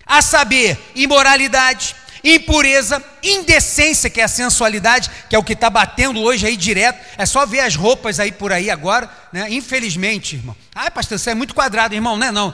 a 0.05 0.21
saber, 0.21 0.77
imoralidade, 0.95 1.95
impureza, 2.23 3.03
indecência, 3.23 4.09
que 4.09 4.21
é 4.21 4.23
a 4.23 4.27
sensualidade, 4.27 5.09
que 5.29 5.35
é 5.35 5.39
o 5.39 5.43
que 5.43 5.53
está 5.53 5.69
batendo 5.69 6.21
hoje 6.21 6.45
aí 6.45 6.57
direto. 6.57 6.99
É 7.17 7.25
só 7.25 7.45
ver 7.45 7.61
as 7.61 7.75
roupas 7.75 8.19
aí 8.19 8.31
por 8.31 8.51
aí 8.51 8.69
agora, 8.69 9.09
né? 9.31 9.47
Infelizmente, 9.49 10.35
irmão. 10.35 10.55
Ah, 10.73 10.91
pastor, 10.91 11.17
você 11.17 11.31
é 11.31 11.35
muito 11.35 11.55
quadrado, 11.55 11.95
irmão, 11.95 12.17
não 12.17 12.27
é 12.27 12.31
não. 12.31 12.53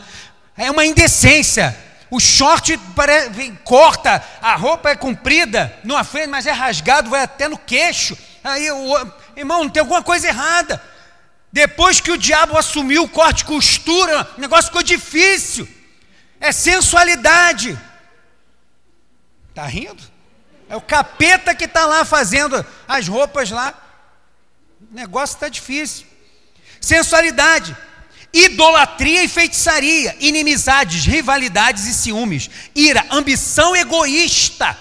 É 0.57 0.71
uma 0.71 0.85
indecência. 0.85 1.77
O 2.09 2.19
short 2.19 2.79
corta, 3.63 4.23
a 4.41 4.55
roupa 4.55 4.89
é 4.89 4.95
comprida, 4.95 5.75
não 5.83 6.01
frente, 6.03 6.27
mas 6.27 6.45
é 6.45 6.51
rasgado, 6.51 7.09
vai 7.09 7.23
até 7.23 7.47
no 7.47 7.57
queixo. 7.57 8.17
Aí, 8.43 8.71
o, 8.71 9.07
irmão, 9.35 9.67
tem 9.67 9.81
alguma 9.81 10.03
coisa 10.03 10.27
errada. 10.27 10.81
Depois 11.51 11.99
que 11.99 12.11
o 12.11 12.17
diabo 12.17 12.57
assumiu 12.57 13.03
o 13.03 13.09
corte 13.09 13.43
costura, 13.43 14.29
o 14.37 14.41
negócio 14.41 14.65
ficou 14.65 14.83
difícil. 14.83 15.67
é 16.39 16.51
sensualidade. 16.51 17.77
Está 19.55 19.65
rindo? 19.67 20.03
É 20.67 20.75
o 20.75 20.81
capeta 20.81 21.55
que 21.55 21.63
está 21.63 21.85
lá 21.85 22.03
fazendo 22.03 22.65
as 22.85 23.07
roupas 23.07 23.49
lá. 23.49 23.73
O 24.91 24.93
negócio 24.93 25.35
está 25.35 25.47
difícil. 25.47 26.05
Sensualidade, 26.81 27.73
idolatria 28.33 29.23
e 29.23 29.29
feitiçaria, 29.29 30.13
inimizades, 30.19 31.05
rivalidades 31.05 31.85
e 31.85 31.93
ciúmes, 31.93 32.49
ira, 32.75 33.05
ambição 33.09 33.73
egoísta, 33.73 34.77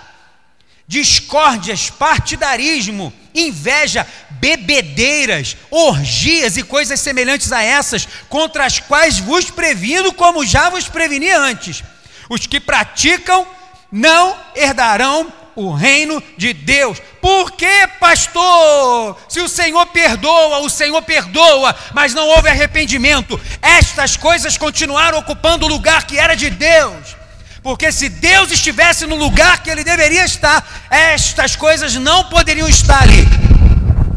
discórdias, 0.88 1.88
partidarismo, 1.88 3.12
inveja, 3.32 4.04
bebedeiras, 4.28 5.56
orgias 5.70 6.56
e 6.56 6.64
coisas 6.64 6.98
semelhantes 6.98 7.52
a 7.52 7.62
essas, 7.62 8.08
contra 8.28 8.66
as 8.66 8.80
quais 8.80 9.20
vos 9.20 9.52
previno, 9.52 10.12
como 10.12 10.44
já 10.44 10.68
vos 10.68 10.88
preveni 10.88 11.30
antes. 11.30 11.84
Os 12.28 12.44
que 12.48 12.58
praticam 12.58 13.46
não 13.90 14.36
herdarão 14.54 15.32
o 15.56 15.72
reino 15.72 16.22
de 16.36 16.52
Deus. 16.52 17.00
Por 17.20 17.52
que, 17.52 17.86
pastor? 18.00 19.16
Se 19.28 19.40
o 19.40 19.48
Senhor 19.48 19.86
perdoa, 19.86 20.58
o 20.58 20.68
Senhor 20.68 21.00
perdoa, 21.02 21.74
mas 21.92 22.12
não 22.12 22.28
houve 22.28 22.48
arrependimento. 22.48 23.40
Estas 23.62 24.16
coisas 24.16 24.58
continuaram 24.58 25.18
ocupando 25.18 25.66
o 25.66 25.68
lugar 25.68 26.06
que 26.06 26.18
era 26.18 26.34
de 26.34 26.50
Deus. 26.50 27.16
Porque 27.62 27.90
se 27.90 28.10
Deus 28.10 28.50
estivesse 28.50 29.06
no 29.06 29.16
lugar 29.16 29.62
que 29.62 29.70
ele 29.70 29.82
deveria 29.82 30.24
estar, 30.24 30.86
estas 30.90 31.56
coisas 31.56 31.94
não 31.94 32.24
poderiam 32.24 32.68
estar 32.68 33.02
ali. 33.02 33.26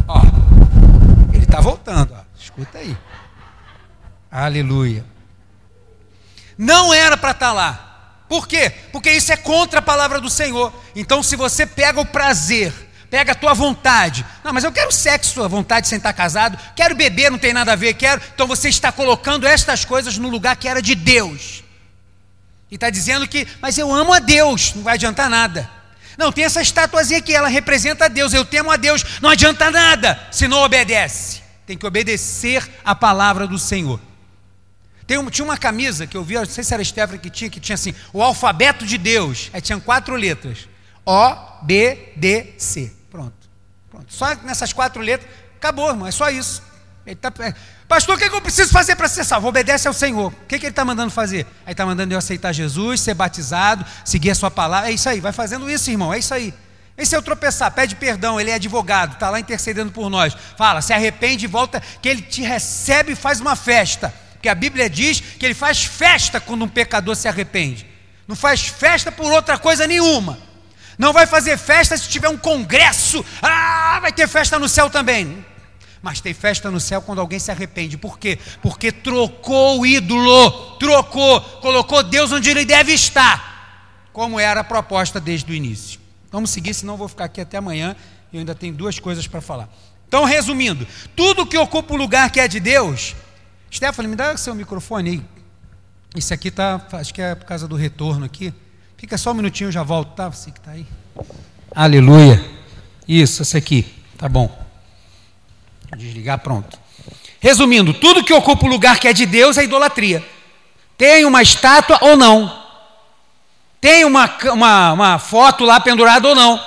Ó, 0.06 0.22
ele 1.34 1.44
está 1.44 1.62
voltando, 1.62 2.14
ó. 2.14 2.22
escuta 2.38 2.80
aí. 2.80 2.98
Aleluia. 4.30 5.06
Não 6.58 6.94
era 6.94 7.16
para 7.16 7.32
estar 7.32 7.48
tá 7.48 7.54
lá. 7.54 7.87
Por 8.28 8.48
quê? 8.48 8.70
Porque 8.92 9.12
isso 9.12 9.32
é 9.32 9.38
contra 9.38 9.80
a 9.80 9.82
palavra 9.82 10.20
do 10.20 10.30
Senhor. 10.30 10.74
Então, 10.96 11.24
se 11.24 11.36
você 11.36 11.66
pega 11.66 12.02
o 12.02 12.06
prazer, 12.06 12.74
pega 13.10 13.32
a 13.32 13.36
tua 13.36 13.54
vontade, 13.54 14.26
não, 14.44 14.54
mas 14.54 14.64
eu 14.64 14.72
quero 14.72 14.92
sexo, 14.92 15.44
a 15.44 15.48
vontade 15.48 15.88
sem 15.88 15.98
estar 15.98 16.14
casado, 16.14 16.60
quero 16.76 16.96
beber, 16.96 17.32
não 17.32 17.38
tem 17.38 17.54
nada 17.54 17.74
a 17.74 17.76
ver, 17.76 17.94
quero. 17.94 18.22
Então 18.34 18.46
você 18.46 18.70
está 18.70 18.92
colocando 18.92 19.48
estas 19.48 19.86
coisas 19.86 20.18
no 20.18 20.30
lugar 20.30 20.56
que 20.58 20.68
era 20.68 20.82
de 20.82 20.94
Deus. 20.94 21.64
E 22.70 22.76
está 22.76 22.90
dizendo 22.90 23.28
que, 23.28 23.48
mas 23.62 23.78
eu 23.78 23.94
amo 23.94 24.14
a 24.14 24.20
Deus, 24.20 24.74
não 24.76 24.84
vai 24.84 24.96
adiantar 24.96 25.30
nada. 25.30 25.70
Não, 26.18 26.32
tem 26.32 26.44
essa 26.44 26.62
estatuazinha 26.62 27.20
aqui, 27.20 27.34
ela 27.34 27.48
representa 27.48 28.06
a 28.06 28.08
Deus, 28.08 28.34
eu 28.34 28.44
temo 28.44 28.72
a 28.72 28.76
Deus, 28.76 29.06
não 29.22 29.30
adianta 29.30 29.72
nada 29.72 30.20
se 30.32 30.48
não 30.48 30.64
obedece. 30.64 31.42
Tem 31.66 31.78
que 31.78 31.86
obedecer 31.86 32.68
a 32.84 32.96
palavra 32.96 33.46
do 33.48 33.60
Senhor. 33.60 34.00
Tem 35.08 35.18
um, 35.18 35.30
tinha 35.30 35.46
uma 35.46 35.58
camisa 35.58 36.06
que 36.06 36.18
eu 36.18 36.24
vi, 36.24 36.36
não 36.36 36.46
sei 36.46 36.66
se 36.66 36.74
era 36.74 36.84
Stephanie 36.84 37.18
que 37.18 37.30
tinha, 37.30 37.50
que 37.50 37.62
tinha 37.62 37.76
assim, 37.76 37.96
o 38.12 38.22
alfabeto 38.22 38.86
de 38.86 38.98
Deus. 38.98 39.50
Aí 39.54 39.62
tinha 39.62 39.80
quatro 39.80 40.14
letras: 40.16 40.68
O, 41.06 41.34
B, 41.64 42.12
D, 42.18 42.54
C. 42.58 42.92
Pronto. 43.10 43.34
Pronto. 43.90 44.06
Só 44.10 44.36
nessas 44.44 44.74
quatro 44.74 45.02
letras, 45.02 45.32
acabou, 45.56 45.90
irmão, 45.90 46.06
é 46.06 46.12
só 46.12 46.30
isso. 46.30 46.62
Ele 47.06 47.16
tá, 47.16 47.32
é, 47.40 47.54
Pastor, 47.88 48.16
o 48.16 48.18
que, 48.18 48.26
é 48.26 48.30
que 48.30 48.36
eu 48.36 48.42
preciso 48.42 48.70
fazer 48.74 48.98
para 48.98 49.08
ser 49.08 49.24
salvo? 49.24 49.48
Obedece 49.48 49.88
ao 49.88 49.94
Senhor. 49.94 50.28
O 50.28 50.46
que, 50.46 50.56
é 50.56 50.60
que 50.60 50.66
ele 50.66 50.72
está 50.72 50.84
mandando 50.84 51.10
fazer? 51.10 51.48
Aí 51.66 51.72
está 51.72 51.86
mandando 51.86 52.14
eu 52.14 52.18
aceitar 52.18 52.52
Jesus, 52.52 53.00
ser 53.00 53.14
batizado, 53.14 53.86
seguir 54.04 54.32
a 54.32 54.36
sua 54.36 54.52
palavra. 54.52 54.90
É 54.90 54.94
isso 54.94 55.08
aí, 55.08 55.22
vai 55.22 55.32
fazendo 55.32 55.70
isso, 55.70 55.90
irmão. 55.90 56.14
É 56.14 56.20
isso 56.20 56.34
aí. 56.34 56.54
Esse 56.98 57.16
é 57.16 57.18
o 57.18 57.22
tropeçar, 57.22 57.72
pede 57.72 57.96
perdão, 57.96 58.42
ele 58.42 58.50
é 58.50 58.56
advogado, 58.56 59.14
está 59.14 59.30
lá 59.30 59.40
intercedendo 59.40 59.92
por 59.92 60.10
nós. 60.10 60.36
Fala, 60.58 60.82
se 60.82 60.92
arrepende 60.92 61.46
e 61.46 61.48
volta, 61.48 61.82
que 62.02 62.10
ele 62.10 62.24
te 62.24 62.42
recebe 62.42 63.14
e 63.14 63.16
faz 63.16 63.40
uma 63.40 63.56
festa. 63.56 64.14
Porque 64.48 64.50
a 64.50 64.56
Bíblia 64.56 64.90
diz 64.90 65.20
que 65.20 65.46
ele 65.46 65.54
faz 65.54 65.84
festa 65.84 66.40
quando 66.40 66.64
um 66.64 66.70
pecador 66.70 67.18
se 67.18 67.28
arrepende. 67.28 67.86
Não 68.26 68.34
faz 68.34 68.62
festa 68.62 69.12
por 69.12 69.30
outra 69.30 69.58
coisa 69.58 69.86
nenhuma. 69.86 70.40
Não 70.98 71.12
vai 71.12 71.28
fazer 71.28 71.58
festa 71.58 71.98
se 71.98 72.08
tiver 72.08 72.30
um 72.30 72.38
congresso. 72.38 73.26
Ah, 73.42 74.00
vai 74.02 74.14
ter 74.14 74.26
festa 74.26 74.58
no 74.58 74.70
céu 74.70 74.90
também. 74.90 75.46
Mas 76.02 76.22
tem 76.22 76.34
festa 76.34 76.72
no 76.72 76.80
céu 76.80 77.02
quando 77.02 77.20
alguém 77.20 77.40
se 77.40 77.52
arrepende. 77.52 77.98
Por 77.98 78.18
quê? 78.18 78.40
Porque 78.62 78.90
trocou 78.90 79.82
o 79.82 79.86
ídolo, 79.86 80.78
trocou, 80.78 81.42
colocou 81.60 82.02
Deus 82.02 82.32
onde 82.32 82.50
ele 82.50 82.64
deve 82.64 82.94
estar, 82.94 84.08
como 84.14 84.40
era 84.40 84.62
a 84.62 84.64
proposta 84.64 85.20
desde 85.20 85.52
o 85.52 85.56
início. 85.56 86.00
Vamos 86.32 86.52
seguir, 86.52 86.74
senão 86.74 86.96
vou 86.96 87.10
ficar 87.10 87.26
aqui 87.26 87.42
até 87.42 87.58
amanhã 87.58 87.98
e 88.32 88.38
ainda 88.38 88.56
tenho 88.56 88.74
duas 88.74 88.98
coisas 88.98 89.28
para 89.28 89.42
falar. 89.42 89.68
Então, 90.08 90.24
resumindo, 90.24 90.88
tudo 91.18 91.46
que 91.46 91.58
ocupa 91.58 91.94
o 91.94 91.98
lugar 91.98 92.32
que 92.32 92.40
é 92.40 92.48
de 92.48 92.62
Deus. 92.62 93.14
Stephanie, 93.72 94.10
me 94.10 94.16
dá 94.16 94.36
seu 94.38 94.56
microfone 94.56 95.10
aí. 95.10 95.24
Esse 96.16 96.34
aqui 96.34 96.50
tá, 96.50 96.82
acho 96.94 97.14
que 97.14 97.22
é 97.22 97.36
por 97.36 97.46
causa 97.46 97.68
do 97.68 97.76
retorno 97.76 98.26
aqui. 98.26 98.54
Fica 98.98 99.18
só 99.18 99.32
um 99.32 99.36
minutinho, 99.36 99.68
eu 99.68 99.72
já 99.72 99.84
volto, 99.84 100.16
tá? 100.16 100.30
Você 100.30 100.52
que 100.52 100.60
está 100.60 100.72
aí. 100.72 100.86
Aleluia. 101.76 102.44
Isso, 103.08 103.44
esse 103.44 103.56
aqui. 103.56 103.86
Tá 104.18 104.28
bom. 104.28 104.50
Desligar, 105.96 106.40
pronto. 106.40 106.80
Resumindo, 107.40 107.94
tudo 107.94 108.24
que 108.24 108.34
ocupa 108.34 108.66
o 108.66 108.70
lugar 108.70 109.00
que 109.00 109.08
é 109.08 109.14
de 109.14 109.26
Deus 109.26 109.58
é 109.58 109.64
idolatria. 109.64 110.26
Tem 110.98 111.24
uma 111.26 111.42
estátua 111.42 112.00
ou 112.02 112.18
não. 112.18 112.66
Tem 113.80 114.04
uma, 114.04 114.30
uma, 114.52 114.94
uma 114.94 115.20
foto 115.20 115.64
lá 115.64 115.80
pendurada 115.80 116.28
ou 116.28 116.36
não. 116.36 116.60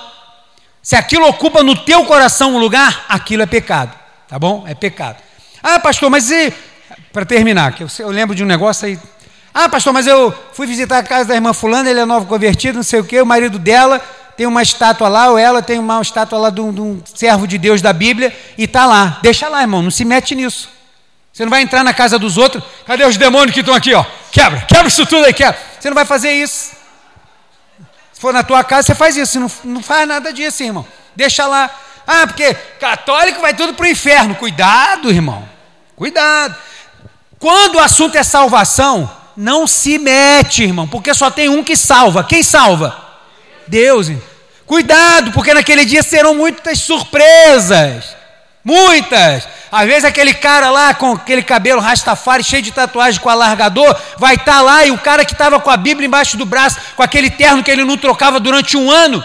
Se 0.83 0.95
aquilo 0.95 1.27
ocupa 1.27 1.63
no 1.63 1.75
teu 1.75 2.05
coração 2.05 2.55
um 2.55 2.59
lugar, 2.59 3.05
aquilo 3.09 3.43
é 3.43 3.47
pecado. 3.47 3.99
Tá 4.29 4.39
bom? 4.39 4.65
É 4.67 4.75
pecado. 4.75 5.21
Ah, 5.63 5.81
pastor, 5.81 6.09
mas 6.09 6.31
e. 6.31 6.53
Para 7.13 7.25
terminar, 7.25 7.73
que 7.73 7.83
eu, 7.83 7.89
eu 7.99 8.11
lembro 8.11 8.35
de 8.35 8.43
um 8.43 8.47
negócio 8.47 8.87
aí. 8.87 8.99
Ah, 9.53 9.69
pastor, 9.69 9.93
mas 9.93 10.07
eu 10.07 10.33
fui 10.53 10.67
visitar 10.67 10.99
a 10.99 11.03
casa 11.03 11.25
da 11.25 11.35
irmã 11.35 11.53
Fulana, 11.53 11.91
ele 11.91 12.01
é 12.01 12.05
novo 12.05 12.27
convertido, 12.27 12.77
não 12.77 12.83
sei 12.83 13.01
o 13.01 13.05
quê, 13.05 13.21
o 13.21 13.27
marido 13.27 13.59
dela 13.59 14.01
tem 14.37 14.47
uma 14.47 14.63
estátua 14.63 15.09
lá, 15.09 15.29
ou 15.29 15.37
ela 15.37 15.61
tem 15.61 15.79
uma 15.79 16.01
estátua 16.01 16.39
lá 16.39 16.51
de 16.51 16.61
um, 16.61 16.73
de 16.73 16.81
um 16.81 17.03
servo 17.05 17.47
de 17.47 17.59
Deus 17.59 17.83
da 17.83 17.93
Bíblia, 17.93 18.35
e 18.57 18.65
está 18.65 18.87
lá. 18.87 19.19
Deixa 19.23 19.49
lá, 19.49 19.61
irmão, 19.61 19.83
não 19.83 19.91
se 19.91 20.05
mete 20.05 20.35
nisso. 20.35 20.71
Você 21.33 21.45
não 21.45 21.51
vai 21.51 21.63
entrar 21.63 21.85
na 21.85 21.93
casa 21.93 22.19
dos 22.19 22.39
outros, 22.39 22.63
cadê 22.87 23.05
os 23.05 23.17
demônios 23.17 23.53
que 23.53 23.61
estão 23.61 23.75
aqui, 23.75 23.93
ó? 23.93 24.05
Quebra, 24.31 24.61
quebra 24.63 24.89
isso 24.89 25.05
tudo 25.05 25.27
aí, 25.27 25.35
quebra. 25.35 25.61
Você 25.79 25.89
não 25.89 25.95
vai 25.95 26.05
fazer 26.05 26.31
isso. 26.31 26.73
Se 28.13 28.21
for 28.21 28.33
na 28.33 28.43
tua 28.43 28.63
casa, 28.63 28.87
você 28.87 28.95
faz 28.95 29.17
isso. 29.17 29.41
Não, 29.41 29.51
não 29.65 29.83
faz 29.83 30.07
nada 30.07 30.33
disso, 30.33 30.63
irmão. 30.63 30.87
Deixa 31.17 31.47
lá. 31.47 31.71
Ah, 32.07 32.27
porque 32.27 32.55
católico 32.79 33.41
vai 33.41 33.55
tudo 33.55 33.75
para 33.75 33.85
o 33.85 33.89
inferno. 33.89 34.35
Cuidado, 34.35 35.11
irmão. 35.11 35.49
Cuidado. 35.97 36.55
Quando 37.41 37.77
o 37.77 37.81
assunto 37.81 38.17
é 38.17 38.23
salvação, 38.23 39.11
não 39.35 39.67
se 39.67 39.99
mete, 39.99 40.63
irmão, 40.63 40.87
porque 40.87 41.15
só 41.15 41.31
tem 41.31 41.49
um 41.49 41.65
que 41.65 41.75
salva. 41.75 42.23
Quem 42.23 42.43
salva? 42.43 42.95
Deus. 43.67 44.13
Cuidado, 44.67 45.33
porque 45.33 45.55
naquele 45.55 45.87
dia 45.87 46.03
serão 46.03 46.35
muitas 46.35 46.81
surpresas. 46.81 48.15
Muitas. 48.63 49.49
Às 49.73 49.87
vezes 49.87 50.05
aquele 50.05 50.35
cara 50.35 50.71
lá 50.71 50.93
com 50.93 51.13
aquele 51.13 51.43
cabelo 51.43 51.81
rastafari 51.81 52.45
cheio 52.45 52.63
de 52.63 52.73
tatuagem 52.73 53.19
com 53.19 53.31
alargador, 53.31 53.97
vai 54.19 54.35
estar 54.35 54.57
tá 54.57 54.61
lá 54.61 54.85
e 54.85 54.91
o 54.91 54.99
cara 54.99 55.25
que 55.25 55.33
estava 55.33 55.59
com 55.59 55.71
a 55.71 55.79
Bíblia 55.79 56.07
embaixo 56.07 56.37
do 56.37 56.45
braço, 56.45 56.79
com 56.95 57.03
aquele 57.03 57.31
terno 57.31 57.65
que 57.65 57.71
ele 57.71 57.85
não 57.85 57.97
trocava 57.97 58.39
durante 58.39 58.77
um 58.77 58.91
ano, 58.91 59.25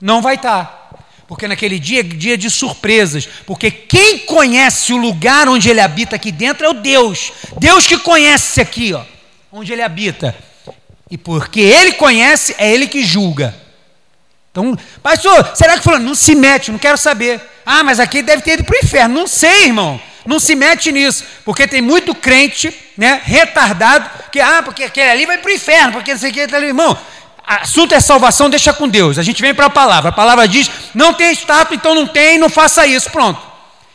não 0.00 0.22
vai 0.22 0.36
estar. 0.36 0.64
Tá. 0.64 0.83
Porque 1.26 1.48
naquele 1.48 1.78
dia 1.78 2.00
é 2.00 2.02
dia 2.02 2.36
de 2.36 2.50
surpresas. 2.50 3.28
Porque 3.46 3.70
quem 3.70 4.18
conhece 4.18 4.92
o 4.92 4.96
lugar 4.96 5.48
onde 5.48 5.70
ele 5.70 5.80
habita 5.80 6.16
aqui 6.16 6.30
dentro 6.30 6.66
é 6.66 6.68
o 6.68 6.74
Deus. 6.74 7.32
Deus 7.58 7.86
que 7.86 7.98
conhece 7.98 8.60
aqui, 8.60 8.92
ó, 8.92 9.02
onde 9.52 9.72
ele 9.72 9.82
habita. 9.82 10.34
E 11.10 11.16
porque 11.16 11.60
ele 11.60 11.92
conhece, 11.92 12.54
é 12.58 12.72
ele 12.72 12.86
que 12.86 13.02
julga. 13.02 13.54
Então, 14.50 14.76
pastor, 15.02 15.52
será 15.54 15.76
que 15.76 15.82
fulano 15.82 16.04
não 16.04 16.14
se 16.14 16.34
mete? 16.34 16.70
Não 16.70 16.78
quero 16.78 16.96
saber. 16.96 17.40
Ah, 17.66 17.82
mas 17.82 17.98
aqui 17.98 18.22
deve 18.22 18.42
ter 18.42 18.52
ido 18.54 18.64
para 18.64 18.76
o 18.76 18.84
inferno. 18.84 19.14
Não 19.14 19.26
sei, 19.26 19.64
irmão. 19.64 20.00
Não 20.26 20.38
se 20.38 20.54
mete 20.54 20.90
nisso, 20.90 21.24
porque 21.44 21.66
tem 21.66 21.82
muito 21.82 22.14
crente, 22.14 22.74
né, 22.96 23.20
retardado, 23.24 24.08
que 24.30 24.40
ah, 24.40 24.62
porque 24.62 24.84
aquele 24.84 25.10
ali 25.10 25.26
vai 25.26 25.36
para 25.36 25.50
o 25.50 25.54
inferno, 25.54 25.92
porque 25.92 26.12
não 26.12 26.18
sei 26.18 26.30
o 26.30 26.32
que, 26.32 26.46
tá 26.46 26.58
irmão. 26.60 26.96
Assunto 27.46 27.94
é 27.94 28.00
salvação, 28.00 28.48
deixa 28.48 28.72
com 28.72 28.88
Deus. 28.88 29.18
A 29.18 29.22
gente 29.22 29.42
vem 29.42 29.54
para 29.54 29.66
a 29.66 29.70
palavra. 29.70 30.08
A 30.08 30.12
palavra 30.12 30.48
diz: 30.48 30.70
não 30.94 31.12
tem 31.12 31.32
estátua, 31.32 31.74
então 31.74 31.94
não 31.94 32.06
tem, 32.06 32.38
não 32.38 32.48
faça 32.48 32.86
isso. 32.86 33.10
Pronto. 33.10 33.40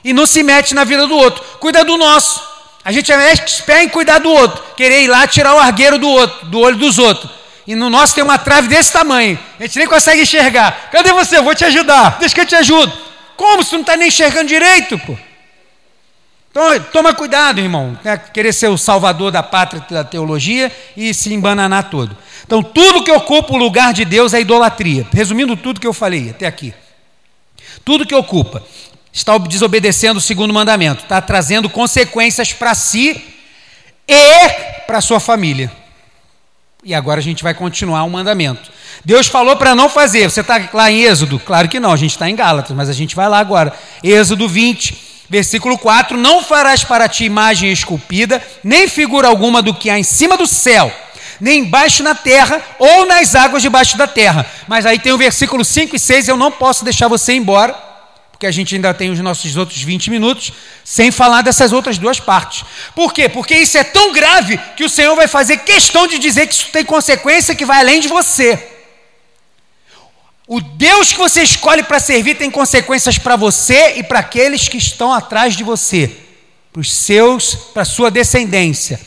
E 0.04 0.14
não 0.14 0.26
se 0.26 0.43
mete 0.43 0.76
na 0.76 0.84
vida 0.84 1.08
do 1.08 1.16
outro. 1.16 1.43
Cuida 1.60 1.84
do 1.84 1.97
nosso. 1.97 2.50
A 2.84 2.91
gente 2.91 3.12
é 3.12 3.32
expert 3.32 3.84
em 3.84 3.89
cuidar 3.89 4.20
do 4.20 4.32
outro, 4.32 4.64
querer 4.76 5.04
ir 5.04 5.08
lá 5.08 5.28
tirar 5.28 5.54
o 5.54 5.60
argueiro 5.60 5.97
do 5.97 6.08
outro, 6.08 6.47
do 6.47 6.60
olho 6.60 6.78
dos 6.78 6.97
outros. 6.97 7.30
E 7.68 7.76
no 7.76 7.89
nosso 7.89 8.16
tem 8.16 8.24
uma 8.24 8.38
trave 8.38 8.68
desse 8.68 8.91
tamanho. 8.91 9.38
A 9.60 9.64
gente 9.64 9.78
nem 9.78 9.88
consegue 9.88 10.24
enxergar. 10.24 10.89
Cadê 10.91 11.12
você? 11.12 11.39
Vou 11.39 11.54
te 11.54 11.66
ajudar. 11.66 12.18
Deixa 12.20 12.34
que 12.34 12.41
eu 12.41 12.45
te 12.45 12.56
ajudo. 12.56 12.91
Como? 13.36 13.64
Se 13.64 13.70
tu 13.70 13.74
não 13.74 13.82
está 13.82 13.95
nem 13.95 14.08
enxergando 14.08 14.47
direito, 14.47 14.97
pô. 14.97 15.16
Então, 16.50 16.80
toma 16.91 17.14
cuidado, 17.14 17.60
irmão. 17.60 17.95
Né? 18.04 18.18
Querer 18.34 18.54
ser 18.54 18.70
o 18.70 18.78
salvador 18.78 19.32
da 19.32 19.43
pátria 19.43 19.86
da 19.88 20.04
teologia 20.04 20.72
e 20.97 21.14
se 21.14 21.32
embananar 21.32 21.91
todo. 21.91 22.18
Então, 22.50 22.64
tudo 22.64 23.04
que 23.04 23.12
ocupa 23.12 23.54
o 23.54 23.58
lugar 23.58 23.93
de 23.93 24.04
Deus 24.04 24.34
é 24.34 24.41
idolatria. 24.41 25.06
Resumindo 25.14 25.56
tudo 25.56 25.80
que 25.80 25.86
eu 25.86 25.93
falei 25.93 26.32
até 26.32 26.47
aqui. 26.47 26.74
Tudo 27.86 28.08
que 28.08 28.16
ocupa 28.16 28.64
está 29.14 29.38
desobedecendo 29.38 30.18
o 30.18 30.22
segundo 30.22 30.52
mandamento, 30.52 31.04
está 31.04 31.22
trazendo 31.22 31.70
consequências 31.70 32.52
para 32.52 32.74
si 32.74 33.24
e 34.08 34.50
para 34.88 35.00
sua 35.00 35.20
família. 35.20 35.72
E 36.84 36.95
agora 36.95 37.20
a 37.20 37.24
gente 37.24 37.43
vai 37.43 37.54
continuar 37.54 38.04
o 38.04 38.10
mandamento. 38.10 38.72
Deus 39.06 39.28
falou 39.28 39.56
para 39.56 39.76
não 39.76 39.88
fazer. 39.88 40.28
Você 40.28 40.41
está 40.41 40.60
lá 40.74 40.89
em 40.89 41.04
Êxodo? 41.04 41.38
Claro 41.38 41.70
que 41.70 41.80
não, 41.80 41.93
a 41.93 41.97
gente 41.97 42.14
está 42.14 42.28
em 42.28 42.36
Gálatas, 42.36 42.76
mas 42.76 42.89
a 42.89 42.93
gente 42.93 43.16
vai 43.16 43.30
lá 43.30 43.38
agora. 43.38 43.72
Êxodo 44.04 44.50
20, 44.50 44.97
versículo 45.30 45.78
4: 45.78 46.18
Não 46.18 46.43
farás 46.43 46.84
para 46.84 47.08
ti 47.08 47.26
imagem 47.26 47.72
esculpida, 47.72 48.41
nem 48.64 48.88
figura 48.88 49.28
alguma 49.28 49.62
do 49.62 49.72
que 49.72 49.88
há 49.88 50.00
em 50.00 50.04
cima 50.04 50.36
do 50.36 50.47
céu, 50.47 50.91
nem 51.40 51.60
embaixo 51.60 52.04
na 52.04 52.16
terra, 52.16 52.62
ou 52.78 53.06
nas 53.06 53.36
águas 53.36 53.62
debaixo 53.62 53.98
da 53.98 54.08
terra. 54.08 54.46
Mas 54.68 54.86
aí 54.86 55.00
tem 55.00 55.14
o 55.14 55.18
versículo 55.18 55.64
5 55.64 55.96
e 55.96 56.00
6, 56.00 56.28
eu 56.28 56.38
não 56.38 56.52
posso 56.52 56.84
deixar 56.84 57.08
você 57.08 57.34
embora 57.34 57.90
porque 58.40 58.48
a 58.48 58.52
gente 58.52 58.74
ainda 58.74 58.94
tem 58.94 59.10
os 59.10 59.20
nossos 59.20 59.58
outros 59.58 59.82
20 59.82 60.10
minutos, 60.10 60.54
sem 60.86 61.12
falar 61.12 61.42
dessas 61.42 61.74
outras 61.74 61.98
duas 61.98 62.22
partes. 62.22 62.64
Por 62.96 63.14
quê? 63.14 63.28
Porque 63.28 63.54
isso 63.54 63.78
é 63.78 63.84
tão 63.84 64.14
grave 64.14 64.58
que 64.78 64.86
o 64.86 64.90
Senhor 64.90 65.14
vai 65.14 65.28
fazer 65.28 65.58
questão 65.58 66.08
de 66.08 66.18
dizer 66.18 66.48
que 66.48 66.54
isso 66.54 66.70
tem 66.72 66.86
consequência 66.86 67.54
que 67.54 67.66
vai 67.66 67.80
além 67.80 68.00
de 68.00 68.08
você. 68.08 68.58
O 70.48 70.62
Deus 70.62 71.12
que 71.12 71.20
você 71.20 71.44
escolhe 71.44 71.84
para 71.84 72.00
servir 72.00 72.36
tem 72.36 72.50
consequências 72.50 73.18
para 73.18 73.36
você 73.36 73.96
e 73.98 74.04
para 74.04 74.20
aqueles 74.20 74.70
que 74.70 74.78
estão 74.78 75.12
atrás 75.12 75.54
de 75.54 75.66
você, 75.66 76.10
para 76.72 76.80
os 76.80 76.94
seus, 76.94 77.56
para 77.56 77.82
a 77.82 77.86
sua 77.86 78.10
descendência, 78.10 79.02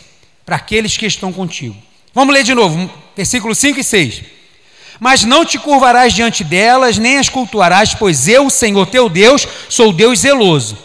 para 0.45 0.57
aqueles 0.57 0.95
que 0.99 1.07
estão 1.07 1.33
contigo. 1.33 1.83
Vamos 2.15 2.35
ler 2.35 2.45
de 2.45 2.55
novo, 2.55 2.91
versículos 3.17 3.59
5 3.59 3.81
e 3.81 3.85
6 3.85 4.23
mas 5.03 5.25
não 5.25 5.45
te 5.45 5.59
curvarás 5.59 6.13
diante 6.13 6.45
delas, 6.45 6.97
nem 6.97 7.19
as 7.19 7.29
cultuarás, 7.29 7.93
pois 7.93 8.29
eu, 8.29 8.49
Senhor 8.49 8.87
teu 8.87 9.09
Deus, 9.09 9.49
sou 9.69 9.93
Deus 9.93 10.21
zeloso. 10.21 10.79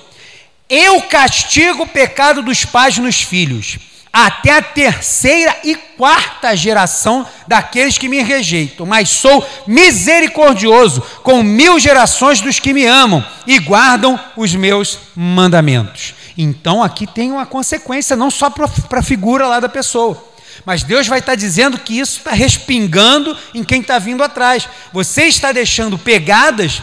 Eu 0.67 1.03
castigo 1.03 1.83
o 1.83 1.87
pecado 1.87 2.41
dos 2.41 2.65
pais 2.65 2.97
nos 2.97 3.21
filhos, 3.21 3.77
até 4.11 4.53
a 4.53 4.61
terceira 4.63 5.55
e 5.63 5.75
quarta 5.75 6.55
geração 6.55 7.27
daqueles 7.47 7.99
que 7.99 8.09
me 8.09 8.23
rejeitam, 8.23 8.87
mas 8.87 9.07
sou 9.07 9.47
misericordioso 9.67 11.03
com 11.21 11.43
mil 11.43 11.77
gerações 11.77 12.41
dos 12.41 12.59
que 12.59 12.73
me 12.73 12.85
amam 12.85 13.23
e 13.45 13.59
guardam 13.59 14.19
os 14.35 14.55
meus 14.55 14.97
mandamentos. 15.15 16.15
Então 16.35 16.81
aqui 16.81 17.05
tem 17.05 17.31
uma 17.31 17.45
consequência, 17.45 18.15
não 18.15 18.31
só 18.31 18.49
para 18.49 18.99
a 18.99 19.03
figura 19.03 19.45
lá 19.45 19.59
da 19.59 19.69
pessoa 19.69 20.26
mas 20.65 20.83
Deus 20.83 21.07
vai 21.07 21.19
estar 21.19 21.35
dizendo 21.35 21.79
que 21.79 21.99
isso 21.99 22.19
está 22.19 22.31
respingando 22.31 23.37
em 23.53 23.63
quem 23.63 23.81
está 23.81 23.99
vindo 23.99 24.23
atrás. 24.23 24.67
Você 24.91 25.25
está 25.25 25.51
deixando 25.51 25.97
pegadas 25.97 26.81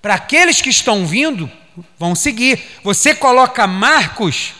para 0.00 0.14
aqueles 0.14 0.60
que 0.60 0.70
estão 0.70 1.06
vindo, 1.06 1.50
vão 1.98 2.14
seguir. 2.14 2.60
Você 2.82 3.14
coloca 3.14 3.66
marcos 3.66 4.54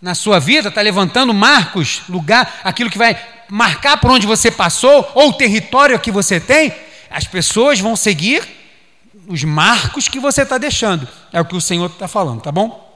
na 0.00 0.14
sua 0.14 0.38
vida, 0.38 0.68
está 0.68 0.80
levantando 0.80 1.34
marcos, 1.34 2.02
lugar, 2.08 2.60
aquilo 2.64 2.90
que 2.90 2.98
vai 2.98 3.20
marcar 3.48 3.98
por 3.98 4.10
onde 4.10 4.26
você 4.26 4.50
passou, 4.50 5.10
ou 5.14 5.30
o 5.30 5.32
território 5.34 5.98
que 5.98 6.10
você 6.10 6.40
tem, 6.40 6.72
as 7.10 7.26
pessoas 7.26 7.80
vão 7.80 7.94
seguir 7.96 8.42
os 9.26 9.44
marcos 9.44 10.08
que 10.08 10.18
você 10.18 10.42
está 10.42 10.56
deixando. 10.56 11.06
É 11.32 11.40
o 11.40 11.44
que 11.44 11.56
o 11.56 11.60
Senhor 11.60 11.86
está 11.86 12.08
falando, 12.08 12.40
tá 12.40 12.50
bom? 12.50 12.89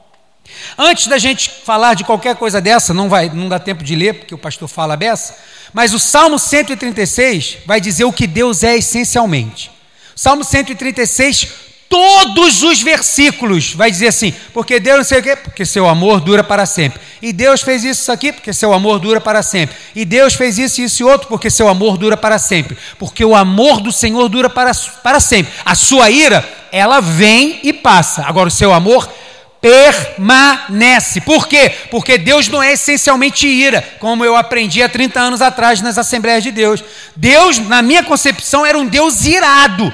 Antes 0.77 1.07
da 1.07 1.17
gente 1.17 1.49
falar 1.49 1.93
de 1.93 2.03
qualquer 2.03 2.35
coisa 2.35 2.61
dessa, 2.61 2.93
não 2.93 3.09
vai, 3.09 3.29
não 3.29 3.49
dá 3.49 3.59
tempo 3.59 3.83
de 3.83 3.95
ler, 3.95 4.13
porque 4.13 4.35
o 4.35 4.37
pastor 4.37 4.67
fala 4.67 4.95
dessa, 4.95 5.37
mas 5.73 5.93
o 5.93 5.99
Salmo 5.99 6.37
136 6.37 7.57
vai 7.65 7.81
dizer 7.81 8.05
o 8.05 8.13
que 8.13 8.27
Deus 8.27 8.63
é 8.63 8.77
essencialmente. 8.77 9.71
Salmo 10.15 10.43
136, 10.43 11.47
todos 11.89 12.63
os 12.63 12.81
versículos 12.81 13.73
vai 13.73 13.91
dizer 13.91 14.07
assim, 14.07 14.33
porque 14.53 14.79
Deus 14.79 14.97
não 14.97 15.03
sei 15.03 15.19
o 15.19 15.23
quê, 15.23 15.35
porque 15.35 15.65
seu 15.65 15.87
amor 15.87 16.21
dura 16.21 16.43
para 16.43 16.65
sempre. 16.65 17.01
E 17.21 17.33
Deus 17.33 17.61
fez 17.61 17.83
isso 17.83 18.11
aqui, 18.11 18.31
porque 18.31 18.53
seu 18.53 18.73
amor 18.73 18.99
dura 18.99 19.19
para 19.19 19.41
sempre. 19.41 19.75
E 19.95 20.05
Deus 20.05 20.33
fez 20.33 20.57
isso, 20.57 20.81
isso 20.81 21.03
e 21.03 21.05
outro, 21.05 21.27
porque 21.27 21.49
seu 21.49 21.67
amor 21.67 21.97
dura 21.97 22.15
para 22.15 22.37
sempre. 22.37 22.77
Porque 22.97 23.25
o 23.25 23.35
amor 23.35 23.81
do 23.81 23.91
Senhor 23.91 24.29
dura 24.29 24.49
para, 24.49 24.71
para 25.03 25.19
sempre. 25.19 25.51
A 25.65 25.75
sua 25.75 26.09
ira, 26.09 26.47
ela 26.71 27.01
vem 27.01 27.59
e 27.63 27.73
passa. 27.73 28.23
Agora 28.25 28.47
o 28.47 28.51
seu 28.51 28.73
amor 28.73 29.09
permanece. 29.65 31.19
Por 31.21 31.47
quê? 31.47 31.71
Porque 31.89 32.19
Deus 32.19 32.47
não 32.47 32.61
é 32.61 32.73
essencialmente 32.73 33.47
ira, 33.47 33.83
como 33.99 34.23
eu 34.23 34.35
aprendi 34.35 34.83
há 34.83 34.87
30 34.87 35.19
anos 35.19 35.41
atrás 35.41 35.81
nas 35.81 35.97
Assembleias 35.97 36.43
de 36.43 36.51
Deus. 36.51 36.83
Deus, 37.15 37.57
na 37.57 37.81
minha 37.81 38.03
concepção, 38.03 38.63
era 38.63 38.77
um 38.77 38.85
Deus 38.85 39.25
irado. 39.25 39.91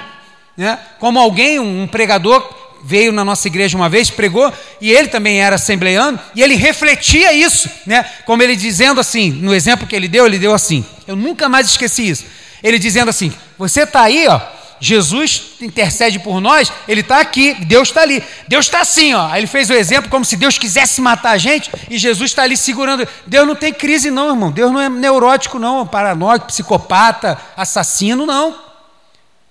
Né? 0.58 0.78
Como 1.00 1.18
alguém, 1.18 1.58
um 1.58 1.88
pregador, 1.88 2.44
veio 2.84 3.14
na 3.14 3.24
nossa 3.24 3.48
igreja 3.48 3.78
uma 3.78 3.88
vez, 3.88 4.10
pregou, 4.10 4.52
e 4.82 4.92
ele 4.92 5.08
também 5.08 5.42
era 5.42 5.56
assembleiano, 5.56 6.20
e 6.36 6.44
ele 6.44 6.56
refletia 6.56 7.32
isso, 7.32 7.70
né? 7.86 8.04
como 8.26 8.44
ele 8.44 8.58
dizendo 8.58 9.00
assim, 9.00 9.32
no 9.32 9.56
exemplo 9.56 9.88
que 9.88 9.96
ele 9.96 10.10
deu, 10.10 10.26
ele 10.26 10.40
deu 10.40 10.54
assim, 10.54 10.84
eu 11.08 11.16
nunca 11.16 11.48
mais 11.48 11.68
esqueci 11.68 12.10
isso, 12.10 12.26
ele 12.64 12.80
dizendo 12.80 13.10
assim, 13.10 13.32
você 13.58 13.84
está 13.84 14.02
aí, 14.02 14.28
ó, 14.28 14.42
Jesus 14.84 15.44
intercede 15.62 16.18
por 16.18 16.42
nós, 16.42 16.74
ele 16.88 17.02
está 17.02 17.20
aqui, 17.20 17.54
Deus 17.66 17.90
está 17.90 18.02
ali. 18.02 18.24
Deus 18.48 18.66
está 18.66 18.82
assim, 18.82 19.14
ó. 19.14 19.28
Aí 19.28 19.42
ele 19.42 19.48
fez 19.48 19.70
o 19.70 19.74
exemplo 19.74 20.10
como 20.10 20.26
se 20.26 20.36
Deus 20.36 20.58
quisesse 20.58 21.00
matar 21.00 21.34
a 21.34 21.38
gente 21.38 21.72
e 21.88 22.00
Jesus 22.00 22.32
está 22.32 22.42
ali 22.42 22.58
segurando. 22.58 23.08
Deus 23.28 23.48
não 23.48 23.56
tem 23.56 23.72
crise, 23.72 24.10
não, 24.10 24.30
irmão. 24.30 24.52
Deus 24.52 24.72
não 24.72 24.82
é 24.82 24.90
neurótico, 24.90 25.60
não, 25.60 25.86
paranoico, 25.86 26.48
psicopata, 26.48 27.40
assassino, 27.56 28.26
não. 28.26 28.60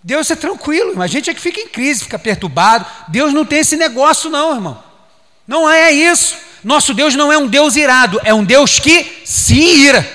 Deus 0.02 0.28
é 0.32 0.34
tranquilo, 0.34 1.00
a 1.00 1.06
gente 1.06 1.30
é 1.30 1.34
que 1.34 1.40
fica 1.40 1.60
em 1.60 1.68
crise, 1.68 2.02
fica 2.02 2.18
perturbado. 2.18 2.84
Deus 3.06 3.32
não 3.32 3.44
tem 3.44 3.60
esse 3.60 3.76
negócio, 3.76 4.28
não, 4.28 4.54
irmão. 4.54 4.82
Não 5.46 5.70
é 5.70 5.92
isso. 5.92 6.36
Nosso 6.64 6.92
Deus 6.92 7.14
não 7.14 7.32
é 7.32 7.38
um 7.38 7.46
Deus 7.46 7.76
irado, 7.76 8.20
é 8.24 8.34
um 8.34 8.42
Deus 8.42 8.80
que 8.80 9.22
se 9.24 9.54
ira. 9.54 10.10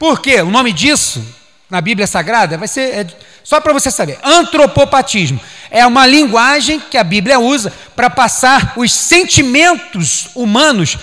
Por 0.00 0.20
quê? 0.20 0.42
O 0.42 0.50
nome 0.50 0.72
disso, 0.72 1.24
na 1.70 1.80
Bíblia 1.80 2.06
Sagrada, 2.06 2.56
vai 2.56 2.68
ser. 2.68 2.94
É, 2.94 3.06
só 3.44 3.60
para 3.60 3.72
você 3.72 3.90
saber, 3.90 4.18
antropopatismo 4.22 5.40
é 5.70 5.86
uma 5.86 6.06
linguagem 6.06 6.80
que 6.80 6.96
a 6.96 7.04
Bíblia 7.04 7.38
usa 7.38 7.72
para 7.94 8.10
passar 8.10 8.74
os 8.76 8.92
sentimentos 8.92 10.28
humanos, 10.34 10.98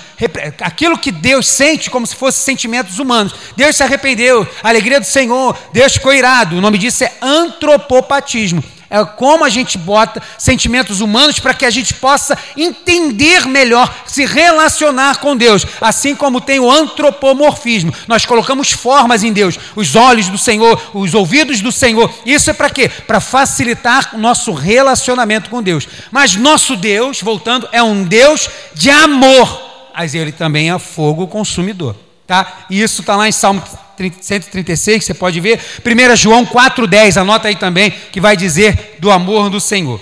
aquilo 0.61 0.97
que 0.97 1.11
Deus 1.11 1.47
sente 1.47 1.89
como 1.89 2.05
se 2.05 2.16
fossem 2.16 2.43
sentimentos 2.43 2.99
humanos. 2.99 3.34
Deus 3.55 3.76
se 3.76 3.84
arrependeu, 3.84 4.47
alegria 4.63 4.99
do 4.99 5.05
Senhor, 5.05 5.57
Deus 5.72 5.93
ficou 5.93 6.13
irado. 6.13 6.57
O 6.57 6.61
nome 6.61 6.78
disso 6.78 7.03
é 7.03 7.13
antropopatismo 7.22 8.63
é 8.95 9.05
como 9.05 9.43
a 9.43 9.49
gente 9.49 9.77
bota 9.77 10.21
sentimentos 10.37 11.01
humanos 11.01 11.37
para 11.39 11.53
que 11.53 11.65
a 11.65 11.69
gente 11.69 11.93
possa 11.93 12.37
entender 12.55 13.45
melhor, 13.45 13.93
se 14.05 14.25
relacionar 14.25 15.19
com 15.19 15.35
Deus, 15.35 15.65
assim 15.81 16.15
como 16.15 16.39
tem 16.39 16.59
o 16.59 16.71
antropomorfismo. 16.71 17.93
Nós 18.07 18.25
colocamos 18.25 18.71
formas 18.71 19.23
em 19.23 19.33
Deus, 19.33 19.59
os 19.75 19.95
olhos 19.95 20.29
do 20.29 20.37
Senhor, 20.37 20.81
os 20.93 21.13
ouvidos 21.13 21.59
do 21.59 21.71
Senhor. 21.71 22.09
Isso 22.25 22.49
é 22.49 22.53
para 22.53 22.69
quê? 22.69 22.87
Para 22.87 23.19
facilitar 23.19 24.11
o 24.13 24.17
nosso 24.17 24.53
relacionamento 24.53 25.49
com 25.49 25.61
Deus. 25.61 25.87
Mas 26.09 26.35
nosso 26.35 26.77
Deus, 26.77 27.21
voltando, 27.21 27.67
é 27.73 27.83
um 27.83 28.03
Deus 28.03 28.49
de 28.73 28.89
amor, 28.89 29.89
mas 29.93 30.15
ele 30.15 30.31
também 30.31 30.71
é 30.71 30.79
fogo 30.79 31.27
consumidor. 31.27 32.05
Tá? 32.28 32.65
E 32.69 32.82
isso 32.82 33.01
está 33.01 33.15
lá 33.15 33.28
em 33.28 33.32
Salmo 33.32 33.61
136, 33.97 35.05
você 35.05 35.13
pode 35.13 35.39
ver. 35.39 35.59
1 35.86 36.15
João 36.15 36.45
4,10, 36.45 37.17
anota 37.21 37.47
aí 37.47 37.55
também, 37.55 37.91
que 37.91 38.19
vai 38.19 38.36
dizer 38.36 38.97
do 38.99 39.11
amor 39.11 39.49
do 39.49 39.59
Senhor. 39.59 40.01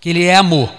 Que 0.00 0.10
Ele 0.10 0.24
é 0.24 0.34
amor. 0.34 0.72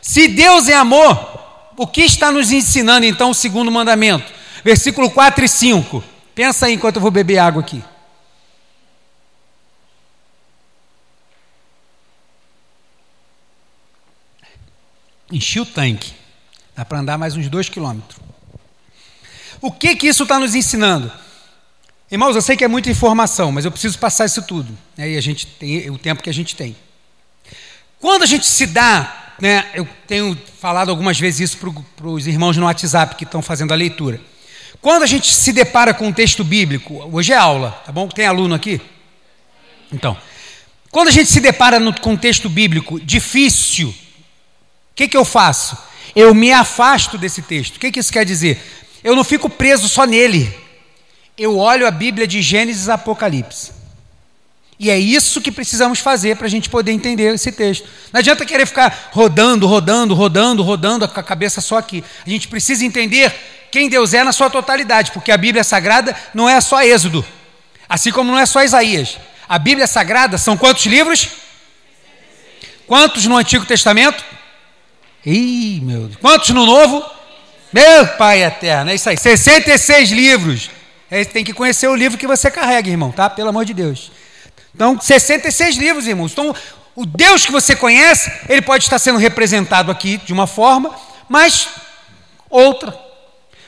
Se 0.00 0.28
Deus 0.28 0.68
é 0.68 0.74
amor, 0.74 1.72
o 1.76 1.86
que 1.86 2.02
está 2.02 2.30
nos 2.30 2.52
ensinando 2.52 3.06
então 3.06 3.30
o 3.30 3.34
segundo 3.34 3.70
mandamento? 3.70 4.32
Versículo 4.64 5.10
4 5.10 5.44
e 5.44 5.48
5. 5.48 6.04
Pensa 6.34 6.66
aí 6.66 6.74
enquanto 6.74 6.96
eu 6.96 7.02
vou 7.02 7.10
beber 7.10 7.38
água 7.38 7.60
aqui. 7.60 7.82
Enchi 15.30 15.58
o 15.58 15.66
tanque. 15.66 16.12
Dá 16.76 16.84
para 16.84 16.98
andar 16.98 17.18
mais 17.18 17.36
uns 17.36 17.48
dois 17.48 17.68
quilômetros. 17.68 18.33
O 19.64 19.72
que 19.72 19.96
que 19.96 20.06
isso 20.06 20.24
está 20.24 20.38
nos 20.38 20.54
ensinando? 20.54 21.10
Irmãos, 22.10 22.36
eu 22.36 22.42
sei 22.42 22.54
que 22.54 22.64
é 22.64 22.68
muita 22.68 22.90
informação, 22.90 23.50
mas 23.50 23.64
eu 23.64 23.70
preciso 23.70 23.98
passar 23.98 24.26
isso 24.26 24.42
tudo. 24.42 24.76
Né? 24.94 25.12
E 25.12 25.16
a 25.16 25.22
gente 25.22 25.46
tem 25.46 25.88
o 25.88 25.96
tempo 25.96 26.22
que 26.22 26.28
a 26.28 26.34
gente 26.34 26.54
tem. 26.54 26.76
Quando 27.98 28.24
a 28.24 28.26
gente 28.26 28.44
se 28.44 28.66
dá, 28.66 29.32
né, 29.40 29.64
eu 29.72 29.88
tenho 30.06 30.38
falado 30.60 30.90
algumas 30.90 31.18
vezes 31.18 31.48
isso 31.48 31.56
para 31.96 32.06
os 32.06 32.26
irmãos 32.26 32.58
no 32.58 32.66
WhatsApp 32.66 33.16
que 33.16 33.24
estão 33.24 33.40
fazendo 33.40 33.72
a 33.72 33.74
leitura. 33.74 34.20
Quando 34.82 35.02
a 35.02 35.06
gente 35.06 35.32
se 35.32 35.50
depara 35.50 35.94
com 35.94 36.08
um 36.08 36.12
texto 36.12 36.44
bíblico, 36.44 37.02
hoje 37.10 37.32
é 37.32 37.36
aula, 37.38 37.70
tá 37.86 37.90
bom? 37.90 38.06
Tem 38.06 38.26
aluno 38.26 38.54
aqui? 38.54 38.78
Então, 39.90 40.14
quando 40.90 41.08
a 41.08 41.10
gente 41.10 41.30
se 41.30 41.40
depara 41.40 41.80
no, 41.80 41.98
com 41.98 42.12
um 42.12 42.18
texto 42.18 42.50
bíblico 42.50 43.00
difícil, 43.00 43.88
o 43.88 43.94
que, 44.94 45.08
que 45.08 45.16
eu 45.16 45.24
faço? 45.24 45.74
Eu 46.14 46.34
me 46.34 46.52
afasto 46.52 47.16
desse 47.16 47.40
texto. 47.40 47.76
O 47.76 47.80
que, 47.80 47.90
que 47.90 47.98
isso 47.98 48.12
quer 48.12 48.26
dizer? 48.26 48.62
Eu 49.04 49.14
não 49.14 49.22
fico 49.22 49.50
preso 49.50 49.88
só 49.88 50.06
nele. 50.06 50.52
Eu 51.36 51.58
olho 51.58 51.86
a 51.86 51.90
Bíblia 51.90 52.26
de 52.26 52.40
Gênesis 52.40 52.88
a 52.88 52.94
Apocalipse. 52.94 53.72
E 54.78 54.90
é 54.90 54.98
isso 54.98 55.40
que 55.40 55.52
precisamos 55.52 56.00
fazer 56.00 56.36
para 56.36 56.46
a 56.46 56.50
gente 56.50 56.68
poder 56.68 56.90
entender 56.90 57.34
esse 57.34 57.52
texto. 57.52 57.86
Não 58.12 58.18
adianta 58.18 58.44
querer 58.44 58.66
ficar 58.66 59.10
rodando, 59.12 59.66
rodando, 59.66 60.14
rodando, 60.14 60.62
rodando 60.62 61.06
com 61.06 61.20
a 61.20 61.22
cabeça 61.22 61.60
só 61.60 61.78
aqui. 61.78 62.02
A 62.26 62.30
gente 62.30 62.48
precisa 62.48 62.84
entender 62.84 63.32
quem 63.70 63.88
Deus 63.88 64.14
é 64.14 64.24
na 64.24 64.32
sua 64.32 64.48
totalidade, 64.48 65.12
porque 65.12 65.30
a 65.30 65.36
Bíblia 65.36 65.62
Sagrada 65.62 66.16
não 66.32 66.48
é 66.48 66.60
só 66.60 66.82
Êxodo, 66.82 67.24
Assim 67.88 68.10
como 68.10 68.32
não 68.32 68.38
é 68.38 68.46
só 68.46 68.62
Isaías. 68.62 69.18
A 69.48 69.58
Bíblia 69.58 69.86
Sagrada 69.86 70.38
são 70.38 70.56
quantos 70.56 70.86
livros? 70.86 71.28
Quantos 72.86 73.26
no 73.26 73.36
Antigo 73.36 73.66
Testamento? 73.66 74.24
Ih, 75.24 75.80
meu 75.82 76.08
Deus. 76.08 76.16
Quantos 76.16 76.50
no 76.50 76.64
Novo? 76.64 77.04
Meu 77.74 78.06
Pai 78.06 78.44
eterno, 78.44 78.92
é 78.92 78.94
isso 78.94 79.08
aí. 79.08 79.16
66 79.18 80.12
livros. 80.12 80.70
É, 81.10 81.24
tem 81.24 81.42
que 81.42 81.52
conhecer 81.52 81.88
o 81.88 81.96
livro 81.96 82.16
que 82.16 82.24
você 82.24 82.48
carrega, 82.48 82.88
irmão, 82.88 83.10
tá? 83.10 83.28
Pelo 83.28 83.48
amor 83.48 83.64
de 83.64 83.74
Deus. 83.74 84.12
Então, 84.72 85.00
66 85.00 85.76
livros, 85.76 86.06
irmãos. 86.06 86.30
Então, 86.30 86.54
o 86.94 87.04
Deus 87.04 87.44
que 87.44 87.50
você 87.50 87.74
conhece, 87.74 88.30
ele 88.48 88.62
pode 88.62 88.84
estar 88.84 89.00
sendo 89.00 89.18
representado 89.18 89.90
aqui 89.90 90.18
de 90.18 90.32
uma 90.32 90.46
forma, 90.46 90.94
mas 91.28 91.68
outra. 92.48 92.96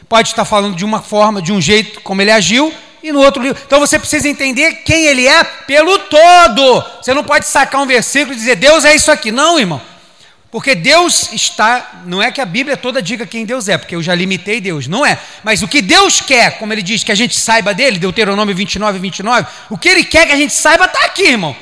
Pode 0.08 0.28
estar 0.28 0.44
falando 0.44 0.76
de 0.76 0.84
uma 0.84 1.02
forma, 1.02 1.42
de 1.42 1.52
um 1.52 1.60
jeito 1.60 2.00
como 2.02 2.22
ele 2.22 2.30
agiu, 2.30 2.72
e 3.02 3.10
no 3.10 3.18
outro 3.18 3.42
livro. 3.42 3.60
Então 3.66 3.80
você 3.80 3.98
precisa 3.98 4.28
entender 4.28 4.84
quem 4.84 5.06
ele 5.06 5.26
é 5.26 5.42
pelo 5.42 5.98
todo. 5.98 6.84
Você 7.02 7.12
não 7.12 7.24
pode 7.24 7.48
sacar 7.48 7.82
um 7.82 7.86
versículo 7.86 8.34
e 8.34 8.36
dizer, 8.36 8.54
Deus 8.54 8.84
é 8.84 8.94
isso 8.94 9.10
aqui. 9.10 9.32
Não, 9.32 9.58
irmão. 9.58 9.82
Porque 10.50 10.74
Deus 10.74 11.32
está, 11.32 12.02
não 12.06 12.22
é 12.22 12.30
que 12.30 12.40
a 12.40 12.44
Bíblia 12.44 12.76
toda 12.76 13.02
diga 13.02 13.26
quem 13.26 13.44
Deus 13.44 13.68
é, 13.68 13.76
porque 13.76 13.96
eu 13.96 14.02
já 14.02 14.14
limitei 14.14 14.60
Deus, 14.60 14.86
não 14.86 15.04
é. 15.04 15.18
Mas 15.42 15.62
o 15.62 15.68
que 15.68 15.82
Deus 15.82 16.20
quer, 16.20 16.58
como 16.58 16.72
ele 16.72 16.82
diz, 16.82 17.02
que 17.02 17.10
a 17.10 17.16
gente 17.16 17.36
saiba 17.36 17.74
dele, 17.74 17.98
Deuteronômio 17.98 18.54
29, 18.54 18.98
29, 18.98 19.46
o 19.68 19.76
que 19.76 19.88
ele 19.88 20.04
quer 20.04 20.26
que 20.26 20.32
a 20.32 20.36
gente 20.36 20.54
saiba 20.54 20.84
está 20.84 21.04
aqui, 21.04 21.24
irmão. 21.24 21.54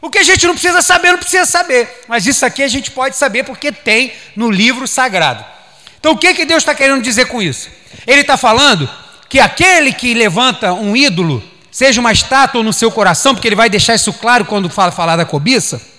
O 0.00 0.10
que 0.10 0.18
a 0.18 0.22
gente 0.22 0.46
não 0.46 0.54
precisa 0.54 0.82
saber, 0.82 1.12
não 1.12 1.18
precisa 1.18 1.44
saber. 1.44 2.02
Mas 2.08 2.26
isso 2.26 2.44
aqui 2.44 2.62
a 2.62 2.68
gente 2.68 2.90
pode 2.90 3.16
saber 3.16 3.44
porque 3.44 3.70
tem 3.70 4.12
no 4.34 4.50
livro 4.50 4.88
sagrado. 4.88 5.44
Então 6.00 6.12
o 6.12 6.18
que, 6.18 6.34
que 6.34 6.44
Deus 6.44 6.62
está 6.62 6.74
querendo 6.74 7.02
dizer 7.02 7.26
com 7.26 7.40
isso? 7.40 7.68
Ele 8.06 8.22
está 8.22 8.36
falando 8.36 8.90
que 9.28 9.38
aquele 9.38 9.92
que 9.92 10.14
levanta 10.14 10.72
um 10.72 10.96
ídolo, 10.96 11.42
seja 11.70 12.00
uma 12.00 12.10
estátua 12.10 12.62
no 12.62 12.72
seu 12.72 12.90
coração, 12.90 13.34
porque 13.34 13.46
ele 13.46 13.54
vai 13.54 13.70
deixar 13.70 13.94
isso 13.94 14.12
claro 14.12 14.44
quando 14.46 14.68
fala, 14.68 14.90
falar 14.90 15.16
da 15.16 15.24
cobiça 15.24 15.91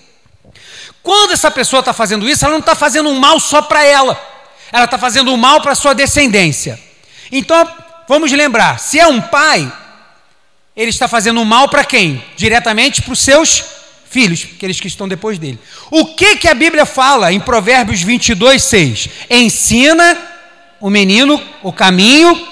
quando 1.04 1.32
essa 1.32 1.50
pessoa 1.50 1.80
está 1.80 1.92
fazendo 1.92 2.26
isso, 2.26 2.46
ela 2.46 2.54
não 2.54 2.60
está 2.60 2.74
fazendo 2.74 3.10
um 3.10 3.20
mal 3.20 3.38
só 3.38 3.60
para 3.60 3.84
ela, 3.84 4.18
ela 4.72 4.86
está 4.86 4.96
fazendo 4.96 5.30
um 5.32 5.36
mal 5.36 5.60
para 5.60 5.74
sua 5.74 5.94
descendência. 5.94 6.80
Então, 7.30 7.70
vamos 8.08 8.32
lembrar: 8.32 8.80
se 8.80 8.98
é 8.98 9.06
um 9.06 9.20
pai, 9.20 9.70
ele 10.74 10.88
está 10.88 11.06
fazendo 11.06 11.38
um 11.38 11.44
mal 11.44 11.68
para 11.68 11.84
quem? 11.84 12.24
Diretamente 12.36 13.02
para 13.02 13.12
os 13.12 13.20
seus 13.20 13.62
filhos, 14.08 14.46
aqueles 14.56 14.80
que 14.80 14.86
estão 14.86 15.06
depois 15.06 15.38
dele. 15.38 15.58
O 15.90 16.14
que, 16.14 16.36
que 16.36 16.48
a 16.48 16.54
Bíblia 16.54 16.86
fala 16.86 17.30
em 17.30 17.38
Provérbios 17.38 18.00
22, 18.00 18.62
6? 18.62 19.08
Ensina 19.28 20.16
o 20.80 20.88
menino 20.88 21.40
o 21.62 21.70
caminho 21.70 22.48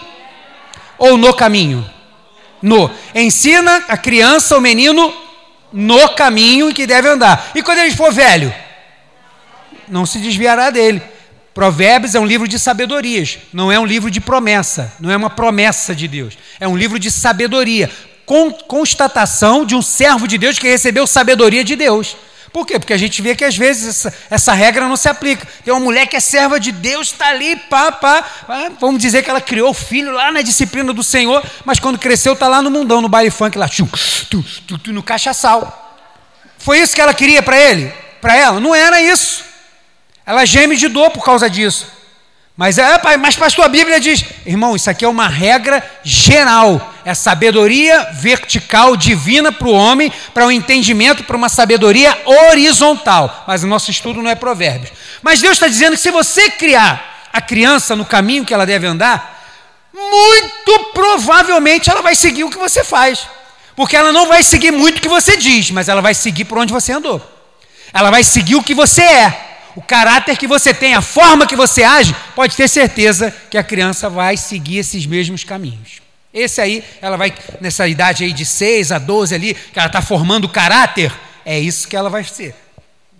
ou 0.98 1.16
no 1.16 1.32
caminho? 1.32 1.88
No. 2.60 2.90
Ensina 3.14 3.84
a 3.88 3.96
criança, 3.96 4.58
o 4.58 4.60
menino, 4.60 5.12
no 5.72 6.10
caminho 6.10 6.70
em 6.70 6.74
que 6.74 6.86
deve 6.86 7.08
andar. 7.08 7.52
E 7.54 7.62
quando 7.62 7.78
ele 7.78 7.96
for 7.96 8.12
velho, 8.12 8.52
não 9.88 10.06
se 10.06 10.18
desviará 10.18 10.70
dele. 10.70 11.02
Provérbios 11.54 12.14
é 12.14 12.20
um 12.20 12.24
livro 12.24 12.48
de 12.48 12.58
sabedorias, 12.58 13.38
não 13.52 13.70
é 13.70 13.78
um 13.78 13.84
livro 13.84 14.10
de 14.10 14.20
promessa, 14.20 14.94
não 14.98 15.10
é 15.10 15.16
uma 15.16 15.28
promessa 15.28 15.94
de 15.94 16.08
Deus, 16.08 16.38
é 16.58 16.66
um 16.66 16.76
livro 16.76 16.98
de 16.98 17.10
sabedoria, 17.10 17.90
constatação 18.66 19.66
de 19.66 19.74
um 19.74 19.82
servo 19.82 20.26
de 20.26 20.38
Deus 20.38 20.58
que 20.58 20.66
recebeu 20.66 21.06
sabedoria 21.06 21.62
de 21.62 21.76
Deus. 21.76 22.16
Por 22.52 22.66
quê? 22.66 22.78
Porque 22.78 22.92
a 22.92 22.98
gente 22.98 23.22
vê 23.22 23.34
que 23.34 23.44
às 23.44 23.56
vezes 23.56 23.88
essa, 23.88 24.14
essa 24.28 24.52
regra 24.52 24.86
não 24.86 24.96
se 24.96 25.08
aplica. 25.08 25.48
Tem 25.64 25.72
uma 25.72 25.80
mulher 25.80 26.06
que 26.06 26.16
é 26.16 26.20
serva 26.20 26.60
de 26.60 26.70
Deus, 26.70 27.08
está 27.08 27.28
ali, 27.28 27.56
pá, 27.56 27.90
pá, 27.90 28.24
Vamos 28.78 29.00
dizer 29.00 29.22
que 29.22 29.30
ela 29.30 29.40
criou 29.40 29.70
o 29.70 29.74
filho 29.74 30.12
lá 30.12 30.30
na 30.30 30.42
disciplina 30.42 30.92
do 30.92 31.02
Senhor, 31.02 31.42
mas 31.64 31.78
quando 31.78 31.98
cresceu 31.98 32.34
está 32.34 32.48
lá 32.48 32.60
no 32.60 32.70
mundão, 32.70 33.00
no 33.00 33.08
baile 33.08 33.30
funk, 33.30 33.56
lá, 33.56 33.68
tchum, 33.68 33.88
tu, 34.28 34.44
tu, 34.66 34.78
tu, 34.78 34.92
no 34.92 35.02
cachaçal. 35.02 35.98
Foi 36.58 36.78
isso 36.78 36.94
que 36.94 37.00
ela 37.00 37.14
queria 37.14 37.42
para 37.42 37.58
ele? 37.58 37.92
Para 38.20 38.36
ela? 38.36 38.60
Não 38.60 38.74
era 38.74 39.00
isso. 39.00 39.44
Ela 40.26 40.44
geme 40.44 40.76
de 40.76 40.88
dor 40.88 41.10
por 41.10 41.24
causa 41.24 41.48
disso. 41.48 41.86
Mas, 42.56 42.76
é, 42.76 43.00
mas 43.18 43.34
pastor, 43.34 43.64
a 43.64 43.68
Bíblia 43.68 43.98
diz, 43.98 44.24
irmão, 44.44 44.76
isso 44.76 44.90
aqui 44.90 45.04
é 45.04 45.08
uma 45.08 45.26
regra 45.26 45.82
geral, 46.04 46.92
é 47.02 47.14
sabedoria 47.14 48.10
vertical 48.12 48.94
divina 48.94 49.50
para 49.50 49.68
o 49.68 49.72
homem, 49.72 50.12
para 50.34 50.44
o 50.44 50.48
um 50.48 50.52
entendimento, 50.52 51.24
para 51.24 51.36
uma 51.36 51.48
sabedoria 51.48 52.16
horizontal. 52.24 53.44
Mas 53.46 53.64
o 53.64 53.66
nosso 53.66 53.90
estudo 53.90 54.22
não 54.22 54.30
é 54.30 54.34
provérbios. 54.34 54.92
Mas 55.22 55.40
Deus 55.40 55.54
está 55.54 55.66
dizendo 55.66 55.92
que 55.92 56.02
se 56.02 56.10
você 56.10 56.50
criar 56.50 57.28
a 57.32 57.40
criança 57.40 57.96
no 57.96 58.04
caminho 58.04 58.44
que 58.44 58.52
ela 58.52 58.66
deve 58.66 58.86
andar, 58.86 59.40
muito 59.94 60.90
provavelmente 60.92 61.88
ela 61.88 62.02
vai 62.02 62.14
seguir 62.14 62.44
o 62.44 62.50
que 62.50 62.58
você 62.58 62.84
faz. 62.84 63.26
Porque 63.74 63.96
ela 63.96 64.12
não 64.12 64.28
vai 64.28 64.42
seguir 64.42 64.70
muito 64.70 64.98
o 64.98 65.00
que 65.00 65.08
você 65.08 65.38
diz, 65.38 65.70
mas 65.70 65.88
ela 65.88 66.02
vai 66.02 66.12
seguir 66.12 66.44
por 66.44 66.58
onde 66.58 66.70
você 66.70 66.92
andou. 66.92 67.20
Ela 67.94 68.10
vai 68.10 68.22
seguir 68.22 68.56
o 68.56 68.62
que 68.62 68.74
você 68.74 69.02
é 69.02 69.51
o 69.74 69.82
caráter 69.82 70.36
que 70.36 70.46
você 70.46 70.74
tem, 70.74 70.94
a 70.94 71.00
forma 71.00 71.46
que 71.46 71.56
você 71.56 71.82
age, 71.82 72.14
pode 72.34 72.56
ter 72.56 72.68
certeza 72.68 73.34
que 73.50 73.56
a 73.56 73.64
criança 73.64 74.10
vai 74.10 74.36
seguir 74.36 74.78
esses 74.78 75.06
mesmos 75.06 75.44
caminhos. 75.44 76.02
Esse 76.32 76.60
aí, 76.60 76.84
ela 77.00 77.16
vai, 77.16 77.32
nessa 77.60 77.86
idade 77.86 78.24
aí 78.24 78.32
de 78.32 78.44
6 78.44 78.92
a 78.92 78.98
12 78.98 79.34
ali, 79.34 79.54
que 79.54 79.78
ela 79.78 79.86
está 79.86 80.00
formando 80.00 80.44
o 80.46 80.48
caráter, 80.48 81.12
é 81.44 81.58
isso 81.58 81.88
que 81.88 81.96
ela 81.96 82.08
vai 82.08 82.24
ser. 82.24 82.54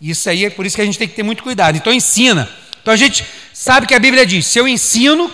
Isso 0.01 0.29
aí 0.29 0.47
é 0.47 0.51
por 0.51 0.67
isso 0.67 0.77
que 0.77 0.83
a 0.83 0.85
gente 0.85 0.99
tem 0.99 1.09
que 1.09 1.15
ter 1.15 1.23
muito 1.23 1.43
cuidado. 1.43 1.77
Então 1.77 1.93
ensina. 1.93 2.49
Então 2.81 2.93
a 2.93 2.97
gente 2.97 3.25
sabe 3.53 3.87
que 3.87 3.95
a 3.95 3.99
Bíblia 3.99 4.27
diz: 4.27 4.47
se 4.47 4.59
eu 4.59 4.67
ensino, 4.67 5.33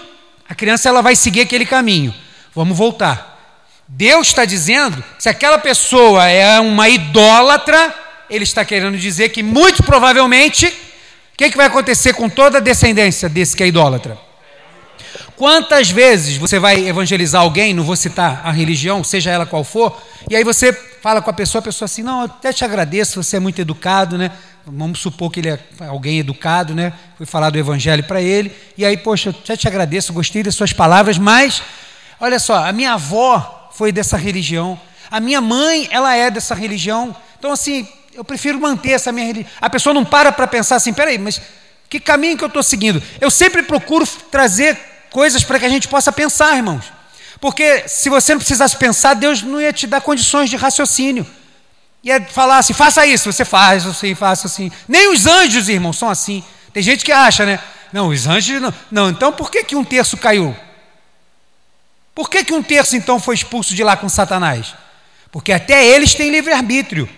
a 0.48 0.54
criança 0.54 0.88
ela 0.88 1.00
vai 1.00 1.16
seguir 1.16 1.40
aquele 1.40 1.64
caminho. 1.64 2.14
Vamos 2.54 2.76
voltar. 2.76 3.36
Deus 3.86 4.26
está 4.26 4.44
dizendo 4.44 5.02
que 5.16 5.22
se 5.22 5.28
aquela 5.28 5.58
pessoa 5.58 6.28
é 6.28 6.60
uma 6.60 6.88
idólatra, 6.88 7.94
Ele 8.28 8.44
está 8.44 8.62
querendo 8.64 8.98
dizer 8.98 9.30
que 9.30 9.42
muito 9.42 9.82
provavelmente 9.82 10.70
que, 11.38 11.50
que 11.50 11.56
vai 11.56 11.66
acontecer 11.66 12.12
com 12.14 12.28
toda 12.28 12.58
a 12.58 12.60
descendência 12.60 13.28
desse 13.28 13.56
que 13.56 13.62
é 13.62 13.68
idólatra? 13.68 14.18
Quantas 15.36 15.88
vezes 15.88 16.36
você 16.36 16.58
vai 16.58 16.88
evangelizar 16.88 17.42
alguém, 17.42 17.72
não 17.72 17.84
vou 17.84 17.94
citar 17.94 18.42
a 18.44 18.50
religião, 18.50 19.04
seja 19.04 19.30
ela 19.30 19.46
qual 19.46 19.62
for, 19.62 19.96
e 20.28 20.34
aí 20.34 20.42
você 20.42 20.72
fala 20.72 21.22
com 21.22 21.30
a 21.30 21.32
pessoa, 21.32 21.60
a 21.60 21.62
pessoa 21.62 21.86
assim, 21.86 22.02
não, 22.02 22.22
até 22.22 22.52
te 22.52 22.64
agradeço, 22.64 23.22
você 23.22 23.36
é 23.36 23.40
muito 23.40 23.60
educado, 23.60 24.18
né? 24.18 24.32
Vamos 24.66 24.98
supor 24.98 25.30
que 25.30 25.38
ele 25.38 25.50
é 25.50 25.60
alguém 25.86 26.18
educado, 26.18 26.74
né? 26.74 26.92
Fui 27.16 27.24
falar 27.24 27.50
do 27.50 27.58
evangelho 27.58 28.02
para 28.02 28.20
ele, 28.20 28.52
e 28.76 28.84
aí, 28.84 28.96
poxa, 28.96 29.30
até 29.30 29.56
te 29.56 29.68
agradeço, 29.68 30.12
gostei 30.12 30.42
das 30.42 30.56
suas 30.56 30.72
palavras, 30.72 31.18
mas, 31.18 31.62
olha 32.20 32.40
só, 32.40 32.66
a 32.66 32.72
minha 32.72 32.94
avó 32.94 33.70
foi 33.72 33.92
dessa 33.92 34.16
religião, 34.16 34.78
a 35.08 35.20
minha 35.20 35.40
mãe, 35.40 35.86
ela 35.92 36.16
é 36.16 36.32
dessa 36.32 36.52
religião, 36.52 37.14
então 37.38 37.52
assim, 37.52 37.86
eu 38.18 38.24
prefiro 38.24 38.58
manter 38.58 38.90
essa 38.90 39.12
minha 39.12 39.24
religião. 39.24 39.52
A 39.60 39.70
pessoa 39.70 39.94
não 39.94 40.04
para 40.04 40.32
para 40.32 40.48
pensar 40.48 40.74
assim, 40.74 40.92
peraí, 40.92 41.18
mas 41.18 41.40
que 41.88 42.00
caminho 42.00 42.36
que 42.36 42.42
eu 42.42 42.48
estou 42.48 42.64
seguindo? 42.64 43.00
Eu 43.20 43.30
sempre 43.30 43.62
procuro 43.62 44.04
trazer 44.28 44.76
coisas 45.08 45.44
para 45.44 45.56
que 45.56 45.64
a 45.64 45.68
gente 45.68 45.86
possa 45.86 46.10
pensar, 46.10 46.56
irmãos. 46.56 46.86
Porque 47.40 47.84
se 47.86 48.08
você 48.08 48.32
não 48.32 48.40
precisasse 48.40 48.76
pensar, 48.76 49.14
Deus 49.14 49.40
não 49.42 49.60
ia 49.60 49.72
te 49.72 49.86
dar 49.86 50.00
condições 50.00 50.50
de 50.50 50.56
raciocínio. 50.56 51.24
Ia 52.02 52.20
falar 52.22 52.58
assim, 52.58 52.72
faça 52.72 53.06
isso, 53.06 53.32
você 53.32 53.44
faz 53.44 53.86
assim, 53.86 54.16
faça 54.16 54.48
assim. 54.48 54.72
Nem 54.88 55.12
os 55.12 55.24
anjos, 55.24 55.68
irmãos, 55.68 55.96
são 55.96 56.10
assim. 56.10 56.42
Tem 56.72 56.82
gente 56.82 57.04
que 57.04 57.12
acha, 57.12 57.46
né? 57.46 57.60
Não, 57.92 58.08
os 58.08 58.26
anjos 58.26 58.60
não. 58.60 58.74
Não, 58.90 59.10
então 59.10 59.30
por 59.30 59.48
que, 59.48 59.62
que 59.62 59.76
um 59.76 59.84
terço 59.84 60.16
caiu? 60.16 60.56
Por 62.16 62.28
que, 62.28 62.42
que 62.42 62.52
um 62.52 62.64
terço 62.64 62.96
então 62.96 63.20
foi 63.20 63.36
expulso 63.36 63.76
de 63.76 63.84
lá 63.84 63.96
com 63.96 64.08
Satanás? 64.08 64.74
Porque 65.30 65.52
até 65.52 65.86
eles 65.86 66.16
têm 66.16 66.32
livre-arbítrio. 66.32 67.08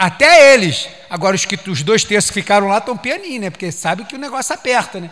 Até 0.00 0.54
eles. 0.54 0.88
Agora, 1.10 1.36
os, 1.36 1.44
que, 1.44 1.58
os 1.68 1.82
dois 1.82 2.04
terços 2.04 2.30
que 2.30 2.40
ficaram 2.40 2.68
lá 2.68 2.78
estão 2.78 2.96
pianinho, 2.96 3.38
né? 3.38 3.50
Porque 3.50 3.70
sabe 3.70 4.06
que 4.06 4.14
o 4.14 4.18
negócio 4.18 4.54
aperta, 4.54 4.98
né? 4.98 5.10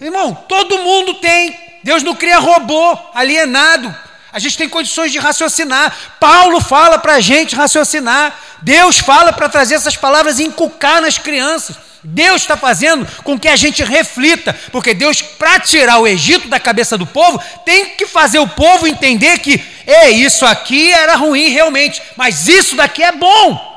Irmão, 0.00 0.32
todo 0.48 0.78
mundo 0.78 1.14
tem. 1.14 1.58
Deus 1.82 2.00
não 2.04 2.14
cria 2.14 2.38
robô 2.38 2.96
alienado. 3.12 3.92
A 4.32 4.38
gente 4.38 4.56
tem 4.56 4.68
condições 4.68 5.10
de 5.10 5.18
raciocinar. 5.18 5.92
Paulo 6.20 6.60
fala 6.60 6.96
para 6.96 7.14
a 7.14 7.20
gente 7.20 7.56
raciocinar. 7.56 8.38
Deus 8.62 9.00
fala 9.00 9.32
para 9.32 9.48
trazer 9.48 9.74
essas 9.74 9.96
palavras 9.96 10.38
e 10.38 10.44
inculcar 10.44 11.02
nas 11.02 11.18
crianças. 11.18 11.74
Deus 12.04 12.42
está 12.42 12.56
fazendo 12.56 13.04
com 13.24 13.36
que 13.36 13.48
a 13.48 13.56
gente 13.56 13.82
reflita, 13.82 14.56
porque 14.70 14.94
Deus, 14.94 15.22
para 15.22 15.58
tirar 15.58 15.98
o 15.98 16.06
Egito 16.06 16.46
da 16.46 16.60
cabeça 16.60 16.96
do 16.96 17.06
povo, 17.06 17.42
tem 17.64 17.96
que 17.96 18.06
fazer 18.06 18.38
o 18.38 18.46
povo 18.46 18.86
entender 18.86 19.40
que, 19.40 19.60
é 19.84 20.08
isso 20.10 20.46
aqui 20.46 20.92
era 20.92 21.16
ruim 21.16 21.48
realmente, 21.48 22.00
mas 22.14 22.46
isso 22.46 22.76
daqui 22.76 23.02
é 23.02 23.10
bom. 23.10 23.73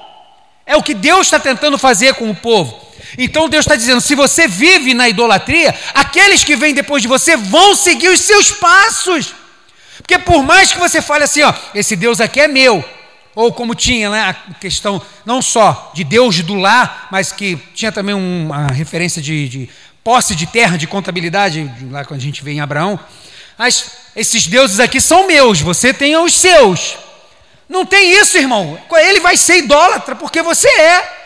É 0.68 0.76
o 0.76 0.84
que 0.84 0.94
Deus 0.94 1.28
está 1.28 1.40
tentando 1.40 1.78
fazer 1.78 2.14
com 2.16 2.30
o 2.30 2.36
povo. 2.36 2.86
Então 3.18 3.48
Deus 3.48 3.64
está 3.64 3.78
dizendo: 3.78 4.02
se 4.02 4.14
você 4.14 4.48
vive 4.48 4.94
na 4.94 5.08
idolatria, 5.08 5.74
aqueles 5.94 6.44
que 6.44 6.58
vêm 6.58 6.74
depois 6.74 7.02
de 7.02 7.08
você 7.08 7.38
vão 7.38 7.74
seguir 7.74 8.10
os 8.10 8.20
seus 8.20 8.52
passos. 8.52 9.34
Porque 9.98 10.20
por 10.20 10.44
mais 10.44 10.72
que 10.72 10.80
você 10.80 11.02
fale 11.02 11.24
assim, 11.24 11.42
ó, 11.42 11.54
esse 11.74 11.96
Deus 11.96 12.22
aqui 12.22 12.42
é 12.42 12.48
meu, 12.48 12.84
ou 13.34 13.52
como 13.52 13.74
tinha 13.74 14.10
né, 14.10 14.22
a 14.22 14.54
questão 14.54 15.02
não 15.26 15.42
só 15.42 15.92
de 15.94 16.04
Deus 16.04 16.42
do 16.42 16.56
lar, 16.56 17.08
mas 17.12 17.32
que 17.32 17.58
tinha 17.74 17.92
também 17.92 18.14
uma 18.14 18.68
referência 18.68 19.22
de, 19.22 19.50
de 19.50 19.70
posse 20.04 20.36
de 20.36 20.46
terra, 20.46 20.78
de 20.78 20.88
contabilidade, 20.88 21.70
lá 21.90 22.06
quando 22.06 22.20
a 22.20 22.24
gente 22.24 22.44
vê 22.44 22.52
em 22.52 22.62
Abraão. 22.62 23.00
Mas 23.58 23.92
esses 24.16 24.48
deuses 24.48 24.80
aqui 24.80 25.02
são 25.02 25.28
meus, 25.28 25.62
você 25.62 25.94
tem 25.94 26.16
os 26.18 26.34
seus. 26.34 26.98
Não 27.68 27.86
tem 27.86 28.12
isso, 28.14 28.38
irmão. 28.38 28.80
Ele 28.92 29.20
vai 29.20 29.36
ser 29.36 29.58
idólatra 29.58 30.16
porque 30.16 30.42
você 30.42 30.68
é. 30.68 31.18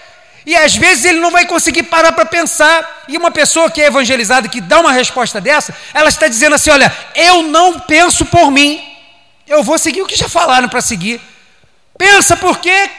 E 0.46 0.56
às 0.56 0.76
vezes 0.76 1.06
ele 1.06 1.20
não 1.20 1.30
vai 1.30 1.46
conseguir 1.46 1.84
parar 1.84 2.12
para 2.12 2.26
pensar. 2.26 3.04
E 3.08 3.18
uma 3.18 3.32
pessoa 3.32 3.70
que 3.70 3.82
é 3.82 3.86
evangelizada, 3.86 4.50
que 4.50 4.60
dá 4.60 4.80
uma 4.80 4.92
resposta 4.92 5.39
dessa, 5.39 5.76
ela 5.94 6.10
está 6.10 6.28
dizendo 6.28 6.56
assim: 6.56 6.72
Olha, 6.72 6.96
eu 7.16 7.44
não 7.44 7.80
penso 7.80 8.26
por 8.26 8.50
mim. 8.50 8.84
Eu 9.48 9.64
vou 9.64 9.78
seguir 9.78 10.02
o 10.02 10.08
que 10.08 10.16
já 10.16 10.28
falaram 10.30 10.68
para 10.68 10.82
seguir. 10.82 11.22
Pensa 11.98 12.36
por 12.36 12.60
quê? 12.60 12.89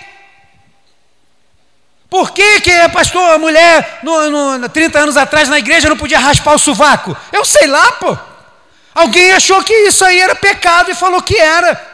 Por 2.09 2.31
que, 2.31 2.61
que 2.61 2.89
pastor, 2.91 3.33
a 3.33 3.39
mulher, 3.39 4.01
no, 4.03 4.59
no, 4.59 4.69
30 4.69 4.99
anos 4.99 5.17
atrás, 5.17 5.49
na 5.49 5.59
igreja, 5.59 5.89
não 5.89 5.97
podia 5.97 6.19
raspar 6.19 6.55
o 6.55 6.59
sovaco? 6.59 7.17
Eu 7.33 7.45
sei 7.45 7.67
lá, 7.67 7.91
pô. 7.93 8.17
Alguém 8.95 9.33
achou 9.33 9.65
que 9.65 9.73
isso 9.73 10.05
aí 10.05 10.21
era 10.21 10.35
pecado 10.35 10.91
e 10.91 10.95
falou 10.95 11.23
que 11.23 11.37
era. 11.37 11.92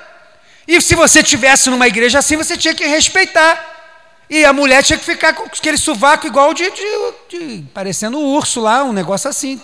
E 0.68 0.78
se 0.82 0.94
você 0.94 1.22
tivesse 1.22 1.70
numa 1.70 1.88
igreja 1.88 2.18
assim, 2.18 2.36
você 2.36 2.54
tinha 2.54 2.74
que 2.74 2.86
respeitar. 2.86 3.76
E 4.28 4.44
a 4.44 4.52
mulher 4.52 4.84
tinha 4.84 4.98
que 4.98 5.04
ficar 5.04 5.32
com 5.32 5.44
aquele 5.44 5.78
sovaco 5.78 6.26
igual 6.26 6.52
de, 6.52 6.70
de, 6.70 7.12
de 7.30 7.64
parecendo 7.72 8.18
um 8.18 8.26
urso 8.26 8.60
lá, 8.60 8.84
um 8.84 8.92
negócio 8.92 9.30
assim. 9.30 9.58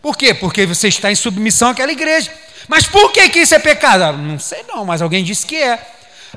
Por 0.00 0.16
quê? 0.16 0.32
Porque 0.32 0.64
você 0.64 0.86
está 0.86 1.10
em 1.10 1.16
submissão 1.16 1.70
àquela 1.70 1.90
igreja. 1.90 2.32
Mas 2.68 2.86
por 2.86 3.10
que, 3.10 3.28
que 3.28 3.40
isso 3.40 3.56
é 3.56 3.58
pecado? 3.58 4.04
Ah, 4.04 4.12
não 4.12 4.38
sei 4.38 4.64
não, 4.68 4.84
mas 4.84 5.02
alguém 5.02 5.24
disse 5.24 5.44
que 5.44 5.56
é. 5.56 5.84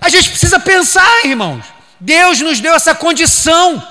A 0.01 0.09
gente 0.09 0.31
precisa 0.31 0.59
pensar, 0.59 1.23
irmãos. 1.23 1.63
Deus 1.99 2.41
nos 2.41 2.59
deu 2.59 2.73
essa 2.73 2.95
condição. 2.95 3.87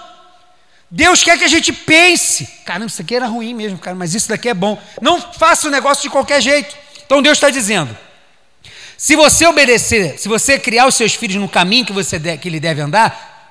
Deus 0.91 1.23
quer 1.23 1.39
que 1.39 1.45
a 1.45 1.49
gente 1.49 1.73
pense. 1.73 2.45
Caramba, 2.67 2.87
isso 2.87 3.01
aqui 3.01 3.15
era 3.15 3.27
ruim 3.27 3.55
mesmo, 3.55 3.79
cara, 3.79 3.95
mas 3.95 4.15
isso 4.17 4.29
daqui 4.29 4.49
é 4.49 4.55
bom. 4.55 4.83
Não 5.01 5.21
faça 5.21 5.69
o 5.69 5.71
negócio 5.71 6.03
de 6.03 6.11
qualquer 6.11 6.43
jeito. 6.43 6.77
Então 7.07 7.23
Deus 7.23 7.39
está 7.39 7.49
dizendo: 7.49 7.97
se 9.03 9.17
você 9.17 9.45
obedecer, 9.49 10.15
se 10.17 10.29
você 10.29 10.61
criar 10.61 10.87
os 10.87 10.95
seus 10.95 11.15
filhos 11.15 11.43
no 11.43 11.49
caminho 11.49 11.85
que, 11.85 11.93
você 11.93 12.21
que 12.39 12.49
ele 12.49 12.61
deve 12.61 12.81
andar, 12.81 13.51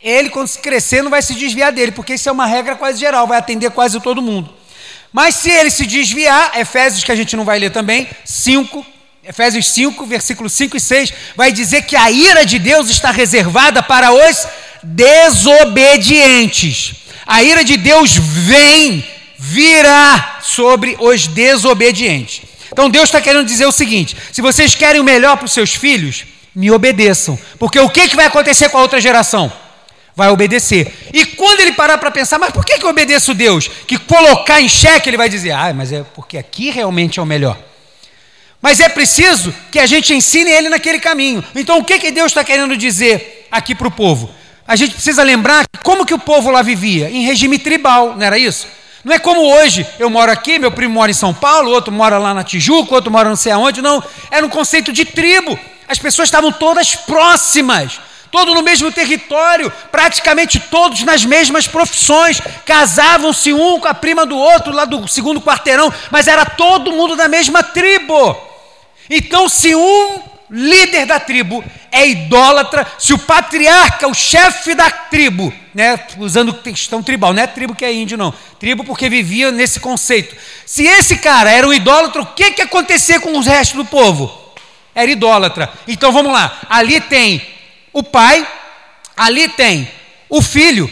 ele, 0.00 0.30
quando 0.30 0.48
crescer, 0.56 1.02
não 1.02 1.10
vai 1.10 1.20
se 1.20 1.34
desviar 1.34 1.70
dele, 1.70 1.92
porque 1.92 2.14
isso 2.14 2.30
é 2.30 2.32
uma 2.32 2.46
regra 2.46 2.74
quase 2.76 2.98
geral, 2.98 3.26
vai 3.26 3.36
atender 3.36 3.70
quase 3.72 4.00
todo 4.00 4.22
mundo. 4.22 4.48
Mas 5.12 5.34
se 5.34 5.50
ele 5.50 5.68
se 5.68 5.84
desviar, 5.84 6.58
Efésios, 6.58 7.04
que 7.04 7.12
a 7.12 7.14
gente 7.14 7.36
não 7.36 7.44
vai 7.44 7.58
ler 7.58 7.68
também, 7.68 8.08
5, 8.24 8.86
Efésios 9.22 9.68
5, 9.68 10.06
versículos 10.06 10.54
5 10.54 10.78
e 10.78 10.80
6, 10.80 11.12
vai 11.36 11.52
dizer 11.52 11.82
que 11.82 11.94
a 11.94 12.10
ira 12.10 12.46
de 12.46 12.58
Deus 12.58 12.88
está 12.88 13.10
reservada 13.10 13.82
para 13.82 14.12
os 14.12 14.48
desobedientes. 14.82 16.94
A 17.26 17.42
ira 17.42 17.62
de 17.62 17.76
Deus 17.76 18.16
vem, 18.16 19.04
virá 19.36 20.38
sobre 20.40 20.96
os 20.98 21.26
desobedientes. 21.26 22.45
Então 22.72 22.90
Deus 22.90 23.04
está 23.04 23.20
querendo 23.20 23.46
dizer 23.46 23.66
o 23.66 23.72
seguinte: 23.72 24.16
se 24.32 24.40
vocês 24.40 24.74
querem 24.74 25.00
o 25.00 25.04
melhor 25.04 25.36
para 25.36 25.46
os 25.46 25.52
seus 25.52 25.74
filhos, 25.74 26.24
me 26.54 26.70
obedeçam. 26.70 27.38
Porque 27.58 27.78
o 27.78 27.90
que, 27.90 28.08
que 28.08 28.16
vai 28.16 28.26
acontecer 28.26 28.68
com 28.70 28.78
a 28.78 28.82
outra 28.82 29.00
geração? 29.00 29.52
Vai 30.14 30.28
obedecer. 30.30 31.10
E 31.12 31.26
quando 31.26 31.60
ele 31.60 31.72
parar 31.72 31.98
para 31.98 32.10
pensar, 32.10 32.38
mas 32.38 32.50
por 32.50 32.64
que, 32.64 32.78
que 32.78 32.84
eu 32.86 32.88
obedeço 32.88 33.34
Deus? 33.34 33.68
Que 33.86 33.98
colocar 33.98 34.62
em 34.62 34.68
xeque, 34.68 35.10
ele 35.10 35.18
vai 35.18 35.28
dizer, 35.28 35.50
ah, 35.50 35.74
mas 35.74 35.92
é 35.92 36.02
porque 36.14 36.38
aqui 36.38 36.70
realmente 36.70 37.18
é 37.18 37.22
o 37.22 37.26
melhor. 37.26 37.58
Mas 38.62 38.80
é 38.80 38.88
preciso 38.88 39.54
que 39.70 39.78
a 39.78 39.84
gente 39.84 40.14
ensine 40.14 40.50
ele 40.50 40.70
naquele 40.70 40.98
caminho. 40.98 41.44
Então, 41.54 41.78
o 41.78 41.84
que, 41.84 41.98
que 41.98 42.10
Deus 42.10 42.32
está 42.32 42.42
querendo 42.42 42.74
dizer 42.76 43.46
aqui 43.50 43.74
para 43.74 43.88
o 43.88 43.90
povo? 43.90 44.30
A 44.66 44.74
gente 44.74 44.94
precisa 44.94 45.22
lembrar 45.22 45.66
como 45.82 46.06
que 46.06 46.14
o 46.14 46.18
povo 46.18 46.50
lá 46.50 46.62
vivia, 46.62 47.10
em 47.10 47.24
regime 47.24 47.58
tribal, 47.58 48.16
não 48.16 48.26
era 48.26 48.38
isso? 48.38 48.66
Não 49.06 49.14
é 49.14 49.20
como 49.20 49.40
hoje, 49.40 49.86
eu 50.00 50.10
moro 50.10 50.32
aqui, 50.32 50.58
meu 50.58 50.72
primo 50.72 50.94
mora 50.94 51.12
em 51.12 51.14
São 51.14 51.32
Paulo, 51.32 51.70
outro 51.70 51.92
mora 51.92 52.18
lá 52.18 52.34
na 52.34 52.42
Tijuca, 52.42 52.92
outro 52.92 53.08
mora 53.08 53.28
não 53.28 53.36
sei 53.36 53.52
aonde, 53.52 53.80
não. 53.80 54.02
Era 54.32 54.44
um 54.44 54.48
conceito 54.48 54.92
de 54.92 55.04
tribo. 55.04 55.56
As 55.86 55.96
pessoas 55.96 56.26
estavam 56.26 56.50
todas 56.50 56.96
próximas, 56.96 58.00
todo 58.32 58.52
no 58.52 58.62
mesmo 58.64 58.90
território, 58.90 59.72
praticamente 59.92 60.58
todos 60.58 61.04
nas 61.04 61.24
mesmas 61.24 61.68
profissões, 61.68 62.42
casavam-se 62.64 63.52
um 63.52 63.78
com 63.78 63.86
a 63.86 63.94
prima 63.94 64.26
do 64.26 64.36
outro, 64.36 64.72
lá 64.72 64.84
do 64.84 65.06
segundo 65.06 65.40
quarteirão, 65.40 65.94
mas 66.10 66.26
era 66.26 66.44
todo 66.44 66.90
mundo 66.90 67.14
da 67.14 67.28
mesma 67.28 67.62
tribo. 67.62 68.36
Então, 69.08 69.48
se 69.48 69.72
um 69.72 70.20
líder 70.50 71.06
da 71.06 71.20
tribo 71.20 71.64
é 71.90 72.08
idólatra, 72.08 72.86
se 72.98 73.12
o 73.12 73.18
patriarca, 73.18 74.08
o 74.08 74.14
chefe 74.14 74.74
da 74.74 74.90
tribo, 74.90 75.52
né, 75.74 75.98
usando 76.18 76.54
questão 76.54 77.02
tribal, 77.02 77.32
não 77.32 77.42
é 77.42 77.46
tribo 77.46 77.74
que 77.74 77.84
é 77.84 77.92
índio, 77.92 78.18
não, 78.18 78.32
tribo 78.58 78.84
porque 78.84 79.08
vivia 79.08 79.50
nesse 79.50 79.80
conceito. 79.80 80.36
Se 80.64 80.84
esse 80.84 81.16
cara 81.16 81.50
era 81.50 81.66
um 81.66 81.72
idólatra, 81.72 82.22
o 82.22 82.26
que, 82.26 82.52
que 82.52 82.62
acontecia 82.62 83.20
com 83.20 83.38
os 83.38 83.46
restos 83.46 83.76
do 83.76 83.84
povo? 83.84 84.32
Era 84.94 85.10
idólatra. 85.10 85.70
Então 85.86 86.12
vamos 86.12 86.32
lá, 86.32 86.60
ali 86.68 87.00
tem 87.00 87.46
o 87.92 88.02
pai, 88.02 88.46
ali 89.16 89.48
tem 89.48 89.88
o 90.28 90.42
filho, 90.42 90.90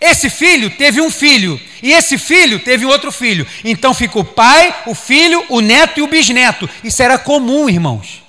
esse 0.00 0.28
filho 0.28 0.70
teve 0.70 1.00
um 1.00 1.10
filho, 1.10 1.60
e 1.82 1.92
esse 1.92 2.18
filho 2.18 2.58
teve 2.58 2.84
outro 2.84 3.10
filho. 3.10 3.46
Então 3.64 3.94
fica 3.94 4.18
o 4.18 4.24
pai, 4.24 4.74
o 4.86 4.94
filho, 4.94 5.44
o 5.48 5.60
neto 5.60 6.00
e 6.00 6.02
o 6.02 6.06
bisneto. 6.06 6.68
Isso 6.82 7.02
era 7.02 7.18
comum, 7.18 7.68
irmãos. 7.68 8.25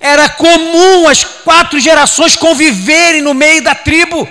Era 0.00 0.30
comum 0.30 1.06
as 1.06 1.22
quatro 1.22 1.78
gerações 1.78 2.34
conviverem 2.34 3.20
no 3.20 3.34
meio 3.34 3.62
da 3.62 3.74
tribo. 3.74 4.26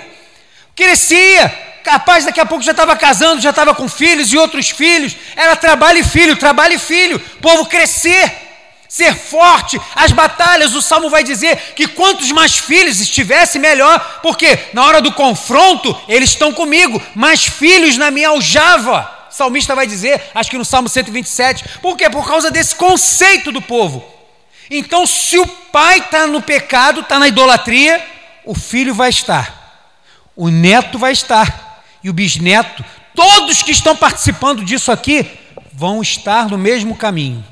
Crescia, 0.74 1.48
capaz 1.84 2.24
daqui 2.24 2.40
a 2.40 2.46
pouco 2.46 2.64
já 2.64 2.72
estava 2.72 2.96
casando, 2.96 3.40
já 3.40 3.50
estava 3.50 3.74
com 3.74 3.88
filhos 3.88 4.32
e 4.32 4.36
outros 4.36 4.70
filhos. 4.70 5.16
Era 5.36 5.54
trabalho 5.54 5.98
e 5.98 6.04
filho, 6.04 6.36
trabalho 6.36 6.74
e 6.74 6.78
filho. 6.78 7.20
Povo 7.40 7.66
crescer 7.66 8.48
ser 8.90 9.14
forte, 9.14 9.80
as 9.94 10.10
batalhas, 10.10 10.74
o 10.74 10.82
salmo 10.82 11.08
vai 11.08 11.22
dizer 11.22 11.56
que 11.76 11.86
quantos 11.86 12.32
mais 12.32 12.58
filhos 12.58 12.98
estivesse, 12.98 13.56
melhor, 13.56 14.18
porque 14.20 14.58
na 14.72 14.84
hora 14.84 15.00
do 15.00 15.12
confronto, 15.12 15.96
eles 16.08 16.30
estão 16.30 16.52
comigo, 16.52 17.00
mais 17.14 17.44
filhos 17.44 17.96
na 17.96 18.10
minha 18.10 18.30
aljava. 18.30 19.08
O 19.30 19.32
salmista 19.32 19.76
vai 19.76 19.86
dizer, 19.86 20.20
acho 20.34 20.50
que 20.50 20.58
no 20.58 20.64
salmo 20.64 20.88
127, 20.88 21.78
por 21.80 21.96
quê? 21.96 22.10
Por 22.10 22.26
causa 22.26 22.50
desse 22.50 22.74
conceito 22.74 23.52
do 23.52 23.62
povo. 23.62 24.04
Então, 24.70 25.04
se 25.04 25.36
o 25.36 25.46
pai 25.46 25.98
está 25.98 26.28
no 26.28 26.40
pecado, 26.40 27.00
está 27.00 27.18
na 27.18 27.26
idolatria, 27.26 28.06
o 28.44 28.54
filho 28.54 28.94
vai 28.94 29.10
estar, 29.10 29.90
o 30.36 30.48
neto 30.48 30.96
vai 30.96 31.12
estar, 31.12 31.84
e 32.04 32.08
o 32.08 32.12
bisneto, 32.12 32.84
todos 33.14 33.62
que 33.62 33.72
estão 33.72 33.96
participando 33.96 34.64
disso 34.64 34.92
aqui, 34.92 35.26
vão 35.72 36.00
estar 36.00 36.48
no 36.48 36.56
mesmo 36.56 36.94
caminho. 36.94 37.44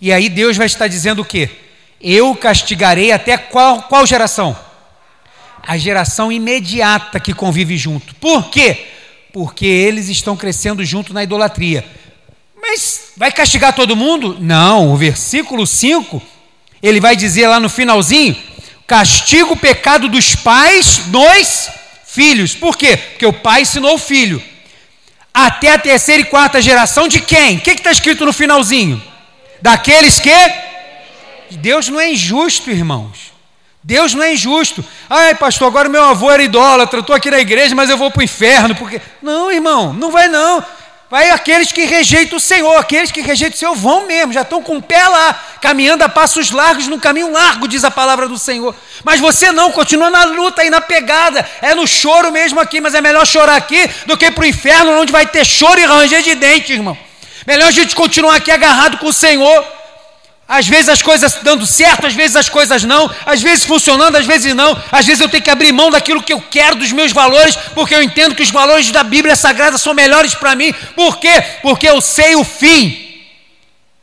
E 0.00 0.12
aí 0.12 0.28
Deus 0.28 0.56
vai 0.56 0.66
estar 0.66 0.88
dizendo 0.88 1.22
o 1.22 1.24
quê? 1.24 1.48
Eu 2.00 2.34
castigarei 2.34 3.12
até 3.12 3.38
qual, 3.38 3.84
qual 3.84 4.04
geração? 4.04 4.58
A 5.62 5.78
geração 5.78 6.30
imediata 6.30 7.18
que 7.20 7.32
convive 7.32 7.76
junto. 7.76 8.14
Por 8.16 8.50
quê? 8.50 8.88
Porque 9.32 9.64
eles 9.64 10.08
estão 10.08 10.36
crescendo 10.36 10.84
junto 10.84 11.14
na 11.14 11.22
idolatria. 11.22 11.84
Mas 12.66 13.12
vai 13.16 13.30
castigar 13.30 13.74
todo 13.74 13.94
mundo? 13.94 14.38
Não, 14.40 14.92
o 14.92 14.96
versículo 14.96 15.66
5, 15.66 16.22
ele 16.82 16.98
vai 16.98 17.14
dizer 17.14 17.46
lá 17.46 17.60
no 17.60 17.68
finalzinho: 17.68 18.36
castiga 18.86 19.52
o 19.52 19.56
pecado 19.56 20.08
dos 20.08 20.34
pais 20.34 21.02
nos 21.08 21.68
filhos. 22.06 22.54
Por 22.54 22.76
quê? 22.76 22.96
Porque 22.96 23.26
o 23.26 23.32
pai 23.32 23.62
ensinou 23.62 23.94
o 23.94 23.98
filho. 23.98 24.42
Até 25.32 25.72
a 25.72 25.78
terceira 25.78 26.22
e 26.22 26.24
quarta 26.24 26.62
geração 26.62 27.06
de 27.06 27.20
quem? 27.20 27.58
O 27.58 27.60
que 27.60 27.72
está 27.72 27.92
escrito 27.92 28.24
no 28.24 28.32
finalzinho? 28.32 29.02
daqueles 29.64 30.20
que. 30.20 30.30
Deus 31.52 31.88
não 31.88 31.98
é 31.98 32.12
injusto, 32.12 32.70
irmãos. 32.70 33.32
Deus 33.82 34.12
não 34.12 34.22
é 34.22 34.34
injusto. 34.34 34.84
Ai, 35.08 35.34
pastor, 35.34 35.68
agora 35.68 35.88
meu 35.88 36.04
avô 36.04 36.30
era 36.30 36.42
idólatra, 36.42 37.00
estou 37.00 37.14
aqui 37.16 37.30
na 37.30 37.38
igreja, 37.38 37.74
mas 37.74 37.88
eu 37.88 37.96
vou 37.96 38.10
para 38.10 38.20
o 38.20 38.24
inferno. 38.24 38.74
Porque... 38.74 39.00
Não, 39.22 39.50
irmão, 39.50 39.92
não 39.92 40.10
vai 40.10 40.28
não. 40.28 40.62
Vai 41.14 41.30
aqueles 41.30 41.70
que 41.70 41.84
rejeitam 41.84 42.38
o 42.38 42.40
Senhor, 42.40 42.76
aqueles 42.76 43.12
que 43.12 43.20
rejeitam 43.20 43.54
o 43.54 43.58
Senhor 43.60 43.74
vão 43.76 44.04
mesmo, 44.04 44.32
já 44.32 44.40
estão 44.40 44.60
com 44.60 44.78
o 44.78 44.82
pé 44.82 45.06
lá, 45.06 45.32
caminhando 45.60 46.02
a 46.02 46.08
passos 46.08 46.50
largos, 46.50 46.88
num 46.88 46.98
caminho 46.98 47.30
largo, 47.30 47.68
diz 47.68 47.84
a 47.84 47.90
palavra 47.92 48.26
do 48.26 48.36
Senhor. 48.36 48.74
Mas 49.04 49.20
você 49.20 49.52
não, 49.52 49.70
continua 49.70 50.10
na 50.10 50.24
luta 50.24 50.62
aí, 50.62 50.70
na 50.70 50.80
pegada, 50.80 51.48
é 51.62 51.72
no 51.72 51.86
choro 51.86 52.32
mesmo 52.32 52.58
aqui, 52.58 52.80
mas 52.80 52.96
é 52.96 53.00
melhor 53.00 53.24
chorar 53.24 53.54
aqui 53.54 53.88
do 54.06 54.16
que 54.16 54.28
para 54.28 54.42
o 54.42 54.44
inferno, 54.44 55.00
onde 55.00 55.12
vai 55.12 55.24
ter 55.24 55.44
choro 55.44 55.78
e 55.78 55.84
ranger 55.84 56.20
de 56.20 56.34
dente, 56.34 56.72
irmão. 56.72 56.98
Melhor 57.46 57.68
a 57.68 57.70
gente 57.70 57.94
continuar 57.94 58.34
aqui 58.34 58.50
agarrado 58.50 58.98
com 58.98 59.06
o 59.06 59.12
Senhor. 59.12 59.64
Às 60.46 60.68
vezes 60.68 60.90
as 60.90 61.00
coisas 61.00 61.38
dando 61.42 61.66
certo, 61.66 62.06
às 62.06 62.14
vezes 62.14 62.36
as 62.36 62.50
coisas 62.50 62.84
não, 62.84 63.10
às 63.24 63.40
vezes 63.40 63.64
funcionando, 63.64 64.16
às 64.16 64.26
vezes 64.26 64.54
não. 64.54 64.78
Às 64.92 65.06
vezes 65.06 65.20
eu 65.20 65.28
tenho 65.28 65.42
que 65.42 65.50
abrir 65.50 65.72
mão 65.72 65.90
daquilo 65.90 66.22
que 66.22 66.32
eu 66.32 66.40
quero, 66.40 66.76
dos 66.76 66.92
meus 66.92 67.12
valores, 67.12 67.56
porque 67.74 67.94
eu 67.94 68.02
entendo 68.02 68.34
que 68.34 68.42
os 68.42 68.50
valores 68.50 68.90
da 68.90 69.02
Bíblia 69.02 69.36
Sagrada 69.36 69.78
são 69.78 69.94
melhores 69.94 70.34
para 70.34 70.54
mim. 70.54 70.72
Por 70.94 71.16
quê? 71.18 71.42
Porque 71.62 71.88
eu 71.88 72.00
sei 72.00 72.36
o 72.36 72.44
fim. 72.44 73.22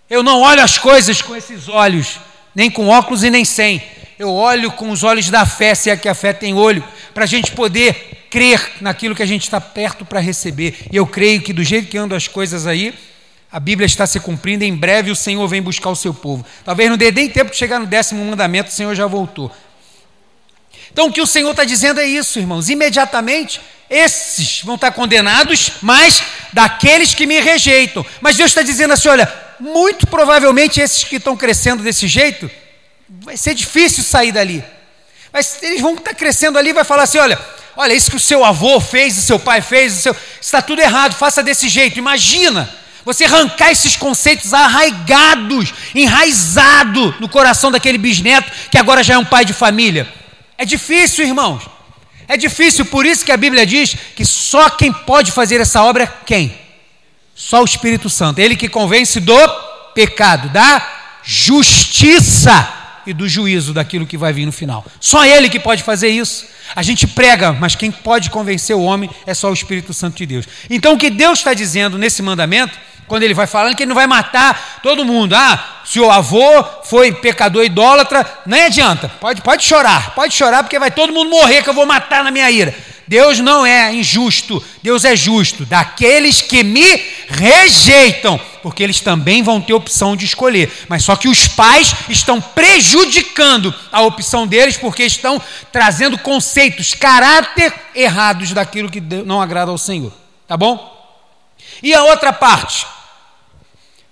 Eu 0.10 0.24
não 0.24 0.42
olho 0.42 0.62
as 0.62 0.78
coisas 0.78 1.22
com 1.22 1.36
esses 1.36 1.70
olhos, 1.70 2.20
nem 2.56 2.72
com 2.72 2.88
óculos 2.88 3.24
e 3.24 3.30
nem 3.30 3.46
sem. 3.46 3.82
Eu 4.18 4.34
olho 4.34 4.72
com 4.72 4.90
os 4.90 5.04
olhos 5.04 5.30
da 5.30 5.46
fé, 5.46 5.76
se 5.76 5.90
é 5.90 5.96
que 5.96 6.10
a 6.10 6.16
fé 6.16 6.34
tem 6.34 6.54
olho, 6.54 6.84
para 7.14 7.24
a 7.24 7.28
gente 7.28 7.52
poder 7.52 8.26
crer 8.32 8.78
naquilo 8.82 9.14
que 9.16 9.24
a 9.24 9.28
gente 9.28 9.44
está 9.44 9.62
perto 9.62 10.06
para 10.06 10.20
receber. 10.20 10.76
E 10.92 10.96
eu 10.96 11.06
creio 11.06 11.42
que 11.42 11.54
do 11.54 11.64
jeito 11.64 11.88
que 11.88 11.98
andam 11.98 12.18
as 12.18 12.28
coisas 12.28 12.66
aí, 12.66 12.94
A 13.52 13.60
Bíblia 13.60 13.86
está 13.86 14.08
se 14.08 14.18
cumprindo, 14.20 14.64
em 14.64 14.74
breve 14.74 15.12
o 15.12 15.16
Senhor 15.16 15.46
vem 15.46 15.62
buscar 15.62 15.90
o 15.90 15.96
seu 15.96 16.14
povo. 16.14 16.46
Talvez 16.64 16.90
não 16.90 16.96
dê 16.96 17.12
nem 17.12 17.28
tempo 17.28 17.52
de 17.52 17.58
chegar 17.58 17.80
no 17.80 17.86
décimo 17.86 18.24
mandamento, 18.24 18.70
o 18.70 18.74
Senhor 18.74 18.96
já 18.96 19.06
voltou. 19.08 19.52
Então 20.90 21.08
o 21.08 21.12
que 21.12 21.22
o 21.22 21.28
Senhor 21.28 21.52
está 21.52 21.66
dizendo 21.66 22.00
é 22.00 22.06
isso, 22.06 22.40
irmãos. 22.40 22.70
Imediatamente, 22.70 23.60
esses 23.90 24.62
vão 24.64 24.76
estar 24.76 24.92
condenados, 24.92 25.74
mas 25.82 26.24
daqueles 26.54 27.14
que 27.14 27.26
me 27.26 27.42
rejeitam. 27.42 28.06
Mas 28.22 28.38
Deus 28.38 28.52
está 28.52 28.62
dizendo 28.62 28.94
assim: 28.94 29.10
olha, 29.10 29.32
muito 29.60 30.08
provavelmente 30.08 30.80
esses 30.80 31.04
que 31.04 31.18
estão 31.18 31.36
crescendo 31.36 31.84
desse 31.84 32.08
jeito, 32.08 32.50
vai 33.10 33.36
ser 33.36 33.54
difícil 33.54 34.02
sair 34.02 34.32
dali. 34.32 34.64
Mas 35.32 35.62
eles 35.62 35.82
vão 35.82 35.94
estar 35.96 36.14
crescendo 36.14 36.58
ali 36.58 36.70
e 36.70 36.74
vai 36.74 36.86
falar 36.86 37.04
assim: 37.04 37.18
olha, 37.18 37.38
olha, 37.76 37.94
isso 37.94 38.10
que 38.10 38.18
o 38.18 38.20
seu 38.20 38.46
avô 38.46 38.80
fez, 38.80 39.18
o 39.18 39.22
seu 39.22 39.38
pai 39.38 39.62
fez, 39.62 39.98
o 39.98 40.02
seu... 40.02 40.16
está 40.40 40.62
tudo 40.62 40.82
errado, 40.82 41.16
faça 41.16 41.44
desse 41.44 41.68
jeito. 41.68 42.00
Imagina 42.00 42.81
você 43.06 43.26
arrancar 43.26 43.72
esses 43.72 43.96
conceitos 43.96 44.54
arraigados, 44.54 45.74
enraizado 45.96 47.16
no 47.20 47.28
coração 47.30 47.72
daquele 47.72 47.98
bisneto 47.98 48.52
que 48.70 48.78
agora 48.78 49.04
já 49.04 49.16
é 49.16 49.18
um 49.18 49.26
pai 49.26 49.46
de 49.46 49.54
família. 49.54 50.08
É 50.58 50.66
difícil, 50.66 51.26
irmãos. 51.26 51.64
É 52.28 52.38
difícil, 52.38 52.86
por 52.86 53.06
isso 53.06 53.26
que 53.26 53.32
a 53.32 53.38
Bíblia 53.38 53.66
diz 53.66 53.96
que 54.16 54.24
só 54.24 54.70
quem 54.70 54.94
pode 54.94 55.32
fazer 55.32 55.60
essa 55.60 55.84
obra 55.84 56.04
é 56.06 56.14
quem? 56.26 56.56
Só 57.36 57.62
o 57.62 57.66
Espírito 57.66 58.10
Santo. 58.10 58.40
Ele 58.40 58.56
que 58.56 58.70
convence 58.70 59.20
do 59.20 59.36
pecado, 59.94 60.48
da 60.50 60.88
justiça 61.24 62.82
e 63.06 63.14
do 63.14 63.28
juízo 63.28 63.74
daquilo 63.74 64.06
que 64.06 64.18
vai 64.18 64.32
vir 64.32 64.46
no 64.46 64.52
final. 64.52 64.86
Só 65.00 65.26
ele 65.26 65.50
que 65.50 65.60
pode 65.60 65.84
fazer 65.84 66.10
isso. 66.10 66.46
A 66.76 66.82
gente 66.82 67.06
prega, 67.06 67.52
mas 67.52 67.76
quem 67.76 67.92
pode 67.92 68.30
convencer 68.30 68.76
o 68.76 68.82
homem 68.82 69.10
é 69.26 69.34
só 69.34 69.50
o 69.50 69.54
Espírito 69.54 69.94
Santo 69.94 70.18
de 70.18 70.26
Deus. 70.26 70.46
Então 70.70 70.94
o 70.94 70.98
que 70.98 71.10
Deus 71.10 71.40
está 71.40 71.54
dizendo 71.54 71.98
nesse 71.98 72.22
mandamento, 72.22 72.78
quando 73.12 73.24
ele 73.24 73.34
vai 73.34 73.46
falando 73.46 73.76
que 73.76 73.84
ele 73.84 73.90
não 73.90 73.96
vai 73.96 74.08
matar 74.08 74.80
todo 74.82 75.04
mundo. 75.04 75.36
Ah, 75.36 75.82
se 75.84 76.00
o 76.00 76.10
avô 76.10 76.64
foi 76.86 77.12
pecador 77.12 77.66
idólatra, 77.66 78.26
nem 78.46 78.64
adianta. 78.64 79.12
Pode, 79.20 79.42
pode 79.42 79.66
chorar, 79.66 80.16
pode 80.16 80.34
chorar, 80.34 80.64
porque 80.64 80.80
vai 80.80 80.90
todo 80.90 81.12
mundo 81.12 81.30
morrer 81.30 81.62
que 81.62 81.70
eu 81.70 81.74
vou 81.74 81.86
matar 81.86 82.24
na 82.24 82.32
minha 82.32 82.50
ira. 82.50 82.74
Deus 83.06 83.40
não 83.40 83.66
é 83.66 83.94
injusto, 83.94 84.64
Deus 84.82 85.04
é 85.04 85.14
justo. 85.14 85.66
Daqueles 85.66 86.42
que 86.42 86.64
me 86.64 87.04
rejeitam, 87.28 88.40
porque 88.64 88.82
eles 88.82 89.02
também 89.02 89.44
vão 89.44 89.60
ter 89.60 89.74
opção 89.74 90.16
de 90.16 90.24
escolher. 90.24 90.72
Mas 90.88 91.04
só 91.04 91.18
que 91.18 91.28
os 91.28 91.50
pais 91.50 91.94
estão 92.08 92.40
prejudicando 92.40 93.76
a 93.92 94.02
opção 94.04 94.48
deles, 94.48 94.78
porque 94.78 95.04
estão 95.04 95.42
trazendo 95.70 96.18
conceitos, 96.18 96.94
caráter 96.94 97.74
errados 97.94 98.54
daquilo 98.54 98.90
que 98.90 99.02
não 99.02 99.42
agrada 99.42 99.70
ao 99.70 99.78
Senhor. 99.78 100.14
Tá 100.48 100.56
bom? 100.56 100.90
E 101.84 101.94
a 101.94 102.04
outra 102.04 102.32
parte? 102.32 102.86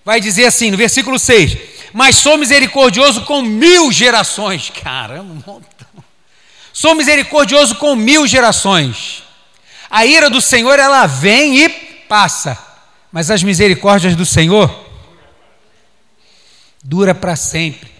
Vai 0.04 0.20
dizer 0.20 0.45
assim, 0.45 0.72
no 0.72 0.78
versículo 0.78 1.20
6: 1.20 1.58
Mas 1.93 2.16
sou 2.16 2.38
misericordioso 2.38 3.22
com 3.26 3.41
mil 3.41 3.91
gerações. 3.91 4.72
Caramba, 4.82 5.62
Sou 6.72 6.95
misericordioso 6.95 7.76
com 7.76 7.95
mil 7.95 8.26
gerações. 8.26 9.24
A 9.89 10.06
ira 10.06 10.30
do 10.30 10.39
Senhor, 10.39 10.80
ela 10.80 11.08
vem 11.08 11.64
e 11.64 11.70
passa. 12.08 12.58
Mas 13.12 13.32
as 13.32 13.43
misericórdias 13.43 14.16
do 14.16 14.26
Senhor 14.26 14.88
dura 16.84 17.14
para 17.14 17.36
sempre. 17.36 17.91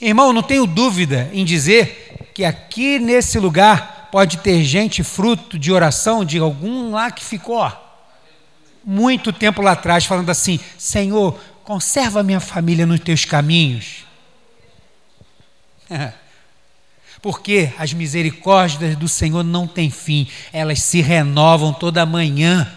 Irmão, 0.00 0.32
não 0.32 0.42
tenho 0.42 0.66
dúvida 0.66 1.28
em 1.32 1.44
dizer 1.44 2.30
que 2.34 2.44
aqui 2.44 2.98
nesse 2.98 3.38
lugar 3.38 4.08
pode 4.12 4.38
ter 4.38 4.62
gente 4.62 5.02
fruto 5.02 5.58
de 5.58 5.72
oração 5.72 6.24
de 6.24 6.38
algum 6.38 6.92
lá 6.92 7.10
que 7.10 7.24
ficou 7.24 7.62
muito 8.84 9.32
tempo 9.32 9.62
lá 9.62 9.72
atrás 9.72 10.04
falando 10.04 10.30
assim: 10.30 10.58
Senhor, 10.76 11.38
conserva 11.64 12.22
minha 12.22 12.40
família 12.40 12.86
nos 12.86 13.00
teus 13.00 13.24
caminhos. 13.24 14.06
Porque 17.20 17.72
as 17.78 17.92
misericórdias 17.92 18.96
do 18.96 19.08
Senhor 19.08 19.42
não 19.42 19.66
têm 19.66 19.90
fim, 19.90 20.28
elas 20.52 20.80
se 20.80 21.00
renovam 21.00 21.72
toda 21.72 22.06
manhã. 22.06 22.70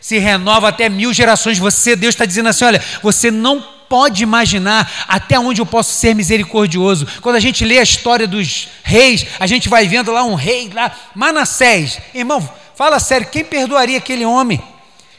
Se 0.00 0.18
renova 0.18 0.68
até 0.68 0.88
mil 0.88 1.12
gerações. 1.12 1.58
Você, 1.58 1.96
Deus 1.96 2.14
está 2.14 2.24
dizendo 2.24 2.48
assim: 2.48 2.64
olha, 2.64 2.82
você 3.02 3.30
não 3.30 3.60
pode 3.88 4.22
imaginar 4.22 5.06
até 5.08 5.38
onde 5.38 5.60
eu 5.60 5.66
posso 5.66 5.92
ser 5.92 6.14
misericordioso. 6.14 7.06
Quando 7.20 7.36
a 7.36 7.40
gente 7.40 7.64
lê 7.64 7.78
a 7.78 7.82
história 7.82 8.26
dos 8.26 8.68
reis, 8.82 9.26
a 9.40 9.46
gente 9.46 9.68
vai 9.68 9.88
vendo 9.88 10.12
lá 10.12 10.24
um 10.24 10.34
rei, 10.34 10.70
lá, 10.72 10.94
Manassés. 11.14 11.98
Irmão, 12.14 12.48
fala 12.78 13.00
sério, 13.00 13.26
quem 13.26 13.44
perdoaria 13.44 13.98
aquele 13.98 14.24
homem? 14.24 14.62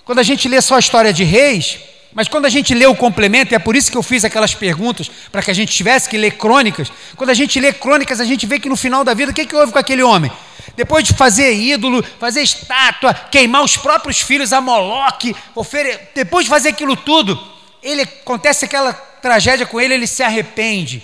Quando 0.05 0.19
a 0.19 0.23
gente 0.23 0.47
lê 0.47 0.61
só 0.61 0.77
a 0.77 0.79
história 0.79 1.11
de 1.11 1.25
reis, 1.25 1.77
mas 2.13 2.29
quando 2.29 2.45
a 2.45 2.49
gente 2.49 2.73
lê 2.73 2.85
o 2.85 2.95
complemento, 2.95 3.53
e 3.53 3.55
é 3.55 3.59
por 3.59 3.75
isso 3.75 3.91
que 3.91 3.97
eu 3.97 4.01
fiz 4.01 4.23
aquelas 4.23 4.55
perguntas, 4.55 5.11
para 5.29 5.41
que 5.41 5.51
a 5.51 5.53
gente 5.53 5.75
tivesse 5.75 6.07
que 6.07 6.17
ler 6.17 6.37
crônicas, 6.37 6.89
quando 7.17 7.31
a 7.31 7.33
gente 7.33 7.59
lê 7.59 7.73
crônicas, 7.73 8.21
a 8.21 8.23
gente 8.23 8.45
vê 8.45 8.61
que 8.61 8.69
no 8.69 8.77
final 8.77 9.03
da 9.03 9.13
vida, 9.13 9.31
o 9.31 9.35
que, 9.35 9.45
que 9.45 9.53
houve 9.53 9.73
com 9.73 9.77
aquele 9.77 10.01
homem? 10.01 10.31
Depois 10.77 11.03
de 11.03 11.13
fazer 11.13 11.53
ídolo, 11.53 12.01
fazer 12.17 12.41
estátua, 12.41 13.13
queimar 13.13 13.61
os 13.61 13.75
próprios 13.75 14.21
filhos 14.21 14.53
a 14.53 14.61
Moloque, 14.61 15.35
ofere... 15.53 15.99
depois 16.15 16.45
de 16.45 16.49
fazer 16.49 16.69
aquilo 16.69 16.95
tudo, 16.95 17.37
ele 17.83 18.03
acontece 18.03 18.63
aquela 18.63 18.93
tragédia 18.93 19.65
com 19.65 19.81
ele, 19.81 19.95
ele 19.95 20.07
se 20.07 20.23
arrepende. 20.23 21.03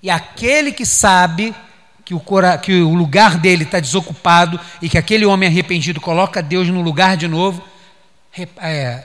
E 0.00 0.08
aquele 0.08 0.70
que 0.70 0.86
sabe 0.86 1.52
que 2.04 2.14
o, 2.14 2.20
cora... 2.20 2.58
que 2.58 2.82
o 2.82 2.94
lugar 2.94 3.38
dele 3.38 3.64
está 3.64 3.80
desocupado 3.80 4.60
e 4.82 4.88
que 4.88 4.98
aquele 4.98 5.24
homem 5.24 5.48
arrependido 5.48 6.00
coloca 6.00 6.42
Deus 6.42 6.68
no 6.68 6.82
lugar 6.82 7.16
de 7.16 7.28
novo, 7.28 7.62
é 8.58 9.04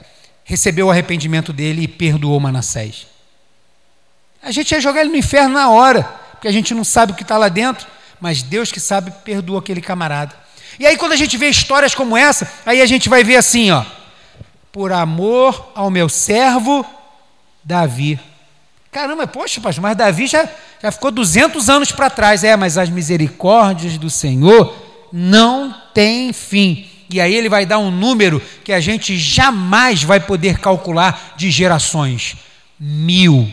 recebeu 0.50 0.88
o 0.88 0.89
arrependimento 0.91 1.54
dele 1.54 1.84
e 1.84 1.88
perdoou 1.88 2.39
Manassés. 2.39 3.06
A 4.41 4.50
gente 4.50 4.72
ia 4.72 4.82
jogar 4.82 5.02
ele 5.02 5.12
no 5.12 5.16
inferno 5.16 5.54
na 5.54 5.70
hora, 5.70 6.02
porque 6.32 6.47
a 6.47 6.52
gente 6.52 6.74
não 6.74 6.84
sabe 6.84 7.12
o 7.12 7.16
que 7.16 7.22
está 7.22 7.38
lá 7.38 7.50
dentro, 7.50 7.86
mas 8.20 8.41
Deus 8.41 8.72
que 8.72 8.80
sabe 8.80 9.12
perdoa 9.24 9.60
aquele 9.60 9.80
camarada. 9.80 10.36
E 10.80 10.88
aí, 10.88 10.97
quando 10.97 11.12
a 11.12 11.16
gente 11.16 11.38
vê 11.38 11.50
histórias 11.50 11.93
como 11.93 12.18
essa, 12.18 12.52
aí 12.66 12.82
a 12.82 12.88
gente 12.88 13.08
vai 13.10 13.24
ver 13.24 13.36
assim, 13.36 13.70
ó, 13.70 13.86
por 14.72 14.91
amor 14.91 15.72
ao 15.76 15.91
meu 15.91 16.10
servo 16.10 16.84
Davi. 17.64 18.20
Caramba, 18.92 19.28
poxa, 19.28 19.62
pastor, 19.62 19.84
mas 19.84 19.96
Davi 19.96 20.26
já, 20.26 20.50
já 20.82 20.92
ficou 20.92 21.12
200 21.12 21.70
anos 21.70 21.92
para 21.92 22.10
trás. 22.10 22.44
É, 22.44 22.56
mas 22.56 22.78
as 22.78 22.90
misericórdias 22.90 23.98
do 23.98 24.10
Senhor 24.10 24.76
não 25.14 25.74
têm 25.94 26.34
fim. 26.34 26.88
E 27.10 27.20
aí 27.20 27.34
ele 27.34 27.50
vai 27.50 27.66
dar 27.66 27.80
um 27.80 27.92
número 27.92 28.42
que 28.64 28.72
a 28.72 28.80
gente 28.80 29.18
jamais 29.18 30.04
vai 30.04 30.20
poder 30.20 30.60
calcular 30.60 31.34
de 31.36 31.52
gerações: 31.52 32.38
mil. 32.80 33.52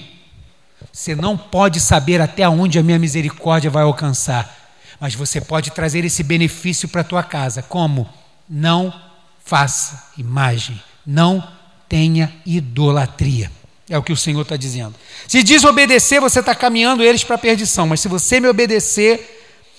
Você 0.93 1.14
não 1.14 1.37
pode 1.37 1.80
saber 1.80 2.20
até 2.22 2.49
onde 2.49 2.78
a 2.78 2.82
minha 2.82 2.99
misericórdia 2.99 3.70
vai 3.70 3.82
alcançar, 3.82 4.72
mas 4.99 5.14
você 5.14 5.41
pode 5.41 5.70
trazer 5.70 6.05
esse 6.07 6.22
benefício 6.22 6.89
para 6.89 7.03
a 7.03 7.05
tua 7.05 7.22
casa. 7.22 7.62
Como? 7.62 8.09
Não 8.49 8.93
faça 9.45 10.12
imagem, 10.16 10.82
não 11.07 11.47
tenha 11.89 12.32
idolatria. 12.47 13.51
É 13.89 13.97
o 13.97 14.03
que 14.03 14.12
o 14.12 14.16
Senhor 14.16 14.43
está 14.43 14.57
dizendo. 14.57 14.95
Se 15.28 15.43
desobedecer, 15.43 16.20
você 16.20 16.41
está 16.41 16.55
caminhando 16.55 17.05
eles 17.05 17.22
para 17.22 17.37
a 17.37 17.39
perdição, 17.39 17.87
mas 17.87 18.01
se 18.01 18.09
você 18.09 18.41
me 18.41 18.49
obedecer, 18.49 19.37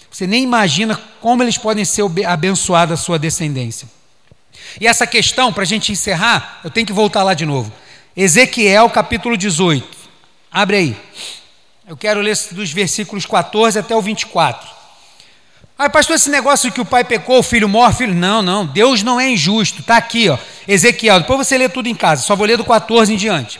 você 0.10 0.26
nem 0.26 0.44
imagina 0.44 1.00
como 1.20 1.44
eles 1.44 1.58
podem 1.58 1.84
ser 1.84 2.04
abençoados 2.26 3.00
a 3.00 3.04
sua 3.04 3.20
descendência. 3.20 3.88
E 4.80 4.88
essa 4.88 5.06
questão, 5.06 5.52
para 5.52 5.64
a 5.64 5.66
gente 5.66 5.92
encerrar, 5.92 6.62
eu 6.64 6.70
tenho 6.70 6.88
que 6.88 6.94
voltar 6.94 7.24
lá 7.24 7.34
de 7.34 7.46
novo. 7.46 7.72
Ezequiel 8.16 8.90
capítulo 8.90 9.38
18. 9.38 9.86
Abre 10.52 10.78
aí. 10.78 10.98
Eu 11.88 11.96
quero 11.96 12.22
ler 12.22 12.38
dos 12.52 12.72
versículos 12.72 13.26
14 13.26 13.78
até 13.80 13.96
o 13.96 14.02
24. 14.02 14.68
Ah, 15.78 15.90
pastor, 15.90 16.16
esse 16.16 16.30
negócio 16.30 16.72
que 16.72 16.82
o 16.82 16.86
pai 16.86 17.04
pecou, 17.04 17.40
o 17.40 17.44
filho 17.44 17.70
morre, 17.70 17.94
filho. 17.94 18.16
Não, 18.16 18.42
não, 18.42 18.66
Deus 18.66 19.04
não 19.04 19.20
é 19.20 19.30
injusto. 19.30 19.82
Está 19.82 19.98
aqui, 19.98 20.28
ó. 20.28 20.38
Ezequiel. 20.68 21.20
Depois 21.20 21.48
você 21.48 21.58
lê 21.58 21.70
tudo 21.70 21.88
em 21.88 21.94
casa, 21.94 22.24
só 22.24 22.36
vou 22.36 22.48
ler 22.48 22.58
do 22.58 22.66
14 22.66 23.14
em 23.14 23.18
diante. 23.18 23.60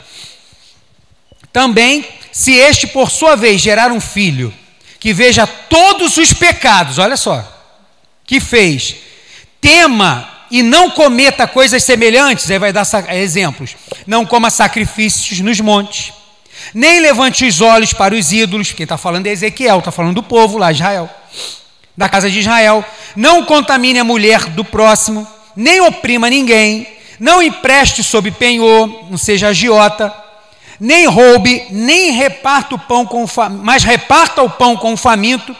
Também, 1.58 2.06
se 2.30 2.52
este 2.52 2.86
por 2.86 3.10
sua 3.10 3.34
vez 3.34 3.60
gerar 3.60 3.90
um 3.90 4.00
filho, 4.00 4.54
que 5.00 5.12
veja 5.12 5.44
todos 5.44 6.16
os 6.16 6.32
pecados, 6.32 6.98
olha 6.98 7.16
só, 7.16 7.44
que 8.24 8.38
fez, 8.38 8.94
tema 9.60 10.30
e 10.52 10.62
não 10.62 10.88
cometa 10.88 11.48
coisas 11.48 11.82
semelhantes, 11.82 12.48
aí 12.48 12.60
vai 12.60 12.72
dar 12.72 12.86
exemplos. 13.12 13.74
Não 14.06 14.24
coma 14.24 14.50
sacrifícios 14.50 15.40
nos 15.40 15.58
montes, 15.58 16.12
nem 16.72 17.00
levante 17.00 17.44
os 17.44 17.60
olhos 17.60 17.92
para 17.92 18.14
os 18.14 18.32
ídolos, 18.32 18.70
quem 18.70 18.84
está 18.84 18.96
falando 18.96 19.26
é 19.26 19.30
Ezequiel, 19.30 19.80
está 19.80 19.90
falando 19.90 20.14
do 20.14 20.22
povo 20.22 20.58
lá, 20.58 20.70
Israel, 20.70 21.10
da 21.96 22.08
casa 22.08 22.30
de 22.30 22.38
Israel. 22.38 22.84
Não 23.16 23.44
contamine 23.44 23.98
a 23.98 24.04
mulher 24.04 24.44
do 24.50 24.64
próximo, 24.64 25.26
nem 25.56 25.80
oprima 25.80 26.30
ninguém, 26.30 26.86
não 27.18 27.42
empreste 27.42 28.04
sob 28.04 28.30
penhor, 28.30 29.10
não 29.10 29.18
seja 29.18 29.48
agiota 29.48 30.27
nem 30.80 31.06
roube, 31.06 31.66
nem 31.70 32.12
reparta 32.12 32.74
o 32.74 32.78
pão 32.78 33.04
com 33.04 33.26
mas 33.62 33.84
reparta 33.84 34.42
o 34.42 34.50
pão 34.50 34.76
com 34.76 34.92
o 34.92 34.96
faminto, 34.96 35.54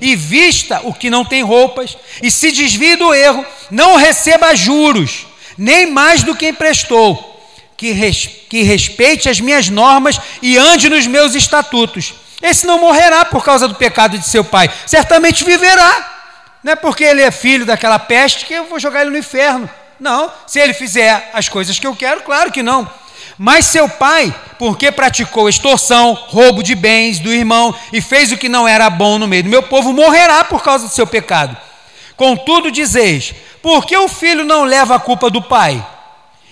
e 0.00 0.14
vista 0.14 0.80
o 0.84 0.92
que 0.92 1.08
não 1.08 1.24
tem 1.24 1.42
roupas, 1.42 1.96
e 2.22 2.30
se 2.30 2.52
desvie 2.52 2.96
do 2.96 3.14
erro, 3.14 3.44
não 3.70 3.96
receba 3.96 4.54
juros, 4.54 5.26
nem 5.56 5.86
mais 5.86 6.22
do 6.22 6.36
que 6.36 6.48
emprestou. 6.48 7.36
que, 7.76 7.92
res, 7.92 8.28
que 8.48 8.62
respeite 8.62 9.28
as 9.28 9.40
minhas 9.40 9.68
normas 9.68 10.20
e 10.42 10.58
ande 10.58 10.90
nos 10.90 11.06
meus 11.06 11.36
estatutos. 11.36 12.12
Esse 12.42 12.66
não 12.66 12.80
morrerá 12.80 13.24
por 13.24 13.44
causa 13.44 13.68
do 13.68 13.74
pecado 13.76 14.18
de 14.18 14.26
seu 14.26 14.44
pai, 14.44 14.68
certamente 14.84 15.44
viverá. 15.44 16.16
Não 16.62 16.72
é 16.72 16.76
porque 16.76 17.04
ele 17.04 17.22
é 17.22 17.30
filho 17.30 17.64
daquela 17.64 17.98
peste 17.98 18.44
que 18.44 18.54
eu 18.54 18.64
vou 18.64 18.80
jogar 18.80 19.02
ele 19.02 19.10
no 19.10 19.18
inferno. 19.18 19.70
Não, 19.98 20.30
se 20.46 20.60
ele 20.60 20.74
fizer 20.74 21.30
as 21.32 21.48
coisas 21.48 21.78
que 21.78 21.86
eu 21.86 21.94
quero, 21.94 22.22
claro 22.22 22.50
que 22.50 22.62
não. 22.62 22.88
Mas 23.36 23.66
seu 23.66 23.88
pai, 23.88 24.34
porque 24.58 24.90
praticou 24.90 25.48
extorsão, 25.48 26.14
roubo 26.14 26.62
de 26.62 26.74
bens 26.74 27.18
do 27.18 27.32
irmão 27.32 27.74
e 27.92 28.00
fez 28.00 28.32
o 28.32 28.36
que 28.36 28.48
não 28.48 28.66
era 28.66 28.88
bom 28.88 29.18
no 29.18 29.28
meio 29.28 29.42
do 29.42 29.50
meu 29.50 29.62
povo, 29.62 29.92
morrerá 29.92 30.44
por 30.44 30.62
causa 30.62 30.86
do 30.86 30.94
seu 30.94 31.06
pecado. 31.06 31.56
Contudo, 32.16 32.70
dizeis: 32.70 33.34
por 33.62 33.86
que 33.86 33.96
o 33.96 34.08
filho 34.08 34.44
não 34.44 34.64
leva 34.64 34.96
a 34.96 35.00
culpa 35.00 35.30
do 35.30 35.42
pai? 35.42 35.84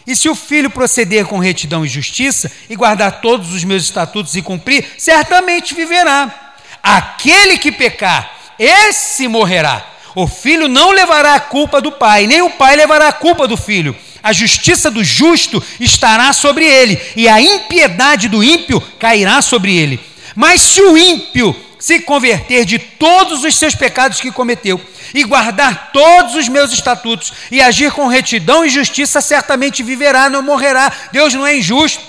E 0.06 0.14
se 0.14 0.28
o 0.28 0.34
filho 0.34 0.70
proceder 0.70 1.26
com 1.26 1.38
retidão 1.38 1.84
e 1.84 1.88
justiça, 1.88 2.50
e 2.70 2.76
guardar 2.76 3.20
todos 3.20 3.52
os 3.52 3.64
meus 3.64 3.82
estatutos 3.82 4.36
e 4.36 4.42
cumprir, 4.42 4.86
certamente 4.96 5.74
viverá. 5.74 6.32
Aquele 6.80 7.58
que 7.58 7.72
pecar, 7.72 8.30
esse 8.58 9.26
morrerá. 9.26 9.84
O 10.14 10.28
filho 10.28 10.68
não 10.68 10.92
levará 10.92 11.34
a 11.34 11.40
culpa 11.40 11.80
do 11.80 11.90
pai, 11.90 12.26
nem 12.26 12.40
o 12.40 12.50
pai 12.50 12.76
levará 12.76 13.08
a 13.08 13.12
culpa 13.12 13.48
do 13.48 13.56
filho. 13.56 13.96
A 14.26 14.32
justiça 14.32 14.90
do 14.90 15.04
justo 15.04 15.62
estará 15.78 16.32
sobre 16.32 16.64
ele, 16.64 17.00
e 17.14 17.28
a 17.28 17.40
impiedade 17.40 18.28
do 18.28 18.42
ímpio 18.42 18.80
cairá 18.98 19.40
sobre 19.40 19.76
ele. 19.76 20.00
Mas 20.34 20.60
se 20.62 20.80
o 20.80 20.98
ímpio 20.98 21.54
se 21.78 22.00
converter 22.00 22.64
de 22.64 22.76
todos 22.76 23.44
os 23.44 23.54
seus 23.54 23.76
pecados 23.76 24.20
que 24.20 24.32
cometeu, 24.32 24.80
e 25.14 25.22
guardar 25.22 25.92
todos 25.92 26.34
os 26.34 26.48
meus 26.48 26.72
estatutos, 26.72 27.32
e 27.52 27.62
agir 27.62 27.92
com 27.92 28.08
retidão 28.08 28.64
e 28.64 28.68
justiça, 28.68 29.20
certamente 29.20 29.84
viverá, 29.84 30.28
não 30.28 30.42
morrerá. 30.42 30.90
Deus 31.12 31.32
não 31.32 31.46
é 31.46 31.58
injusto. 31.58 32.02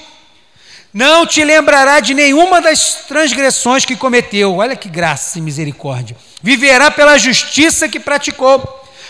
Não 0.91 1.24
te 1.24 1.43
lembrará 1.43 1.99
de 1.99 2.15
nenhuma 2.15 2.59
das 2.59 3.05
transgressões 3.07 3.86
que 3.86 3.95
cometeu. 3.95 4.55
Olha 4.55 4.76
que 4.76 4.89
graça 4.89 5.38
e 5.38 5.41
misericórdia. 5.43 6.18
Viverá 6.41 6.89
pela 6.89 7.20
justiça 7.20 7.88
que 7.88 7.99
praticou. 7.99 8.57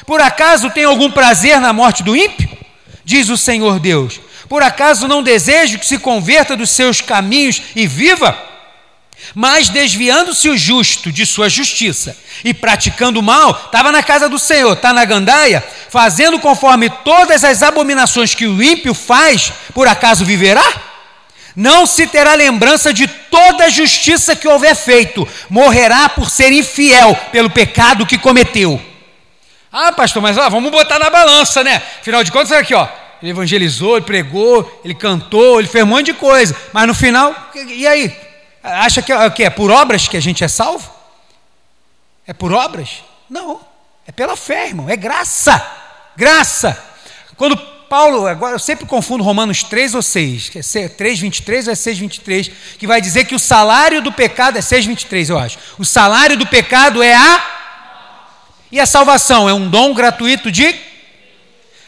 Por 0.05 0.19
acaso 0.19 0.69
tem 0.71 0.83
algum 0.83 1.09
prazer 1.09 1.61
na 1.61 1.71
morte 1.71 2.03
do 2.03 2.13
ímpio? 2.13 2.66
Diz 3.07 3.29
o 3.29 3.37
Senhor 3.37 3.79
Deus. 3.79 4.19
Por 4.49 4.61
acaso 4.61 5.07
não 5.07 5.23
desejo 5.23 5.79
que 5.79 5.85
se 5.85 5.97
converta 5.97 6.57
dos 6.57 6.71
seus 6.71 6.99
caminhos 6.99 7.61
e 7.73 7.87
viva? 7.87 8.37
Mas 9.33 9.69
desviando-se 9.69 10.49
o 10.49 10.57
justo 10.57 11.09
de 11.09 11.25
sua 11.25 11.47
justiça 11.47 12.17
e 12.43 12.53
praticando 12.53 13.21
o 13.21 13.23
mal, 13.23 13.51
estava 13.65 13.93
na 13.93 14.03
casa 14.03 14.27
do 14.27 14.37
Senhor, 14.37 14.73
está 14.73 14.91
na 14.91 15.05
gandaia, 15.05 15.63
fazendo 15.89 16.37
conforme 16.37 16.89
todas 16.89 17.45
as 17.45 17.63
abominações 17.63 18.35
que 18.35 18.45
o 18.45 18.61
ímpio 18.61 18.93
faz, 18.93 19.53
por 19.73 19.87
acaso 19.87 20.25
viverá? 20.25 20.65
Não 21.55 21.85
se 21.85 22.07
terá 22.07 22.33
lembrança 22.33 22.93
de 22.93 23.07
toda 23.07 23.63
a 23.63 23.69
justiça 23.69 24.35
que 24.35 24.49
houver 24.49 24.75
feito, 24.75 25.25
morrerá 25.49 26.09
por 26.09 26.29
ser 26.29 26.51
infiel 26.51 27.17
pelo 27.31 27.49
pecado 27.49 28.05
que 28.05 28.17
cometeu. 28.17 28.81
Ah, 29.71 29.91
pastor, 29.91 30.21
mas 30.21 30.37
ó, 30.37 30.49
vamos 30.49 30.71
botar 30.71 30.97
na 30.99 31.09
balança, 31.09 31.63
né? 31.63 31.81
Afinal 31.99 32.23
de 32.23 32.31
contas, 32.31 32.51
aqui, 32.51 32.73
ó. 32.73 32.87
Ele 33.21 33.31
evangelizou, 33.31 33.97
ele 33.97 34.05
pregou, 34.05 34.81
ele 34.83 34.93
cantou, 34.93 35.59
ele 35.59 35.67
fez 35.67 35.83
um 35.83 35.87
monte 35.87 36.07
de 36.07 36.13
coisa. 36.13 36.55
Mas 36.71 36.87
no 36.87 36.93
final, 36.93 37.35
e 37.55 37.87
aí? 37.87 38.15
Acha 38.63 39.01
que 39.01 39.11
é, 39.11 39.29
que 39.29 39.43
é 39.43 39.49
por 39.49 39.71
obras 39.71 40.07
que 40.07 40.17
a 40.17 40.21
gente 40.21 40.43
é 40.43 40.47
salvo? 40.47 40.89
É 42.25 42.33
por 42.33 42.51
obras? 42.51 43.03
Não. 43.29 43.61
É 44.05 44.11
pela 44.11 44.35
fé, 44.35 44.67
irmão. 44.67 44.89
É 44.89 44.95
graça. 44.95 45.65
Graça. 46.15 46.77
Quando 47.35 47.57
Paulo, 47.89 48.27
agora 48.27 48.55
eu 48.55 48.59
sempre 48.59 48.85
confundo 48.85 49.23
Romanos 49.23 49.63
3 49.63 49.95
ou 49.95 50.01
6, 50.01 50.49
que 50.49 50.59
é 50.59 50.89
3, 50.89 51.19
23 51.19 51.67
ou 51.67 51.73
é 51.73 51.75
6, 51.75 51.97
23, 51.99 52.51
que 52.77 52.85
vai 52.85 52.99
dizer 52.99 53.25
que 53.25 53.35
o 53.35 53.39
salário 53.39 54.01
do 54.01 54.11
pecado 54.11 54.57
é 54.57 54.61
6, 54.61 54.85
23, 54.85 55.29
eu 55.29 55.39
acho. 55.39 55.57
O 55.77 55.85
salário 55.85 56.37
do 56.37 56.45
pecado 56.45 57.01
é 57.01 57.15
a. 57.15 57.56
E 58.71 58.79
a 58.79 58.85
salvação 58.85 59.47
é 59.47 59.53
um 59.53 59.69
dom 59.69 59.93
gratuito 59.93 60.51
de. 60.51 60.75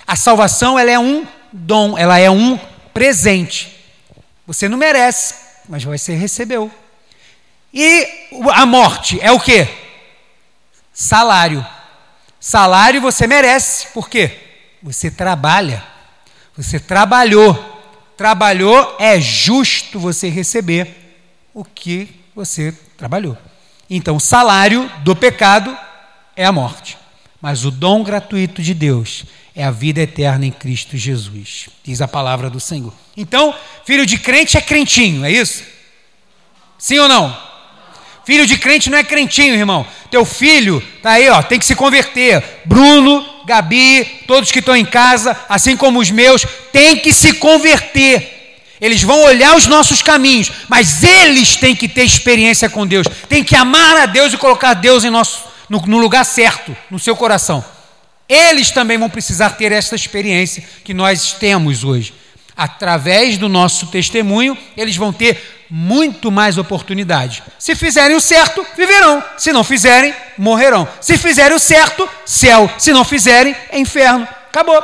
A 0.08 0.16
salvação 0.16 0.80
ela 0.80 0.92
é 0.92 1.00
um 1.00 1.28
dom, 1.52 1.98
ela 1.98 2.18
é 2.20 2.30
um 2.30 2.58
presente. 2.94 3.76
Você 4.48 4.68
não 4.68 4.78
merece, 4.78 5.36
mas 5.68 5.84
você 5.84 6.16
recebeu. 6.16 6.72
E 7.74 8.08
a 8.54 8.66
morte 8.66 9.20
é 9.22 9.32
o 9.32 9.40
que? 9.40 9.68
Salário. 10.92 11.66
Salário 12.40 13.02
você 13.02 13.28
merece, 13.28 13.88
por 13.88 14.10
quê? 14.10 14.38
Você 14.82 15.12
trabalha. 15.12 15.84
Você 16.56 16.80
trabalhou. 16.80 17.78
Trabalhou, 18.18 18.98
é 19.00 19.20
justo 19.20 20.00
você 20.00 20.30
receber 20.30 20.94
o 21.54 21.64
que 21.64 22.22
você 22.36 22.74
trabalhou. 22.98 23.38
Então, 23.90 24.18
o 24.18 24.20
salário 24.20 24.92
do 25.04 25.16
pecado 25.16 25.78
é 26.40 26.46
a 26.46 26.54
morte. 26.54 26.98
Mas 27.42 27.66
o 27.66 27.72
dom 27.72 28.02
gratuito 28.02 28.62
de 28.62 28.74
Deus 28.74 29.26
é 29.54 29.66
a 29.66 29.72
vida 29.72 30.00
eterna 30.00 30.46
em 30.46 30.52
Cristo 30.52 30.96
Jesus, 30.96 31.68
diz 31.84 32.02
a 32.02 32.08
palavra 32.08 32.50
do 32.50 32.62
Senhor. 32.62 32.94
Então, 33.18 33.54
filho 33.86 34.06
de 34.06 34.18
crente 34.18 34.58
é 34.58 34.62
crentinho, 34.62 35.26
é 35.26 35.32
isso? 35.32 35.64
Sim 36.78 36.98
ou 37.00 37.10
não? 37.10 37.38
Filho 38.26 38.46
de 38.46 38.58
crente 38.58 38.90
não 38.90 38.98
é 38.98 39.04
crentinho, 39.04 39.54
irmão. 39.54 39.86
Teu 40.10 40.24
filho 40.24 40.82
tá 41.02 41.12
aí, 41.12 41.30
ó, 41.30 41.44
tem 41.44 41.60
que 41.60 41.66
se 41.66 41.76
converter. 41.76 42.42
Bruno, 42.64 43.26
Gabi, 43.46 44.06
todos 44.26 44.50
que 44.50 44.60
estão 44.60 44.78
em 44.78 44.86
casa, 44.86 45.38
assim 45.50 45.76
como 45.76 46.00
os 46.00 46.10
meus, 46.10 46.46
tem 46.72 46.96
que 46.96 47.12
se 47.12 47.34
converter. 47.34 48.56
Eles 48.80 49.04
vão 49.04 49.26
olhar 49.26 49.58
os 49.58 49.68
nossos 49.68 50.02
caminhos, 50.02 50.50
mas 50.70 51.04
eles 51.04 51.58
têm 51.58 51.76
que 51.76 51.90
ter 51.90 52.06
experiência 52.06 52.70
com 52.70 52.88
Deus, 52.88 53.08
têm 53.28 53.44
que 53.44 53.58
amar 53.58 53.98
a 53.98 54.06
Deus 54.06 54.32
e 54.32 54.38
colocar 54.38 54.74
Deus 54.74 55.04
em 55.04 55.10
nosso, 55.10 55.49
no, 55.70 55.80
no 55.80 55.98
lugar 55.98 56.26
certo, 56.26 56.76
no 56.90 57.00
seu 57.00 57.16
coração. 57.16 57.64
Eles 58.28 58.72
também 58.72 58.98
vão 58.98 59.10
precisar 59.10 59.52
ter 59.52 59.72
essa 59.72 59.96
experiência 59.96 60.64
que 60.84 60.94
nós 60.94 61.34
temos 61.34 61.84
hoje. 61.84 62.14
Através 62.56 63.38
do 63.38 63.48
nosso 63.48 63.88
testemunho, 63.88 64.58
eles 64.76 64.98
vão 64.98 65.14
ter 65.14 65.66
muito 65.70 66.32
mais 66.32 66.58
oportunidade. 66.58 67.44
Se 67.58 67.76
fizerem 67.76 68.18
o 68.18 68.22
certo, 68.22 68.66
viverão. 68.76 69.24
Se 69.38 69.54
não 69.54 69.64
fizerem, 69.64 70.14
morrerão. 70.38 70.88
Se 71.00 71.18
fizerem 71.18 71.56
o 71.56 71.60
certo, 71.60 72.08
céu. 72.26 72.70
Se 72.78 72.92
não 72.92 73.06
fizerem, 73.06 73.56
inferno. 73.74 74.28
Acabou. 74.48 74.84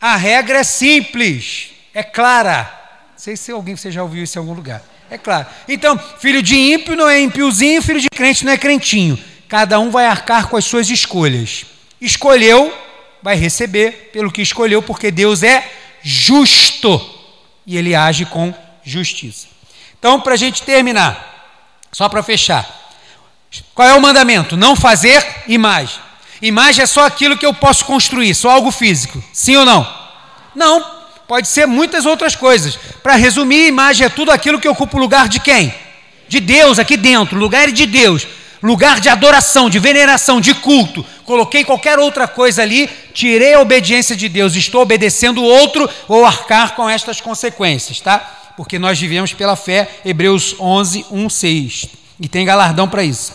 A 0.00 0.16
regra 0.16 0.58
é 0.58 0.64
simples, 0.64 1.70
é 1.94 2.02
clara. 2.02 2.70
Não 3.12 3.18
sei 3.18 3.36
se 3.36 3.50
alguém 3.50 3.74
você 3.74 3.90
já 3.90 4.02
ouviu 4.02 4.22
isso 4.22 4.38
em 4.38 4.40
algum 4.40 4.52
lugar. 4.52 4.82
É 5.10 5.18
claro. 5.18 5.46
Então, 5.68 5.98
filho 6.18 6.42
de 6.42 6.56
ímpio 6.56 6.96
não 6.96 7.08
é 7.08 7.20
ímpiozinho, 7.20 7.82
filho 7.82 8.00
de 8.00 8.08
crente 8.14 8.44
não 8.44 8.52
é 8.52 8.58
crentinho. 8.58 9.18
Cada 9.48 9.78
um 9.78 9.90
vai 9.90 10.06
arcar 10.06 10.48
com 10.48 10.56
as 10.56 10.64
suas 10.64 10.88
escolhas. 10.90 11.64
Escolheu, 12.00 12.72
vai 13.22 13.36
receber 13.36 14.10
pelo 14.12 14.30
que 14.30 14.42
escolheu, 14.42 14.82
porque 14.82 15.10
Deus 15.10 15.42
é 15.42 15.70
justo 16.02 17.00
e 17.66 17.76
ele 17.76 17.94
age 17.94 18.26
com 18.26 18.54
justiça. 18.82 19.46
Então, 19.98 20.20
para 20.20 20.34
a 20.34 20.36
gente 20.36 20.62
terminar, 20.62 21.88
só 21.92 22.08
para 22.08 22.22
fechar, 22.22 22.68
qual 23.74 23.88
é 23.88 23.94
o 23.94 24.00
mandamento? 24.00 24.56
Não 24.56 24.76
fazer 24.76 25.24
imagem. 25.46 25.98
Imagem 26.42 26.82
é 26.82 26.86
só 26.86 27.06
aquilo 27.06 27.38
que 27.38 27.46
eu 27.46 27.54
posso 27.54 27.84
construir, 27.84 28.34
só 28.34 28.50
algo 28.50 28.70
físico. 28.70 29.22
Sim 29.32 29.56
ou 29.56 29.64
não? 29.64 30.04
Não, 30.54 30.84
pode 31.26 31.48
ser 31.48 31.66
muitas 31.66 32.04
outras 32.04 32.36
coisas. 32.36 32.76
Para 33.02 33.14
resumir, 33.14 33.68
imagem 33.68 34.06
é 34.06 34.10
tudo 34.10 34.30
aquilo 34.30 34.60
que 34.60 34.68
ocupa 34.68 34.96
o 34.96 35.00
lugar 35.00 35.28
de 35.28 35.40
quem? 35.40 35.74
De 36.28 36.40
Deus 36.40 36.78
aqui 36.78 36.96
dentro, 36.96 37.38
lugar 37.38 37.70
de 37.70 37.86
Deus 37.86 38.26
lugar 38.64 38.98
de 38.98 39.10
adoração, 39.10 39.68
de 39.68 39.78
veneração, 39.78 40.40
de 40.40 40.54
culto, 40.54 41.04
coloquei 41.26 41.62
qualquer 41.64 41.98
outra 41.98 42.26
coisa 42.26 42.62
ali, 42.62 42.88
tirei 43.12 43.52
a 43.52 43.60
obediência 43.60 44.16
de 44.16 44.26
Deus, 44.26 44.56
estou 44.56 44.80
obedecendo 44.80 45.44
outro, 45.44 45.88
ou 46.08 46.24
arcar 46.24 46.74
com 46.74 46.88
estas 46.88 47.20
consequências, 47.20 48.00
tá? 48.00 48.18
Porque 48.56 48.78
nós 48.78 48.98
vivemos 48.98 49.34
pela 49.34 49.54
fé, 49.54 49.86
Hebreus 50.02 50.56
11, 50.58 51.04
1, 51.10 51.28
6, 51.28 51.86
e 52.18 52.26
tem 52.26 52.46
galardão 52.46 52.88
para 52.88 53.04
isso. 53.04 53.34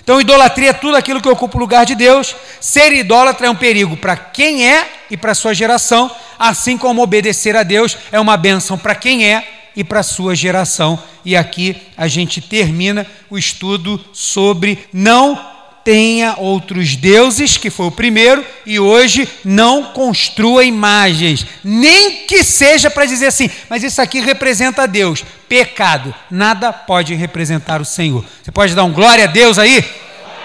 Então, 0.00 0.20
idolatria 0.20 0.70
é 0.70 0.72
tudo 0.72 0.96
aquilo 0.96 1.20
que 1.20 1.28
ocupa 1.28 1.56
o 1.56 1.60
lugar 1.60 1.84
de 1.84 1.94
Deus. 1.94 2.34
Ser 2.60 2.92
idólatra 2.92 3.48
é 3.48 3.50
um 3.50 3.56
perigo 3.56 3.96
para 3.96 4.16
quem 4.16 4.66
é 4.66 4.88
e 5.10 5.16
para 5.16 5.34
sua 5.34 5.52
geração, 5.52 6.10
assim 6.38 6.78
como 6.78 7.02
obedecer 7.02 7.56
a 7.56 7.64
Deus 7.64 7.98
é 8.12 8.18
uma 8.20 8.36
bênção 8.36 8.78
para 8.78 8.94
quem 8.94 9.26
é 9.26 9.57
e 9.78 9.84
para 9.84 10.00
a 10.00 10.02
sua 10.02 10.34
geração. 10.34 10.98
E 11.24 11.36
aqui 11.36 11.76
a 11.96 12.08
gente 12.08 12.40
termina 12.40 13.06
o 13.30 13.38
estudo 13.38 14.04
sobre 14.12 14.76
não 14.92 15.38
tenha 15.84 16.34
outros 16.36 16.96
deuses, 16.96 17.56
que 17.56 17.70
foi 17.70 17.86
o 17.86 17.90
primeiro, 17.92 18.44
e 18.66 18.78
hoje 18.80 19.26
não 19.44 19.84
construa 19.84 20.64
imagens, 20.64 21.46
nem 21.62 22.26
que 22.26 22.42
seja 22.42 22.90
para 22.90 23.06
dizer 23.06 23.26
assim, 23.26 23.48
mas 23.70 23.84
isso 23.84 24.02
aqui 24.02 24.20
representa 24.20 24.86
Deus. 24.86 25.24
Pecado, 25.48 26.12
nada 26.28 26.72
pode 26.72 27.14
representar 27.14 27.80
o 27.80 27.86
Senhor. 27.86 28.24
Você 28.42 28.50
pode 28.50 28.74
dar 28.74 28.84
um 28.84 28.92
glória 28.92 29.24
a 29.24 29.28
Deus 29.28 29.58
aí? 29.58 29.82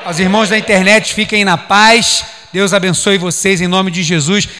Os 0.08 0.20
irmãos 0.20 0.50
da 0.50 0.58
internet 0.58 1.14
fiquem 1.14 1.44
na 1.44 1.58
paz. 1.58 2.24
Deus 2.54 2.72
abençoe 2.72 3.18
vocês 3.18 3.62
em 3.62 3.68
nome 3.68 3.90
de 3.90 4.04
Jesus. 4.04 4.48